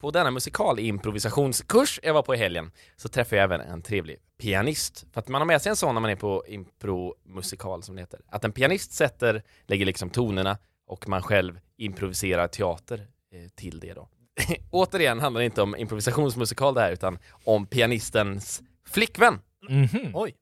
På 0.00 0.10
denna 0.10 0.30
musikalimprovisationskurs 0.30 2.00
jag 2.02 2.14
var 2.14 2.22
på 2.22 2.34
i 2.34 2.38
helgen 2.38 2.70
så 2.96 3.08
träffade 3.08 3.36
jag 3.36 3.44
även 3.44 3.60
en 3.60 3.82
trevlig 3.82 4.16
pianist. 4.40 5.06
För 5.12 5.20
att 5.20 5.28
man 5.28 5.40
har 5.40 5.46
med 5.46 5.62
sig 5.62 5.70
en 5.70 5.76
sån 5.76 5.94
när 5.94 6.00
man 6.00 6.10
är 6.10 6.16
på 6.16 6.44
impromusikal 6.48 7.82
som 7.82 7.96
det 7.96 8.02
heter. 8.02 8.20
Att 8.28 8.44
en 8.44 8.52
pianist 8.52 8.92
sätter, 8.92 9.42
lägger 9.66 9.86
liksom 9.86 10.10
tonerna 10.10 10.58
och 10.86 11.08
man 11.08 11.22
själv 11.22 11.60
improviserar 11.76 12.48
teater 12.48 13.08
eh, 13.32 13.48
till 13.54 13.80
det 13.80 13.94
då. 13.94 14.08
Återigen 14.70 15.20
handlar 15.20 15.40
det 15.40 15.44
inte 15.44 15.62
om 15.62 15.76
improvisationsmusikal 15.76 16.74
det 16.74 16.80
här 16.80 16.92
utan 16.92 17.18
om 17.44 17.66
pianistens 17.66 18.62
flickvän. 18.86 19.40
Mhm. 19.68 20.10
Oj. 20.14 20.34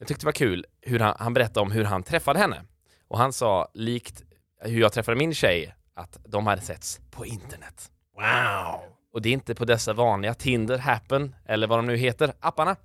Jag 0.00 0.08
tyckte 0.08 0.22
det 0.22 0.26
var 0.26 0.32
kul 0.32 0.66
hur 0.80 0.98
han, 0.98 1.16
han 1.18 1.34
berättade 1.34 1.60
om 1.60 1.70
hur 1.70 1.84
han 1.84 2.02
träffade 2.02 2.38
henne. 2.38 2.62
Och 3.08 3.18
han 3.18 3.32
sa, 3.32 3.70
likt 3.74 4.24
hur 4.60 4.80
jag 4.80 4.92
träffade 4.92 5.16
min 5.16 5.34
tjej, 5.34 5.74
att 5.94 6.18
de 6.24 6.46
hade 6.46 6.62
setts 6.62 7.00
på 7.10 7.26
internet. 7.26 7.90
Wow! 8.16 8.80
Och 9.12 9.22
det 9.22 9.28
är 9.28 9.32
inte 9.32 9.54
på 9.54 9.64
dessa 9.64 9.92
vanliga 9.92 10.34
Tinder, 10.34 10.78
Happen 10.78 11.34
eller 11.44 11.66
vad 11.66 11.78
de 11.78 11.86
nu 11.86 11.96
heter, 11.96 12.32
apparna. 12.40 12.76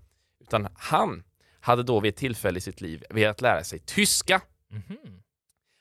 Utan 0.41 0.67
han 0.75 1.23
hade 1.59 1.83
då 1.83 1.99
vid 1.99 2.09
ett 2.09 2.15
tillfälle 2.15 2.57
i 2.57 2.61
sitt 2.61 2.81
liv 2.81 3.03
velat 3.09 3.41
lära 3.41 3.63
sig 3.63 3.79
tyska. 3.79 4.41
Mhm. 4.71 4.97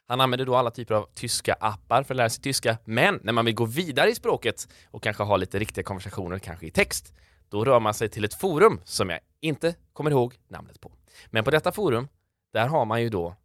Han 0.08 0.20
använder 0.20 0.46
då 0.46 0.56
alla 0.56 0.70
typer 0.70 0.94
av 0.94 1.08
tyska 1.14 1.56
appar 1.60 2.02
för 2.02 2.14
att 2.14 2.16
lära 2.16 2.30
sig 2.30 2.42
tyska, 2.42 2.78
men 2.84 3.20
när 3.22 3.32
man 3.32 3.44
vill 3.44 3.54
gå 3.54 3.64
vidare 3.64 4.10
i 4.10 4.14
språket 4.14 4.68
och 4.90 5.02
kanske 5.02 5.22
ha 5.22 5.36
lite 5.36 5.58
riktiga 5.58 5.84
konversationer, 5.84 6.38
kanske 6.38 6.66
i 6.66 6.70
text, 6.70 7.14
då 7.48 7.64
rör 7.64 7.80
man 7.80 7.94
sig 7.94 8.08
till 8.08 8.24
ett 8.24 8.34
forum 8.34 8.80
som 8.84 9.10
jag 9.10 9.20
inte 9.40 9.74
kommer 9.92 10.10
ihåg 10.10 10.34
namnet 10.48 10.80
på. 10.80 10.92
Men 11.26 11.44
på 11.44 11.50
detta 11.50 11.72
forum, 11.72 12.08
där 12.52 12.66
har 12.66 12.84
man 12.84 13.02
ju 13.02 13.08
då 13.08 13.36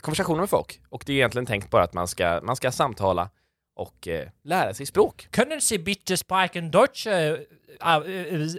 konversationer 0.00 0.40
med 0.40 0.50
folk 0.50 0.80
och 0.88 1.02
det 1.06 1.12
är 1.12 1.16
egentligen 1.16 1.46
tänkt 1.46 1.70
bara 1.70 1.84
att 1.84 1.94
man 1.94 2.08
ska, 2.08 2.40
man 2.42 2.56
ska 2.56 2.72
samtala 2.72 3.30
och 3.74 4.08
eh, 4.08 4.28
lära 4.42 4.74
sig 4.74 4.86
språk. 4.86 5.28
Können 5.30 5.60
Sie 5.60 5.78
bitte 5.78 6.16
sprechen 6.16 6.70
Deutsch? 6.70 7.06
äh, 7.06 7.38
äh, 7.80 7.96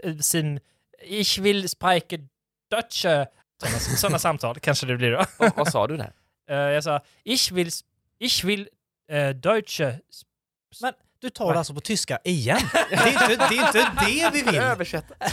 äh, 0.03 0.17
sin, 0.19 0.59
ich 1.01 1.39
will 1.39 1.69
sprechen 1.69 2.29
Deutsch. 2.71 3.05
Sådana, 3.97 4.19
samtal 4.19 4.59
kanske 4.59 4.85
det 4.85 4.97
blir 4.97 5.11
då. 5.11 5.25
vad, 5.37 5.55
vad 5.55 5.71
sa 5.71 5.87
du 5.87 5.97
där? 5.97 6.13
Eh, 6.49 6.55
jag 6.55 6.83
sa, 6.83 7.01
ich 7.23 7.51
will, 7.51 7.69
ich 8.19 8.43
will 8.43 8.69
äh, 9.09 9.29
Deutsche. 9.29 9.99
Men 10.81 10.93
Du 11.19 11.29
det 11.29 11.57
alltså 11.57 11.73
på 11.73 11.81
tyska 11.81 12.19
igen. 12.23 12.59
Det 12.89 12.95
är 12.95 13.31
inte 13.31 13.47
det, 13.49 13.55
är 13.55 13.67
inte 13.67 13.91
det 14.05 14.29
vi 14.33 14.41
vill. 14.41 14.55
Översätta. 14.61 15.15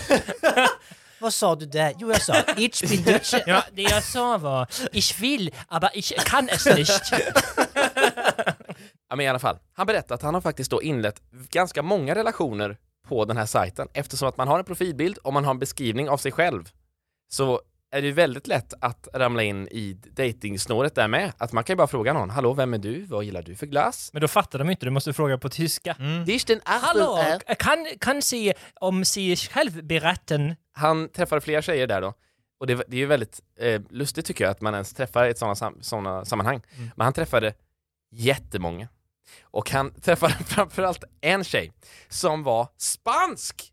Vad 1.22 1.35
sa 1.35 1.54
du 1.56 1.66
där? 1.66 1.94
Jo, 1.98 2.11
jag 2.12 2.22
sa 2.22 2.35
ich 2.56 2.90
bin 2.90 3.02
Deutsche. 3.02 3.42
Ja, 3.46 3.64
det 3.72 3.82
jag 3.82 4.02
sa 4.02 4.38
var 4.38 4.66
ich 4.92 5.20
will, 5.20 5.50
aber 5.68 5.90
ich 5.94 6.16
kann 6.16 6.48
es 6.48 6.66
nicht. 6.66 7.12
Ja, 9.08 9.16
men 9.16 9.26
i 9.26 9.28
alla 9.28 9.38
fall. 9.38 9.58
Han 9.72 9.87
berättar 9.87 10.14
att 10.14 10.22
han 10.22 10.35
har 10.35 10.40
faktiskt 10.40 10.70
då 10.70 10.82
inlett 10.82 11.22
ganska 11.50 11.82
många 11.82 12.14
relationer 12.14 12.76
på 13.08 13.24
den 13.24 13.37
här 13.37 13.46
sajten. 13.46 13.88
Eftersom 13.94 14.28
att 14.28 14.37
man 14.37 14.48
har 14.48 14.58
en 14.58 14.64
profilbild 14.64 15.18
och 15.18 15.32
man 15.32 15.44
har 15.44 15.50
en 15.50 15.58
beskrivning 15.58 16.08
av 16.08 16.16
sig 16.16 16.32
själv 16.32 16.68
så 17.32 17.61
är 17.90 18.02
det 18.02 18.12
väldigt 18.12 18.46
lätt 18.46 18.74
att 18.80 19.08
ramla 19.14 19.42
in 19.42 19.68
i 19.68 19.96
dejtingsnåret 20.11 20.94
där 20.94 21.08
med. 21.08 21.32
Att 21.38 21.52
man 21.52 21.64
kan 21.64 21.74
ju 21.74 21.76
bara 21.76 21.87
fråga 21.87 22.12
någon, 22.12 22.30
hallå 22.30 22.52
vem 22.52 22.74
är 22.74 22.78
du? 22.78 23.04
Vad 23.04 23.24
gillar 23.24 23.42
du 23.42 23.54
för 23.54 23.66
glass? 23.66 24.11
Men 24.12 24.22
då 24.22 24.28
fattar 24.28 24.58
de 24.58 24.70
inte, 24.70 24.87
du 24.87 24.90
måste 24.90 25.12
fråga 25.12 25.38
på 25.38 25.48
tyska. 25.48 25.96
Mm. 25.98 26.61
Hallå, 26.64 27.24
kan, 27.58 27.87
kan 28.00 28.22
se 28.22 28.54
om 28.74 29.04
sig 29.04 29.37
själv 29.37 29.85
berätten? 29.85 30.54
Han 30.72 31.08
träffade 31.08 31.40
flera 31.40 31.62
tjejer 31.62 31.87
där 31.87 32.00
då. 32.00 32.14
Och 32.58 32.66
det, 32.66 32.74
det 32.74 32.96
är 32.96 33.00
ju 33.00 33.06
väldigt 33.06 33.40
eh, 33.58 33.82
lustigt 33.90 34.26
tycker 34.26 34.44
jag 34.44 34.50
att 34.50 34.61
man 34.61 34.74
ens 34.74 34.94
träffar 34.94 35.26
i 35.26 35.30
ett 35.30 35.38
sådana 35.38 35.54
sam 35.54 36.24
sammanhang. 36.24 36.62
Men 36.96 37.04
han 37.04 37.12
träffade 37.12 37.54
jättemånga. 38.11 38.88
Och 39.42 39.70
han 39.70 39.94
träffade 40.00 40.32
framförallt 40.32 41.04
en 41.20 41.44
tjej 41.44 41.72
som 42.08 42.42
var 42.42 42.68
spansk! 42.76 43.72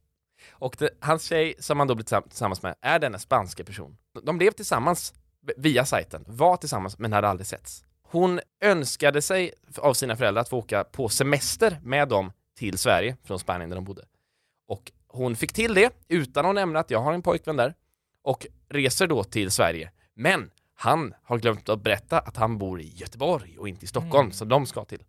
Och 0.52 0.76
det, 0.80 0.90
hans 1.00 1.24
tjej 1.24 1.56
som 1.60 1.80
han 1.80 1.88
då 1.88 1.96
blev 1.96 2.06
tillsamm- 2.06 2.30
tillsammans 2.30 2.62
med 2.62 2.76
är 2.82 3.00
denna 3.00 3.20
spanska 3.20 3.64
person. 3.64 3.98
De 4.24 4.38
blev 4.38 4.52
tillsammans 4.52 5.14
via 5.58 5.86
sajten, 5.86 6.26
var 6.28 6.58
tillsammans 6.58 7.00
men 7.00 7.14
hade 7.14 7.28
aldrig 7.28 7.48
setts. 7.48 7.84
Hon 8.02 8.40
önskade 8.62 9.22
sig 9.22 9.54
av 9.78 9.94
sina 9.94 10.16
föräldrar 10.16 10.42
att 10.42 10.50
få 10.50 10.58
åka 10.58 10.84
på 10.84 11.10
semester 11.10 11.80
med 11.84 12.08
dem 12.08 12.32
till 12.58 12.78
Sverige 12.78 13.18
från 13.24 13.40
Spanien 13.40 13.70
där 13.70 13.76
de 13.76 13.86
bodde. 13.86 14.06
Och 14.68 14.92
hon 15.10 15.36
fick 15.36 15.54
till 15.54 15.74
det 15.74 15.94
utan 16.08 16.46
att 16.46 16.56
nämna 16.56 16.80
att 16.80 16.92
jag 16.92 17.00
har 17.02 17.14
en 17.14 17.22
pojkvän 17.22 17.58
där 17.58 17.74
och 18.24 18.48
reser 18.70 19.08
då 19.08 19.24
till 19.24 19.52
Sverige. 19.52 19.92
Men 20.16 20.52
han 20.76 21.14
har 21.24 21.38
glömt 21.38 21.70
att 21.70 21.84
berätta 21.84 22.20
att 22.20 22.38
han 22.38 22.58
bor 22.58 22.82
i 22.82 22.94
Göteborg 22.96 23.58
och 23.58 23.70
inte 23.70 23.86
i 23.86 23.88
Stockholm 23.88 24.32
som 24.32 24.50
de 24.50 24.66
ska 24.66 24.86
till. 24.86 25.04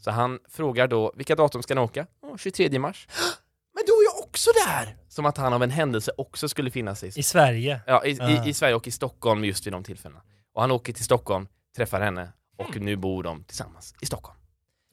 Så 0.00 0.10
han 0.10 0.38
frågar 0.48 0.88
då, 0.88 1.12
vilka 1.16 1.34
datum 1.34 1.62
ska 1.62 1.74
ni 1.74 1.80
åka? 1.80 2.06
"Åh, 2.22 2.36
23 2.36 2.78
mars. 2.78 3.08
Men 3.74 3.84
då 3.86 3.92
är 3.92 4.04
jag 4.04 4.24
också 4.24 4.50
där! 4.66 4.96
Som 5.08 5.26
att 5.26 5.36
han 5.36 5.52
av 5.52 5.62
en 5.62 5.70
händelse 5.70 6.12
också 6.18 6.48
skulle 6.48 6.70
finnas 6.70 7.04
i, 7.04 7.06
I 7.16 7.22
Sverige. 7.22 7.80
ja, 7.86 8.04
i, 8.04 8.18
Ah. 8.20 8.30
i, 8.46 8.48
i 8.48 8.54
Sverige 8.54 8.74
och 8.74 8.86
i 8.86 8.90
Stockholm 8.90 9.44
just 9.44 9.66
vid 9.66 9.72
de 9.72 9.84
tillfällena. 9.84 10.22
Och 10.54 10.60
han 10.60 10.70
åker 10.70 10.92
till 10.92 11.04
Stockholm, 11.04 11.48
träffar 11.76 12.00
henne 12.00 12.32
och 12.58 12.70
Mm. 12.70 12.84
nu 12.84 12.96
bor 12.96 13.22
de 13.22 13.44
tillsammans 13.44 13.94
i 14.00 14.06
Stockholm. 14.06 14.37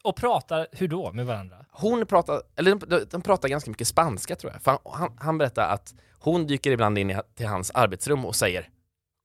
Och 0.06 0.16
pratar, 0.16 0.68
hur 0.72 0.88
då, 0.88 1.12
med 1.12 1.26
varandra? 1.26 1.66
Hon 1.72 2.06
pratar, 2.06 2.42
eller 2.56 2.76
de, 2.76 3.06
de 3.12 3.22
pratar 3.22 3.50
ganska 3.50 3.70
mycket 3.72 3.88
spanska 3.88 4.36
tror 4.36 4.52
jag. 4.54 4.62
För 4.62 4.72
han, 4.72 4.80
han, 5.00 5.18
han 5.20 5.38
berättar 5.38 5.70
att 5.70 5.94
hon 6.20 6.48
dyker 6.48 6.72
ibland 6.72 6.98
in 6.98 7.10
i, 7.12 7.18
till 7.36 7.48
hans 7.48 7.72
arbetsrum 7.72 8.26
och 8.26 8.36
säger 8.36 8.70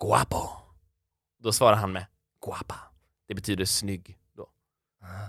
Guapo. 0.03 0.49
Då 1.43 1.53
svarar 1.53 1.77
han 1.77 1.93
med 1.93 2.07
Guapa. 2.47 2.75
Det 3.29 3.35
betyder 3.35 3.65
snygg 3.65 4.19
då. 4.37 4.47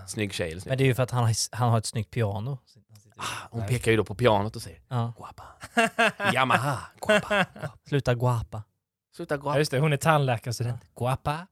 Snygg 0.08 0.32
tjej 0.32 0.50
eller 0.50 0.60
snygg. 0.60 0.70
Men 0.70 0.78
det 0.78 0.84
är 0.84 0.86
ju 0.86 0.94
för 0.94 1.02
att 1.02 1.10
han 1.10 1.24
har, 1.24 1.56
han 1.56 1.70
har 1.70 1.78
ett 1.78 1.86
snyggt 1.86 2.10
piano. 2.10 2.58
Ah, 3.16 3.24
hon 3.50 3.66
pekar 3.66 3.90
ju 3.90 3.96
då 3.96 4.04
på 4.04 4.14
pianot 4.14 4.56
och 4.56 4.62
säger 4.62 4.80
Ja. 4.88 5.12
Guapa. 5.16 5.44
Yamaha. 6.34 6.78
Guapa. 7.06 7.46
Sluta 7.88 8.14
guapa. 8.14 8.62
Sluta 9.16 9.34
Ja, 9.34 9.40
guapa. 9.40 9.58
just 9.58 9.70
det, 9.70 9.78
hon 9.78 9.92
är 9.92 9.96
tandläkarstudent. 9.96 10.80
Guapa. 10.96 11.46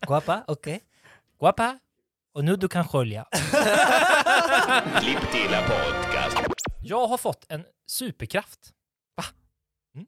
Guapa, 0.06 0.44
okej. 0.46 0.80
Guapa. 1.44 1.78
Och 2.34 2.44
nu 2.44 2.56
du 2.56 2.68
kan 2.68 2.88
skölja. 2.88 3.24
Podcast. 5.68 6.36
Jag 6.82 7.06
har 7.06 7.18
fått 7.18 7.44
en 7.48 7.64
superkraft. 7.86 8.60
Va? 9.16 9.24
Mm. 9.94 10.06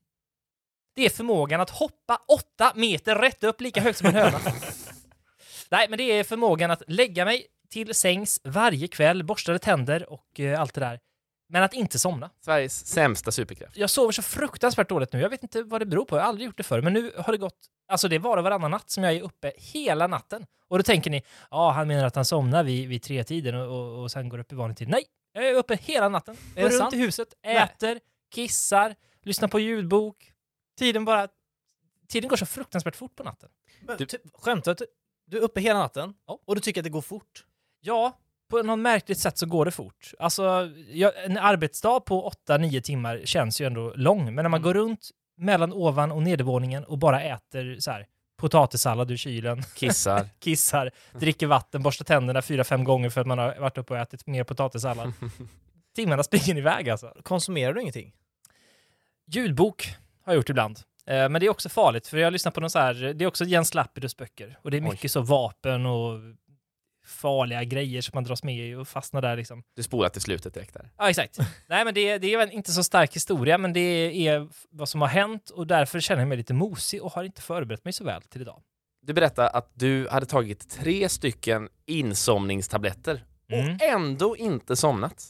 Det 0.94 1.06
är 1.06 1.10
förmågan 1.10 1.60
att 1.60 1.70
hoppa 1.70 2.20
åtta 2.28 2.72
meter 2.74 3.14
rätt 3.14 3.44
upp 3.44 3.60
lika 3.60 3.80
högt 3.80 3.98
som 3.98 4.06
en 4.06 4.14
höna. 4.14 4.38
Nej, 5.70 5.86
men 5.88 5.98
det 5.98 6.04
är 6.04 6.24
förmågan 6.24 6.70
att 6.70 6.82
lägga 6.86 7.24
mig 7.24 7.46
till 7.70 7.94
sängs 7.94 8.40
varje 8.44 8.88
kväll, 8.88 9.24
borstade 9.24 9.58
tänder 9.58 10.12
och 10.12 10.40
eh, 10.40 10.60
allt 10.60 10.74
det 10.74 10.80
där. 10.80 11.00
Men 11.48 11.62
att 11.62 11.74
inte 11.74 11.98
somna. 11.98 12.30
Sveriges 12.40 12.86
sämsta 12.86 13.32
superkraft. 13.32 13.76
Jag 13.76 13.90
sover 13.90 14.12
så 14.12 14.22
fruktansvärt 14.22 14.88
dåligt 14.88 15.12
nu. 15.12 15.20
Jag 15.20 15.30
vet 15.30 15.42
inte 15.42 15.62
vad 15.62 15.80
det 15.80 15.86
beror 15.86 16.04
på. 16.04 16.16
Jag 16.16 16.22
har 16.22 16.28
aldrig 16.28 16.46
gjort 16.46 16.56
det 16.56 16.62
förr. 16.62 16.82
Men 16.82 16.92
nu 16.92 17.12
har 17.18 17.32
det 17.32 17.38
gått... 17.38 17.58
Alltså 17.88 18.08
det 18.08 18.14
är 18.16 18.20
var 18.20 18.36
och 18.36 18.44
varannan 18.44 18.70
natt 18.70 18.90
som 18.90 19.04
jag 19.04 19.12
är 19.12 19.22
uppe 19.22 19.52
hela 19.56 20.06
natten. 20.06 20.46
Och 20.68 20.78
då 20.78 20.82
tänker 20.82 21.10
ni, 21.10 21.22
ja, 21.50 21.70
han 21.70 21.88
menar 21.88 22.04
att 22.06 22.14
han 22.14 22.24
somnar 22.24 22.64
vid, 22.64 22.88
vid 22.88 23.02
tre 23.02 23.24
tiden 23.24 23.54
och, 23.54 23.66
och, 23.68 24.02
och 24.02 24.10
sen 24.10 24.28
går 24.28 24.38
upp 24.38 24.52
i 24.52 24.54
vanlig 24.54 24.76
tid. 24.76 24.88
Nej, 24.88 25.04
jag 25.32 25.48
är 25.48 25.54
uppe 25.54 25.76
hela 25.82 26.08
natten. 26.08 26.36
Är 26.56 26.62
Går 26.62 26.68
det 26.68 26.74
runt 26.74 26.78
sant? 26.82 26.94
i 26.94 26.98
huset, 26.98 27.28
äter, 27.42 28.00
kissar, 28.34 28.94
lyssnar 29.22 29.48
på 29.48 29.60
ljudbok. 29.60 30.32
Tiden 30.78 31.04
bara... 31.04 31.28
Tiden 32.08 32.28
går 32.28 32.36
så 32.36 32.46
fruktansvärt 32.46 32.96
fort 32.96 33.16
på 33.16 33.22
natten. 33.24 33.48
Men, 33.80 33.96
Du- 33.96 34.06
typ, 34.06 34.20
skämtar 34.34 34.74
du? 34.74 34.86
Du 35.26 35.36
är 35.38 35.42
uppe 35.42 35.60
hela 35.60 35.78
natten 35.78 36.14
Ja. 36.26 36.38
och 36.46 36.54
du 36.54 36.60
tycker 36.60 36.80
att 36.80 36.84
det 36.84 36.90
går 36.90 37.02
fort? 37.02 37.44
Ja, 37.80 38.18
på 38.50 38.62
något 38.62 38.78
märkligt 38.78 39.18
sätt 39.18 39.38
så 39.38 39.46
går 39.46 39.64
det 39.64 39.70
fort. 39.70 40.10
Alltså, 40.18 40.70
jag, 40.88 41.24
en 41.24 41.38
arbetsdag 41.38 42.00
på 42.00 42.32
8-9 42.48 42.80
timmar 42.80 43.20
känns 43.24 43.60
ju 43.60 43.66
ändå 43.66 43.92
lång, 43.96 44.24
men 44.24 44.34
när 44.34 44.42
man 44.42 44.60
Mm. 44.60 44.62
går 44.62 44.74
runt 44.74 45.10
mellan 45.36 45.72
ovan 45.72 46.12
och 46.12 46.22
nedervåningen 46.22 46.84
och 46.84 46.98
bara 46.98 47.22
äter 47.22 47.76
så 47.80 47.90
här, 47.90 48.06
potatissallad 48.38 49.10
ur 49.10 49.16
kylen, 49.16 49.62
Kissar. 49.74 50.28
kissar, 50.38 50.90
dricker 51.18 51.46
vatten, 51.46 51.82
borstar 51.82 52.04
tänderna 52.04 52.42
fyra, 52.42 52.64
fem 52.64 52.84
gånger 52.84 53.10
för 53.10 53.20
att 53.20 53.26
man 53.26 53.38
har 53.38 53.56
varit 53.60 53.78
uppe 53.78 53.94
och 53.94 54.00
ätit 54.00 54.26
mer 54.26 54.44
potatissallad. 54.44 55.12
Timmarna 55.96 56.22
springer 56.22 56.58
iväg 56.58 56.90
alltså. 56.90 57.12
Konsumerar 57.22 57.72
du 57.72 57.80
ingenting? 57.80 58.12
Ljudbok 59.26 59.94
har 60.24 60.32
jag 60.32 60.36
gjort 60.36 60.48
ibland. 60.50 60.78
Eh, 61.06 61.28
Men 61.28 61.32
det 61.32 61.46
är 61.46 61.50
också 61.50 61.68
farligt, 61.68 62.06
för 62.06 62.16
jag 62.18 62.32
lyssnar 62.32 62.52
på 62.52 62.60
någon 62.60 62.70
så 62.70 62.78
här, 62.78 62.94
det 62.94 63.24
är 63.24 63.28
också 63.28 63.44
Jens 63.44 63.74
Lapidus 63.74 64.16
böcker. 64.16 64.58
Och 64.62 64.70
det 64.70 64.76
är 64.76 64.82
Oj. 64.82 64.88
mycket 64.90 65.10
så 65.10 65.20
vapen 65.20 65.86
och 65.86 66.18
farliga 67.06 67.64
grejer 67.64 68.00
som 68.00 68.10
man 68.14 68.24
dras 68.24 68.42
med 68.42 68.68
i 68.68 68.74
och 68.74 68.88
fastnar 68.88 69.22
där 69.22 69.36
liksom. 69.36 69.62
Du 69.76 69.82
spolar 69.82 70.08
till 70.08 70.20
slutet 70.22 70.54
direkt 70.54 70.74
där. 70.74 70.90
Ja, 70.98 71.10
exakt. 71.10 71.38
Nej, 71.68 71.84
men 71.84 71.94
det, 71.94 72.18
det 72.18 72.34
är 72.34 72.38
väl 72.38 72.50
inte 72.50 72.72
så 72.72 72.84
stark 72.84 73.16
historia, 73.16 73.58
men 73.58 73.72
det 73.72 74.26
är 74.28 74.48
vad 74.70 74.88
som 74.88 75.00
har 75.00 75.08
hänt 75.08 75.50
och 75.50 75.66
därför 75.66 76.00
känner 76.00 76.20
jag 76.22 76.28
mig 76.28 76.38
lite 76.38 76.54
mosig 76.54 77.02
och 77.02 77.12
har 77.12 77.24
inte 77.24 77.42
förberett 77.42 77.84
mig 77.84 77.92
så 77.92 78.04
väl 78.04 78.22
till 78.22 78.40
idag. 78.40 78.62
Du 79.02 79.12
berättade 79.12 79.48
att 79.48 79.70
du 79.74 80.08
hade 80.10 80.26
tagit 80.26 80.70
tre 80.70 81.08
stycken 81.08 81.68
insomningstabletter 82.30 83.24
Mm. 83.52 83.74
och 83.74 83.82
ändå 83.82 84.36
inte 84.36 84.76
somnat. 84.76 85.24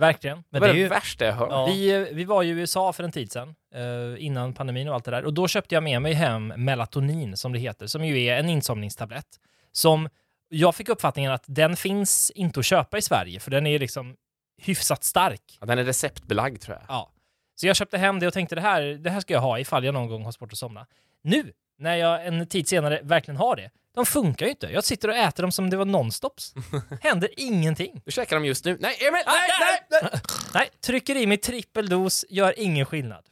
Verkligen. 0.00 0.36
Det 0.38 0.44
Men 0.50 0.60
var 0.60 0.68
det 0.68 0.74
det, 0.74 0.78
är 0.78 0.82
ju- 0.82 0.88
värsta 0.88 1.24
jag 1.24 1.32
hört. 1.32 1.48
Ja. 1.50 1.66
Vi, 1.66 2.08
vi 2.12 2.24
var 2.24 2.42
i 2.42 2.48
USA 2.48 2.92
för 2.92 3.04
en 3.04 3.12
tid 3.12 3.32
sedan, 3.32 3.54
eh, 3.74 4.24
innan 4.26 4.52
pandemin 4.54 4.88
och 4.88 4.94
allt 4.94 5.04
det 5.04 5.10
där. 5.10 5.24
Och 5.24 5.34
då 5.34 5.48
köpte 5.48 5.74
jag 5.74 5.82
med 5.84 6.02
mig 6.02 6.12
hem 6.12 6.46
Melatonin, 6.56 7.36
som 7.36 7.52
det 7.52 7.58
heter, 7.58 7.86
som 7.86 8.04
ju 8.04 8.22
är 8.24 8.38
en 8.38 8.48
insomningstablett. 8.48 9.26
Som 9.72 10.08
jag 10.48 10.74
fick 10.74 10.88
uppfattningen 10.88 11.32
att 11.32 11.44
den 11.46 11.76
finns 11.76 12.30
inte 12.30 12.60
att 12.60 12.66
köpa 12.66 12.98
i 12.98 13.02
Sverige, 13.02 13.40
för 13.40 13.50
den 13.50 13.66
är 13.66 13.78
liksom 13.78 14.16
hyfsat 14.62 15.04
stark. 15.04 15.58
Ja, 15.60 15.66
den 15.66 15.78
är 15.78 15.84
receptbelagd 15.84 16.60
tror 16.60 16.76
jag. 16.76 16.84
Ja. 16.88 17.12
Så 17.54 17.66
jag 17.66 17.76
köpte 17.76 17.98
hem 17.98 18.18
det 18.18 18.26
och 18.26 18.32
tänkte 18.32 18.54
det 18.54 18.60
här, 18.60 18.82
det 18.82 19.10
här 19.10 19.20
ska 19.20 19.34
jag 19.34 19.40
ha 19.40 19.58
ifall 19.58 19.84
jag 19.84 19.94
någon 19.94 20.08
gång 20.08 20.24
har 20.24 20.32
svårt 20.32 20.52
att 20.52 20.58
somna. 20.58 20.86
Nu, 21.22 21.52
när 21.78 21.96
jag 21.96 22.26
en 22.26 22.46
tid 22.46 22.68
senare 22.68 23.00
verkligen 23.02 23.36
har 23.36 23.56
det, 23.56 23.70
de 23.94 24.06
funkar 24.06 24.46
ju 24.46 24.50
inte. 24.50 24.66
Jag 24.66 24.84
sitter 24.84 25.08
och 25.08 25.14
äter 25.16 25.42
dem 25.42 25.52
som 25.52 25.70
det 25.70 25.76
var 25.76 25.84
nonstops. 25.84 26.54
Händer 27.00 27.28
ingenting. 27.36 28.02
Du 28.04 28.12
käkar 28.12 28.36
dem 28.36 28.44
just 28.44 28.64
nu. 28.64 28.76
Nej, 28.80 28.96
Emil! 29.00 29.22
Nej, 29.26 29.48
nej, 29.60 30.00
nej! 30.02 30.20
Nej, 30.54 30.70
trycker 30.80 31.16
i 31.16 31.26
mig 31.26 31.36
trippeldos, 31.36 32.24
gör 32.28 32.58
ingen 32.58 32.86
skillnad. 32.86 33.24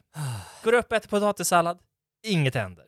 Går 0.63 0.73
upp 0.73 0.91
och 0.91 0.97
äter 0.97 1.09
potatissallad, 1.09 1.79
inget 2.23 2.55
händer. 2.55 2.85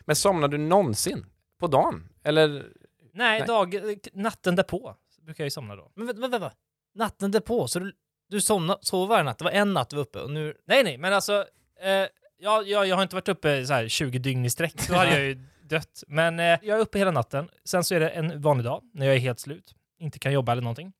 Men 0.00 0.16
somnar 0.16 0.48
du 0.48 0.58
någonsin? 0.58 1.26
På 1.60 1.66
dagen? 1.66 2.08
Eller? 2.24 2.66
Nej, 3.16 3.38
Nej. 3.38 3.46
Dag, 3.46 3.98
natten 4.12 4.56
därpå 4.56 4.96
brukar 5.26 5.44
jag 5.44 5.46
ju 5.46 5.50
somna 5.50 5.76
då. 5.76 5.92
Men 5.94 6.06
vänta, 6.06 6.28
vänta. 6.28 6.52
Natten 6.94 7.30
därpå, 7.30 7.68
så 7.68 7.78
du, 7.78 7.92
du 8.28 8.40
somnade, 8.40 8.78
sov 8.82 9.08
varje 9.08 9.24
natt? 9.24 9.38
Det 9.38 9.44
var 9.44 9.52
en 9.52 9.74
natt 9.74 9.90
du 9.90 9.96
var 9.96 10.02
uppe 10.02 10.20
och 10.20 10.30
nu... 10.30 10.56
Nej, 10.66 10.84
nej, 10.84 10.98
men 10.98 11.12
alltså, 11.12 11.46
eh, 11.80 12.06
jag, 12.38 12.68
jag, 12.68 12.86
jag 12.86 12.96
har 12.96 13.02
inte 13.02 13.14
varit 13.14 13.28
uppe 13.28 13.66
så 13.66 13.74
här 13.74 13.88
20 13.88 14.18
dygn 14.18 14.44
i 14.44 14.50
sträck, 14.50 14.88
då 14.88 14.94
hade 14.94 15.10
jag 15.10 15.24
ju 15.24 15.34
dött. 15.62 16.04
Men 16.08 16.40
eh, 16.40 16.58
jag 16.62 16.78
är 16.78 16.78
uppe 16.78 16.98
hela 16.98 17.10
natten. 17.10 17.48
Sen 17.64 17.84
så 17.84 17.94
är 17.94 18.00
det 18.00 18.08
en 18.08 18.40
vanlig 18.40 18.64
dag 18.64 18.82
när 18.94 19.06
jag 19.06 19.14
är 19.14 19.20
helt 19.20 19.40
slut, 19.40 19.74
inte 19.98 20.18
kan 20.18 20.32
jobba 20.32 20.52
eller 20.52 20.62
någonting. 20.62 20.92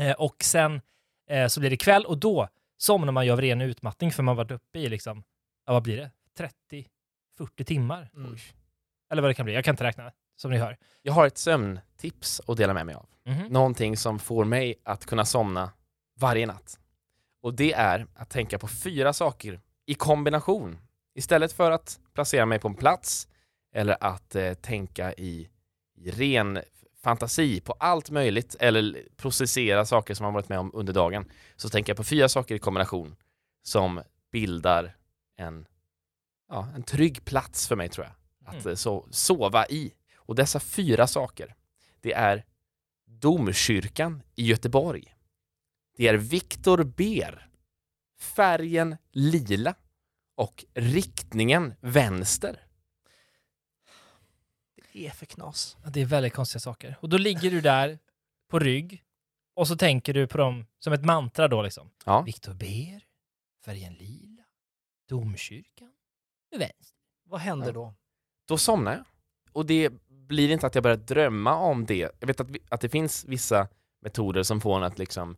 Eh, 0.00 0.12
och 0.12 0.36
sen 0.42 0.80
eh, 1.30 1.46
så 1.46 1.60
blir 1.60 1.70
det 1.70 1.76
kväll 1.76 2.04
och 2.04 2.18
då 2.18 2.48
somnar 2.78 3.12
man 3.12 3.26
ju 3.26 3.32
av 3.32 3.40
ren 3.40 3.60
utmattning 3.60 4.12
för 4.12 4.22
man 4.22 4.36
har 4.36 4.44
varit 4.44 4.50
uppe 4.50 4.78
i 4.78 4.88
liksom, 4.88 5.24
ja 5.66 5.72
vad 5.72 5.82
blir 5.82 5.96
det? 5.96 6.10
30-40 7.38 7.64
timmar? 7.64 8.10
Mm. 8.14 8.36
Eller 9.10 9.22
vad 9.22 9.30
det 9.30 9.34
kan 9.34 9.44
bli, 9.44 9.54
jag 9.54 9.64
kan 9.64 9.72
inte 9.72 9.84
räkna, 9.84 10.12
som 10.36 10.50
ni 10.50 10.56
hör. 10.56 10.76
Jag 11.02 11.12
har 11.12 11.26
ett 11.26 11.38
sömntips 11.38 12.40
att 12.46 12.56
dela 12.56 12.74
med 12.74 12.86
mig 12.86 12.94
av. 12.94 13.06
Mhm. 13.26 13.46
Någonting 13.46 13.96
som 13.96 14.18
får 14.18 14.44
mig 14.44 14.74
att 14.84 15.06
kunna 15.06 15.24
somna 15.24 15.70
varje 16.18 16.46
natt. 16.46 16.78
Och 17.42 17.54
det 17.54 17.72
är 17.72 18.06
att 18.14 18.30
tänka 18.30 18.58
på 18.58 18.68
fyra 18.68 19.12
saker 19.12 19.60
i 19.86 19.94
kombination. 19.94 20.78
Istället 21.14 21.52
för 21.52 21.70
att 21.70 22.00
placera 22.14 22.46
mig 22.46 22.58
på 22.58 22.68
en 22.68 22.74
plats 22.74 23.28
eller 23.74 23.96
att 24.00 24.34
eh, 24.34 24.54
tänka 24.54 25.12
i, 25.12 25.48
i 25.96 26.10
ren 26.10 26.58
fantasi 27.02 27.60
på 27.60 27.72
allt 27.72 28.10
möjligt 28.10 28.56
eller 28.60 29.02
processera 29.16 29.84
saker 29.84 30.14
som 30.14 30.24
man 30.24 30.34
varit 30.34 30.48
med 30.48 30.58
om 30.58 30.70
under 30.74 30.92
dagen 30.92 31.24
så 31.56 31.68
tänker 31.68 31.90
jag 31.90 31.96
på 31.96 32.04
fyra 32.04 32.28
saker 32.28 32.54
i 32.54 32.58
kombination 32.58 33.16
som 33.62 34.02
bildar 34.32 34.96
en, 35.36 35.66
ja, 36.48 36.68
en 36.74 36.82
trygg 36.82 37.24
plats 37.24 37.68
för 37.68 37.76
mig 37.76 37.88
tror 37.88 38.06
jag 38.06 38.14
att 38.48 38.54
Mm. 38.64 38.68
eh, 38.68 38.74
so 38.74 39.06
sova 39.10 39.66
i. 39.66 39.92
Och 40.26 40.34
dessa 40.34 40.60
fyra 40.60 41.06
saker, 41.06 41.54
det 42.00 42.12
är 42.12 42.44
Domkyrkan 43.06 44.22
i 44.34 44.46
Göteborg. 44.46 45.14
Det 45.96 46.08
är 46.08 46.14
Viktor 46.14 46.84
Ber, 46.84 47.48
färgen 48.20 48.96
lila 49.12 49.74
och 50.34 50.64
riktningen 50.74 51.74
vänster. 51.80 52.66
Det 54.92 55.06
är 55.06 55.10
för 55.10 55.26
knas. 55.26 55.76
Ja, 55.84 55.90
Det 55.90 56.00
är 56.00 56.06
väldigt 56.06 56.32
konstiga 56.32 56.60
saker. 56.60 56.96
Och 57.00 57.08
då 57.08 57.18
ligger 57.18 57.50
du 57.50 57.60
där 57.60 57.98
på 58.48 58.58
rygg 58.58 59.04
och 59.54 59.68
så 59.68 59.76
tänker 59.76 60.14
du 60.14 60.26
på 60.26 60.38
dem 60.38 60.66
som 60.78 60.92
ett 60.92 61.04
mantra 61.04 61.48
då 61.48 61.62
liksom. 61.62 61.90
Ja. 62.04 62.22
Viktor 62.22 62.54
Ber, 62.54 63.04
färgen 63.64 63.94
lila, 63.94 64.42
domkyrkan, 65.08 65.92
vänster. 66.50 66.98
Vad 67.24 67.40
händer 67.40 67.66
Ja. 67.66 67.72
då? 67.72 67.94
Då 68.44 68.58
somnar 68.58 68.92
jag. 68.92 69.04
Och 69.52 69.66
det 69.66 69.90
blir 70.32 70.50
inte 70.50 70.66
att 70.66 70.74
jag 70.74 70.82
börjar 70.84 70.96
drömma 70.96 71.54
om 71.56 71.86
det. 71.86 72.12
Jag 72.20 72.26
vet 72.26 72.40
att, 72.40 72.50
vi, 72.50 72.58
att 72.68 72.80
det 72.80 72.88
finns 72.88 73.24
vissa 73.24 73.68
metoder 74.02 74.42
som 74.42 74.60
får 74.60 74.76
en 74.76 74.82
att 74.82 74.98
liksom, 74.98 75.36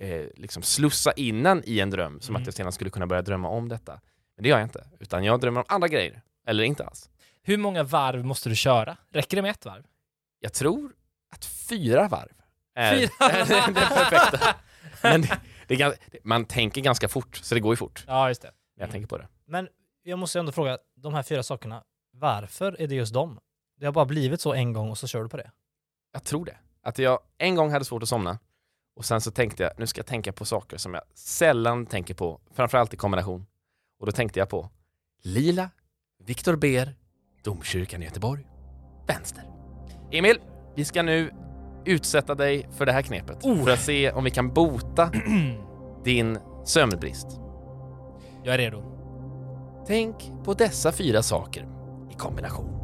eh, 0.00 0.24
liksom 0.36 0.62
slussa 0.62 1.12
in 1.12 1.46
en 1.46 1.62
i 1.66 1.80
en 1.80 1.90
dröm, 1.90 2.20
som 2.20 2.32
Mm. 2.34 2.42
att 2.42 2.46
jag 2.46 2.54
sedan 2.54 2.72
skulle 2.72 2.90
kunna 2.90 3.06
börja 3.06 3.22
drömma 3.22 3.48
om 3.48 3.68
detta. 3.68 4.00
Men 4.36 4.42
det 4.42 4.48
gör 4.48 4.58
jag 4.58 4.66
inte, 4.66 4.86
utan 5.00 5.24
jag 5.24 5.40
drömmer 5.40 5.60
om 5.60 5.66
andra 5.68 5.88
grejer. 5.88 6.22
Eller 6.46 6.64
inte 6.64 6.84
alls. 6.84 7.10
Hur 7.42 7.56
många 7.58 7.82
varv 7.82 8.24
måste 8.24 8.48
du 8.48 8.56
köra? 8.56 8.96
Räcker 9.10 9.36
det 9.36 9.42
med 9.42 9.50
ett 9.50 9.64
varv? 9.64 9.82
Jag 10.40 10.52
tror 10.52 10.92
att 11.30 11.44
fyra 11.44 12.08
varv 12.08 12.32
är, 12.74 12.96
Fyra 12.98 13.10
är 13.30 13.66
det 13.66 13.80
perfekta. 13.80 14.54
Men 15.02 15.20
det, 15.22 15.40
det 15.66 15.74
är, 15.74 15.88
det, 15.88 16.18
man 16.24 16.44
tänker 16.44 16.80
ganska 16.80 17.08
fort, 17.08 17.36
så 17.36 17.54
det 17.54 17.60
går 17.60 17.72
ju 17.72 17.76
fort 17.76 18.04
Ja, 18.06 18.28
just 18.28 18.42
det. 18.42 18.50
jag 18.78 18.90
tänker 18.90 19.06
på 19.08 19.18
det. 19.18 19.28
Men 19.46 19.68
jag 20.02 20.18
måste 20.18 20.38
ändå 20.38 20.52
fråga, 20.52 20.78
de 20.96 21.14
här 21.14 21.22
fyra 21.22 21.42
sakerna, 21.42 21.82
varför 22.12 22.76
är 22.80 22.86
det 22.86 22.94
just 22.94 23.14
dem? 23.14 23.38
Det 23.80 23.86
har 23.86 23.92
bara 23.92 24.04
blivit 24.04 24.40
så 24.40 24.54
en 24.54 24.72
gång 24.72 24.90
och 24.90 24.98
så 24.98 25.06
kör 25.06 25.22
du 25.22 25.28
på 25.28 25.36
det. 25.36 25.50
Jag 26.12 26.24
tror 26.24 26.44
det. 26.44 26.56
Att 26.82 26.98
jag 26.98 27.18
en 27.38 27.54
gång 27.54 27.70
hade 27.70 27.84
svårt 27.84 28.02
att 28.02 28.08
somna 28.08 28.38
och 28.96 29.04
sen 29.04 29.20
så 29.20 29.30
tänkte 29.30 29.62
jag, 29.62 29.72
nu 29.78 29.86
ska 29.86 29.98
jag 29.98 30.06
tänka 30.06 30.32
på 30.32 30.44
saker 30.44 30.76
som 30.76 30.94
jag 30.94 31.02
sällan 31.14 31.86
tänker 31.86 32.14
på, 32.14 32.40
framförallt 32.54 32.94
i 32.94 32.96
kombination. 32.96 33.46
Och 34.00 34.06
då 34.06 34.12
tänkte 34.12 34.38
jag 34.38 34.48
på 34.48 34.70
Lila, 35.22 35.70
Viktor 36.24 36.56
Ber, 36.56 36.94
Domkyrkan 37.42 38.02
i 38.02 38.04
Göteborg, 38.04 38.46
vänster. 39.06 39.44
Emil, 40.12 40.38
vi 40.76 40.84
ska 40.84 41.02
nu 41.02 41.30
utsätta 41.84 42.34
dig 42.34 42.68
för 42.72 42.86
det 42.86 42.92
här 42.92 43.02
knepet 43.02 43.44
Oh. 43.44 43.64
för 43.64 43.70
att 43.70 43.80
se 43.80 44.12
om 44.12 44.24
vi 44.24 44.30
kan 44.30 44.54
bota 44.54 45.12
din 46.04 46.38
sömnbrist. 46.64 47.26
Jag 48.44 48.54
är 48.54 48.58
redo. 48.58 48.82
Tänk 49.86 50.16
på 50.44 50.54
dessa 50.54 50.92
fyra 50.92 51.22
saker 51.22 51.68
i 52.10 52.14
kombination. 52.14 52.75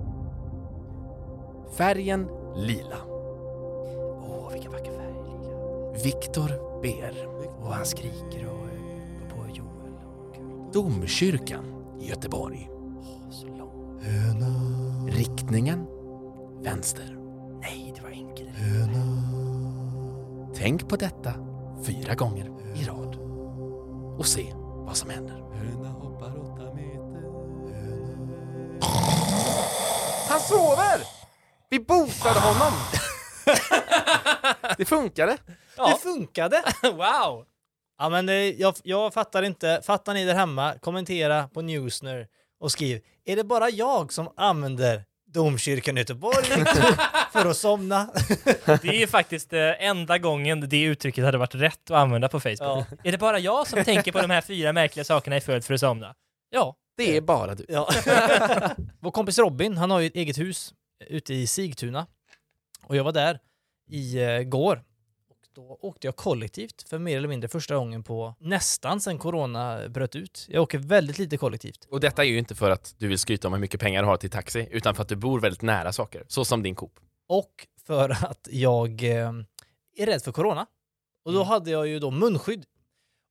Färgen 1.73 2.29
lila. 2.57 2.97
Åh, 4.29 4.53
vilken 4.53 4.73
vacker 4.73 4.93
färg. 4.93 5.15
Lila. 5.43 6.05
Viktor 6.05 6.83
Ber. 6.83 7.29
Och 7.61 7.75
han 7.75 7.87
skriker 7.87 8.47
och 8.47 8.59
går 8.59 9.29
på 9.29 9.49
Joel. 9.55 9.95
Och, 10.19 10.73
Domkyrkan 10.73 11.65
i 12.01 12.09
Göteborg. 12.09 12.71
Oh, 12.71 13.31
så 13.31 13.47
lång. 13.47 15.11
Riktningen 15.11 15.87
vänster. 16.63 17.19
Nej, 17.61 17.93
det 17.97 18.03
var 18.03 18.11
enkel. 18.11 18.47
Tänk 20.55 20.89
på 20.89 20.97
detta 20.97 21.33
fyra 21.83 22.15
gånger 22.15 22.51
i 22.75 22.85
rad 22.85 23.17
och 24.19 24.27
se 24.27 24.53
vad 24.87 24.97
som 24.97 25.11
händer. 25.11 25.43
Han 30.29 30.41
sover! 30.41 31.22
Vi 31.73 31.81
botade 31.81 32.41
honom! 32.41 32.73
Det 34.79 34.85
funkade. 34.85 35.37
Det 35.77 35.97
funkade! 36.03 36.63
wow! 36.83 37.45
Ja 37.99 38.09
men 38.09 38.29
eh, 38.29 38.35
jag, 38.35 38.75
jag 38.83 39.15
fattar 39.15 39.43
inte. 39.43 39.81
Fattar 39.85 40.15
ni 40.15 40.25
där 40.25 40.35
hemma? 40.35 40.75
Kommentera 40.81 41.49
på 41.49 41.63
Newsner 41.63 42.27
och 42.61 42.73
skriv. 42.73 43.01
Är 43.25 43.37
det 43.37 43.45
bara 43.45 43.71
jag 43.71 44.13
som 44.13 44.33
använder 44.37 45.05
domkyrkan 45.35 45.97
i 45.97 46.01
Göteborg 46.01 46.45
för 47.33 47.47
att 47.51 47.57
somna? 47.57 48.09
Det 48.83 49.03
är 49.03 49.07
faktiskt 49.07 49.53
eh, 49.53 49.87
enda 49.87 50.19
gången 50.19 50.69
det 50.69 50.83
uttrycket 50.83 51.25
hade 51.25 51.39
varit 51.39 51.55
rätt 51.55 51.91
att 51.91 51.97
använda 51.97 52.29
på 52.29 52.41
Facebook. 52.41 52.61
Ja. 52.61 52.85
Är 53.05 53.13
det 53.13 53.19
bara 53.19 53.39
jag 53.39 53.67
som 53.67 53.85
tänker 53.85 54.13
på 54.13 54.21
de 54.21 54.31
här 54.31 54.41
fyra 54.41 54.73
märkliga 54.73 55.05
sakerna 55.05 55.37
i 55.37 55.41
följd 55.41 55.65
för 55.65 55.75
att 55.75 55.81
somna? 55.81 56.15
Ja. 56.51 56.77
Det 56.97 57.17
är 57.17 57.21
bara 57.21 57.55
du. 57.55 57.67
Ja. 57.69 57.91
Vår 59.01 59.11
kompis 59.11 59.39
Robin, 59.39 59.77
han 59.77 59.91
har 59.91 60.01
ju 60.01 60.07
ett 60.07 60.17
eget 60.17 60.39
hus 60.39 60.75
ute 61.09 61.35
i 61.35 61.47
Sigtuna. 61.47 62.07
Och 62.87 62.97
jag 62.97 63.05
var 63.05 63.13
där 63.13 63.39
i 63.89 64.23
eh, 64.23 64.43
går. 64.43 64.85
Och 65.29 65.49
då 65.55 65.79
åkte 65.81 66.07
jag 66.07 66.17
kollektivt 66.17 66.89
för 66.89 66.99
mer 66.99 67.17
eller 67.17 67.29
mindre 67.29 67.49
första 67.49 67.77
gången 67.77 68.03
på 68.03 68.35
nästan 68.39 69.01
sedan 69.01 69.19
corona 69.19 69.89
bröt 69.89 70.17
ut. 70.17 70.47
Jag 70.49 70.63
åker 70.63 70.79
väldigt 70.79 71.19
lite 71.19 71.37
kollektivt. 71.37 71.85
Och 71.91 72.01
detta 72.01 72.25
är 72.25 72.29
ju 72.29 72.39
inte 72.39 72.55
för 72.55 72.71
att 72.71 72.95
du 72.99 73.09
vill 73.09 73.19
skryta 73.19 73.49
om 73.49 73.55
hur 73.55 73.61
mycket 73.61 73.81
pengar 73.81 74.03
du 74.03 74.09
har 74.09 74.17
till 74.17 74.31
taxi, 74.31 74.69
utan 74.71 74.95
för 74.95 75.03
att 75.03 75.09
du 75.09 75.17
bor 75.17 75.41
väldigt 75.41 75.63
nära 75.63 75.93
saker, 75.93 76.25
så 76.29 76.45
som 76.45 76.63
din 76.63 76.75
Coop. 76.75 77.01
Och 77.29 77.67
för 77.87 78.11
att 78.11 78.49
jag 78.51 79.05
eh, 79.05 79.33
är 79.97 80.07
rädd 80.07 80.23
för 80.23 80.33
corona. 80.33 80.67
Och 81.25 81.33
då 81.33 81.43
hade 81.43 81.71
jag 81.71 81.87
ju 81.87 81.99
då 81.99 82.11
munskydd 82.11 82.65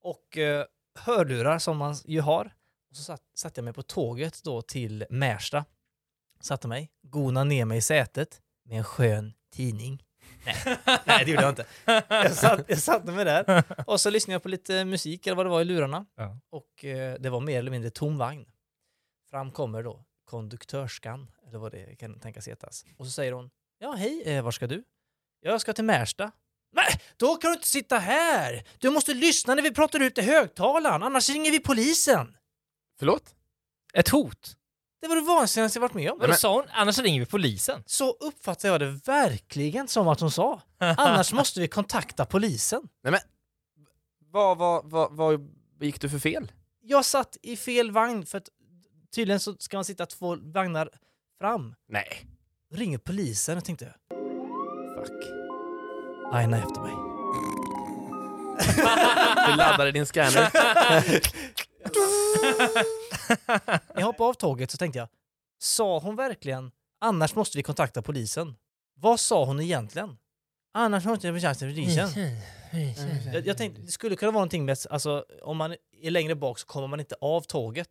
och 0.04 0.38
eh, 0.38 0.66
hörlurar 1.00 1.60
som 1.60 1.78
man 1.78 1.96
ju 2.06 2.22
har. 2.22 2.54
Och 2.90 2.96
så 2.96 3.04
satt, 3.04 3.22
satte 3.34 3.60
jag 3.60 3.64
mig 3.64 3.74
på 3.74 3.82
tåget 3.82 4.44
då 4.44 4.62
till 4.62 5.06
Märsta. 5.10 5.66
Satte 6.42 6.68
mig, 6.68 6.92
gonade 7.04 7.50
ner 7.50 7.66
mig 7.66 7.78
i 7.78 7.82
sätet 7.82 8.42
med 8.66 8.78
en 8.78 8.84
skön 8.84 9.34
tidning. 9.54 10.04
Nej, 10.46 10.56
nej 11.06 11.26
det 11.26 11.32
gjorde 11.32 11.44
jag 11.44 11.52
inte. 11.52 11.66
Jag, 12.08 12.32
satt, 12.32 12.66
jag 12.68 12.80
satte 12.80 13.12
mig 13.12 13.26
där 13.26 13.64
och 13.88 14.02
så 14.02 14.10
lyssnade 14.10 14.36
jag 14.36 14.44
på 14.44 14.50
lite 14.50 14.86
musik 14.86 15.28
eller 15.28 15.36
vad 15.36 15.46
det 15.46 15.50
var 15.50 15.62
i 15.62 15.66
lurarna. 15.66 16.06
Ja. 16.16 16.38
Och 16.50 16.86
eh, 16.86 17.16
det 17.20 17.30
var 17.30 17.40
mer 17.40 17.60
eller 17.60 17.72
mindre 17.72 17.90
tom 17.90 18.18
vagn. 18.18 18.46
Fram 19.30 19.52
kommer 19.52 19.84
då 19.84 20.04
konduktörskan, 20.26 21.32
eller 21.48 21.60
vad 21.60 21.72
det 21.72 21.96
kan 21.96 22.20
tänkas 22.20 22.48
hetas. 22.48 22.86
Och 22.98 23.06
så 23.06 23.12
säger 23.12 23.32
hon, 23.32 23.50
ja 23.80 23.92
hej, 23.92 24.24
eh, 24.26 24.44
var 24.44 24.52
ska 24.52 24.68
du? 24.68 24.84
Jag 25.40 25.62
ska 25.62 25.74
till 25.74 25.84
Märsta. 25.84 26.32
Nej, 26.74 27.02
då 27.18 27.36
kan 27.36 27.52
du 27.52 27.54
inte 27.54 27.68
sitta 27.68 27.98
här! 27.98 28.68
Du 28.80 28.90
måste 28.90 29.14
lyssna 29.14 29.56
när 29.56 29.62
vi 29.62 29.74
pratar 29.74 30.00
ut 30.00 30.18
i 30.18 30.22
högtalaren, 30.22 31.04
annars 31.04 31.30
ringer 31.30 31.52
vi 31.52 31.60
polisen. 31.60 32.38
Förlåt? 33.00 33.36
Ett 33.94 34.10
hot? 34.10 34.58
Det 35.02 35.08
var 35.08 35.16
det 35.16 35.22
vansinnigaste 35.22 35.78
jag 35.78 35.82
varit 35.82 35.94
med 35.94 36.12
om. 36.12 36.20
Vadå 36.20 36.34
sa 36.34 36.54
hon? 36.54 36.64
Annars 36.72 37.00
ringer 37.00 37.20
vi 37.20 37.26
polisen. 37.26 37.84
Så 37.86 38.12
uppfattar 38.12 38.70
jag 38.70 38.80
det 38.80 39.00
verkligen 39.06 39.88
som 39.88 40.08
att 40.08 40.20
hon 40.20 40.32
sa. 40.32 40.62
Annars 40.80 41.34
måste 41.40 41.60
vi 41.60 41.68
kontakta 41.68 42.26
polisen. 42.26 42.82
Nej 43.04 43.12
men, 43.12 43.20
vad, 44.32 44.58
vad, 44.58 44.86
vad, 44.86 45.16
vad 45.16 45.40
gick 45.80 46.02
du 46.02 46.10
för 46.10 46.20
fel? 46.20 46.52
Jag 46.82 47.06
satt 47.06 47.38
i 47.42 47.58
fel 47.58 47.92
vagn 47.92 48.26
för 48.26 48.38
att 48.38 48.50
tydligen 49.16 49.40
så 49.40 49.56
ska 49.60 49.78
man 49.78 49.86
sitta 49.86 50.06
två 50.06 50.36
vagnar 50.42 50.90
fram. 51.40 51.76
Nej. 51.90 52.28
Ringer 52.74 52.98
polisen 52.98 53.58
och 53.58 53.66
tänkte 53.66 53.86
jag, 53.86 53.94
fuck. 54.98 55.24
Aina 56.34 56.58
är 56.58 56.62
efter 56.62 56.82
mig. 56.82 56.94
Du 59.48 59.56
laddade 59.56 59.92
din 59.92 60.06
scanner. 60.06 60.52
Hoppade 64.12 64.30
av 64.30 64.34
tåget 64.34 64.72
så 64.72 64.78
tänkte 64.78 65.00
jag, 65.00 65.08
sa 65.60 66.00
hon 66.00 66.16
verkligen 66.16 66.72
annars 67.02 67.36
måste 67.36 67.58
vi 67.58 67.64
kontakta 67.64 68.02
polisen? 68.02 68.56
Vad 68.96 69.20
sa 69.20 69.46
hon 69.46 69.60
egentligen? 69.62 70.18
Annars 70.74 71.06
måste 71.06 71.32
vi 71.32 71.40
kontakta 71.42 71.66
polisen. 71.66 72.10
Jag, 73.34 73.48
jag 73.48 73.58
tänkte, 73.58 73.82
det 73.82 73.92
skulle 73.92 74.16
kunna 74.16 74.32
vara 74.32 74.40
någonting 74.40 74.66
med, 74.66 74.78
alltså 74.90 75.26
om 75.44 75.58
man 75.58 75.76
är 76.02 76.12
längre 76.12 76.36
bak 76.36 76.60
så 76.60 76.68
kommer 76.68 76.88
man 76.88 77.00
inte 77.00 77.16
av 77.22 77.42
tåget. 77.42 77.90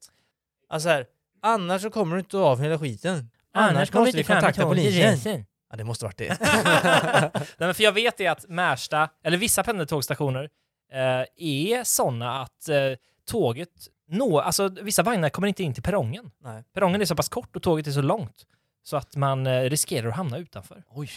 Alltså 0.69 0.89
här, 0.89 1.07
annars 1.43 1.83
så 1.83 1.91
kommer 1.91 2.17
du 2.17 2.21
inte 2.21 2.39
av 2.39 2.61
hela 2.61 2.79
skiten. 2.79 3.31
Annars, 3.55 3.93
måste 3.93 4.17
vi 4.17 4.25
kontakta 4.25 4.63
polisen. 4.67 5.45
Ja, 5.71 5.77
det 5.77 5.85
måste 5.85 6.05
varit 6.05 6.19
det. 6.19 6.37
Nej, 7.35 7.55
men 7.59 7.75
för 7.75 7.83
jag 7.83 7.93
vet 7.93 8.17
det 8.17 8.27
att 8.27 8.49
Märsta, 8.49 9.09
eller 9.25 9.39
vissa 9.39 9.63
pendeltågstationer, 9.63 10.51
eh, 10.93 11.25
är 11.37 11.85
sådana 11.85 12.43
att 12.43 12.69
eh, 12.69 12.77
tåget 13.25 13.71
når, 14.11 14.41
alltså 14.41 14.69
vissa 14.69 15.03
vagnar 15.03 15.29
kommer 15.31 15.49
inte 15.49 15.63
in 15.63 15.75
till 15.75 15.83
perrongen. 15.83 16.31
Nej. 16.39 16.65
Perrongen 16.73 17.01
är 17.01 17.05
så 17.05 17.17
pass 17.17 17.29
kort 17.29 17.57
och 17.57 17.63
tåget 17.63 17.87
är 17.87 17.91
så 17.93 18.03
långt 18.03 18.47
så 18.83 18.97
att 18.97 19.17
man 19.17 19.47
eh, 19.47 19.63
riskerar 19.63 20.09
att 20.09 20.17
hamna 20.17 20.39
utanför. 20.39 20.85
Oj. 20.89 21.11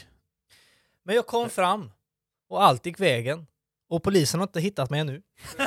Men 1.04 1.16
jag 1.16 1.28
kom 1.28 1.50
fram 1.50 1.92
och 2.50 2.64
allt 2.64 2.86
gick 2.86 3.00
vägen. 3.00 3.48
Och 3.90 4.04
polisen 4.04 4.40
har 4.40 4.48
inte 4.48 4.60
hittat 4.60 4.90
mig 4.90 5.00
ännu. 5.00 5.22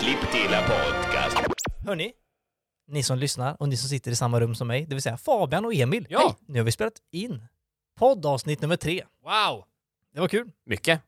Klipp 0.00 0.20
till 0.32 0.50
podcast. 0.50 1.36
Hörni, 1.86 2.12
ni 2.86 3.02
som 3.02 3.18
lyssnar 3.18 3.56
och 3.60 3.68
ni 3.68 3.76
som 3.76 3.88
sitter 3.88 4.10
i 4.10 4.16
samma 4.16 4.40
rum 4.40 4.54
som 4.54 4.68
mig, 4.68 4.86
det 4.86 4.94
vill 4.94 5.02
säga 5.02 5.16
Fabian 5.16 5.64
och 5.64 5.74
Emil. 5.74 6.06
Ja. 6.10 6.18
Hej! 6.18 6.34
Nu 6.46 6.58
har 6.58 6.64
vi 6.64 6.72
spelat 6.72 7.02
in 7.10 7.46
Poddavsnitt 7.98 8.60
nummer 8.60 8.76
tre. 8.76 9.04
Wow! 9.22 9.64
Det 10.14 10.20
var 10.20 10.28
kul. 10.28 10.50
Mycket. 10.64 11.00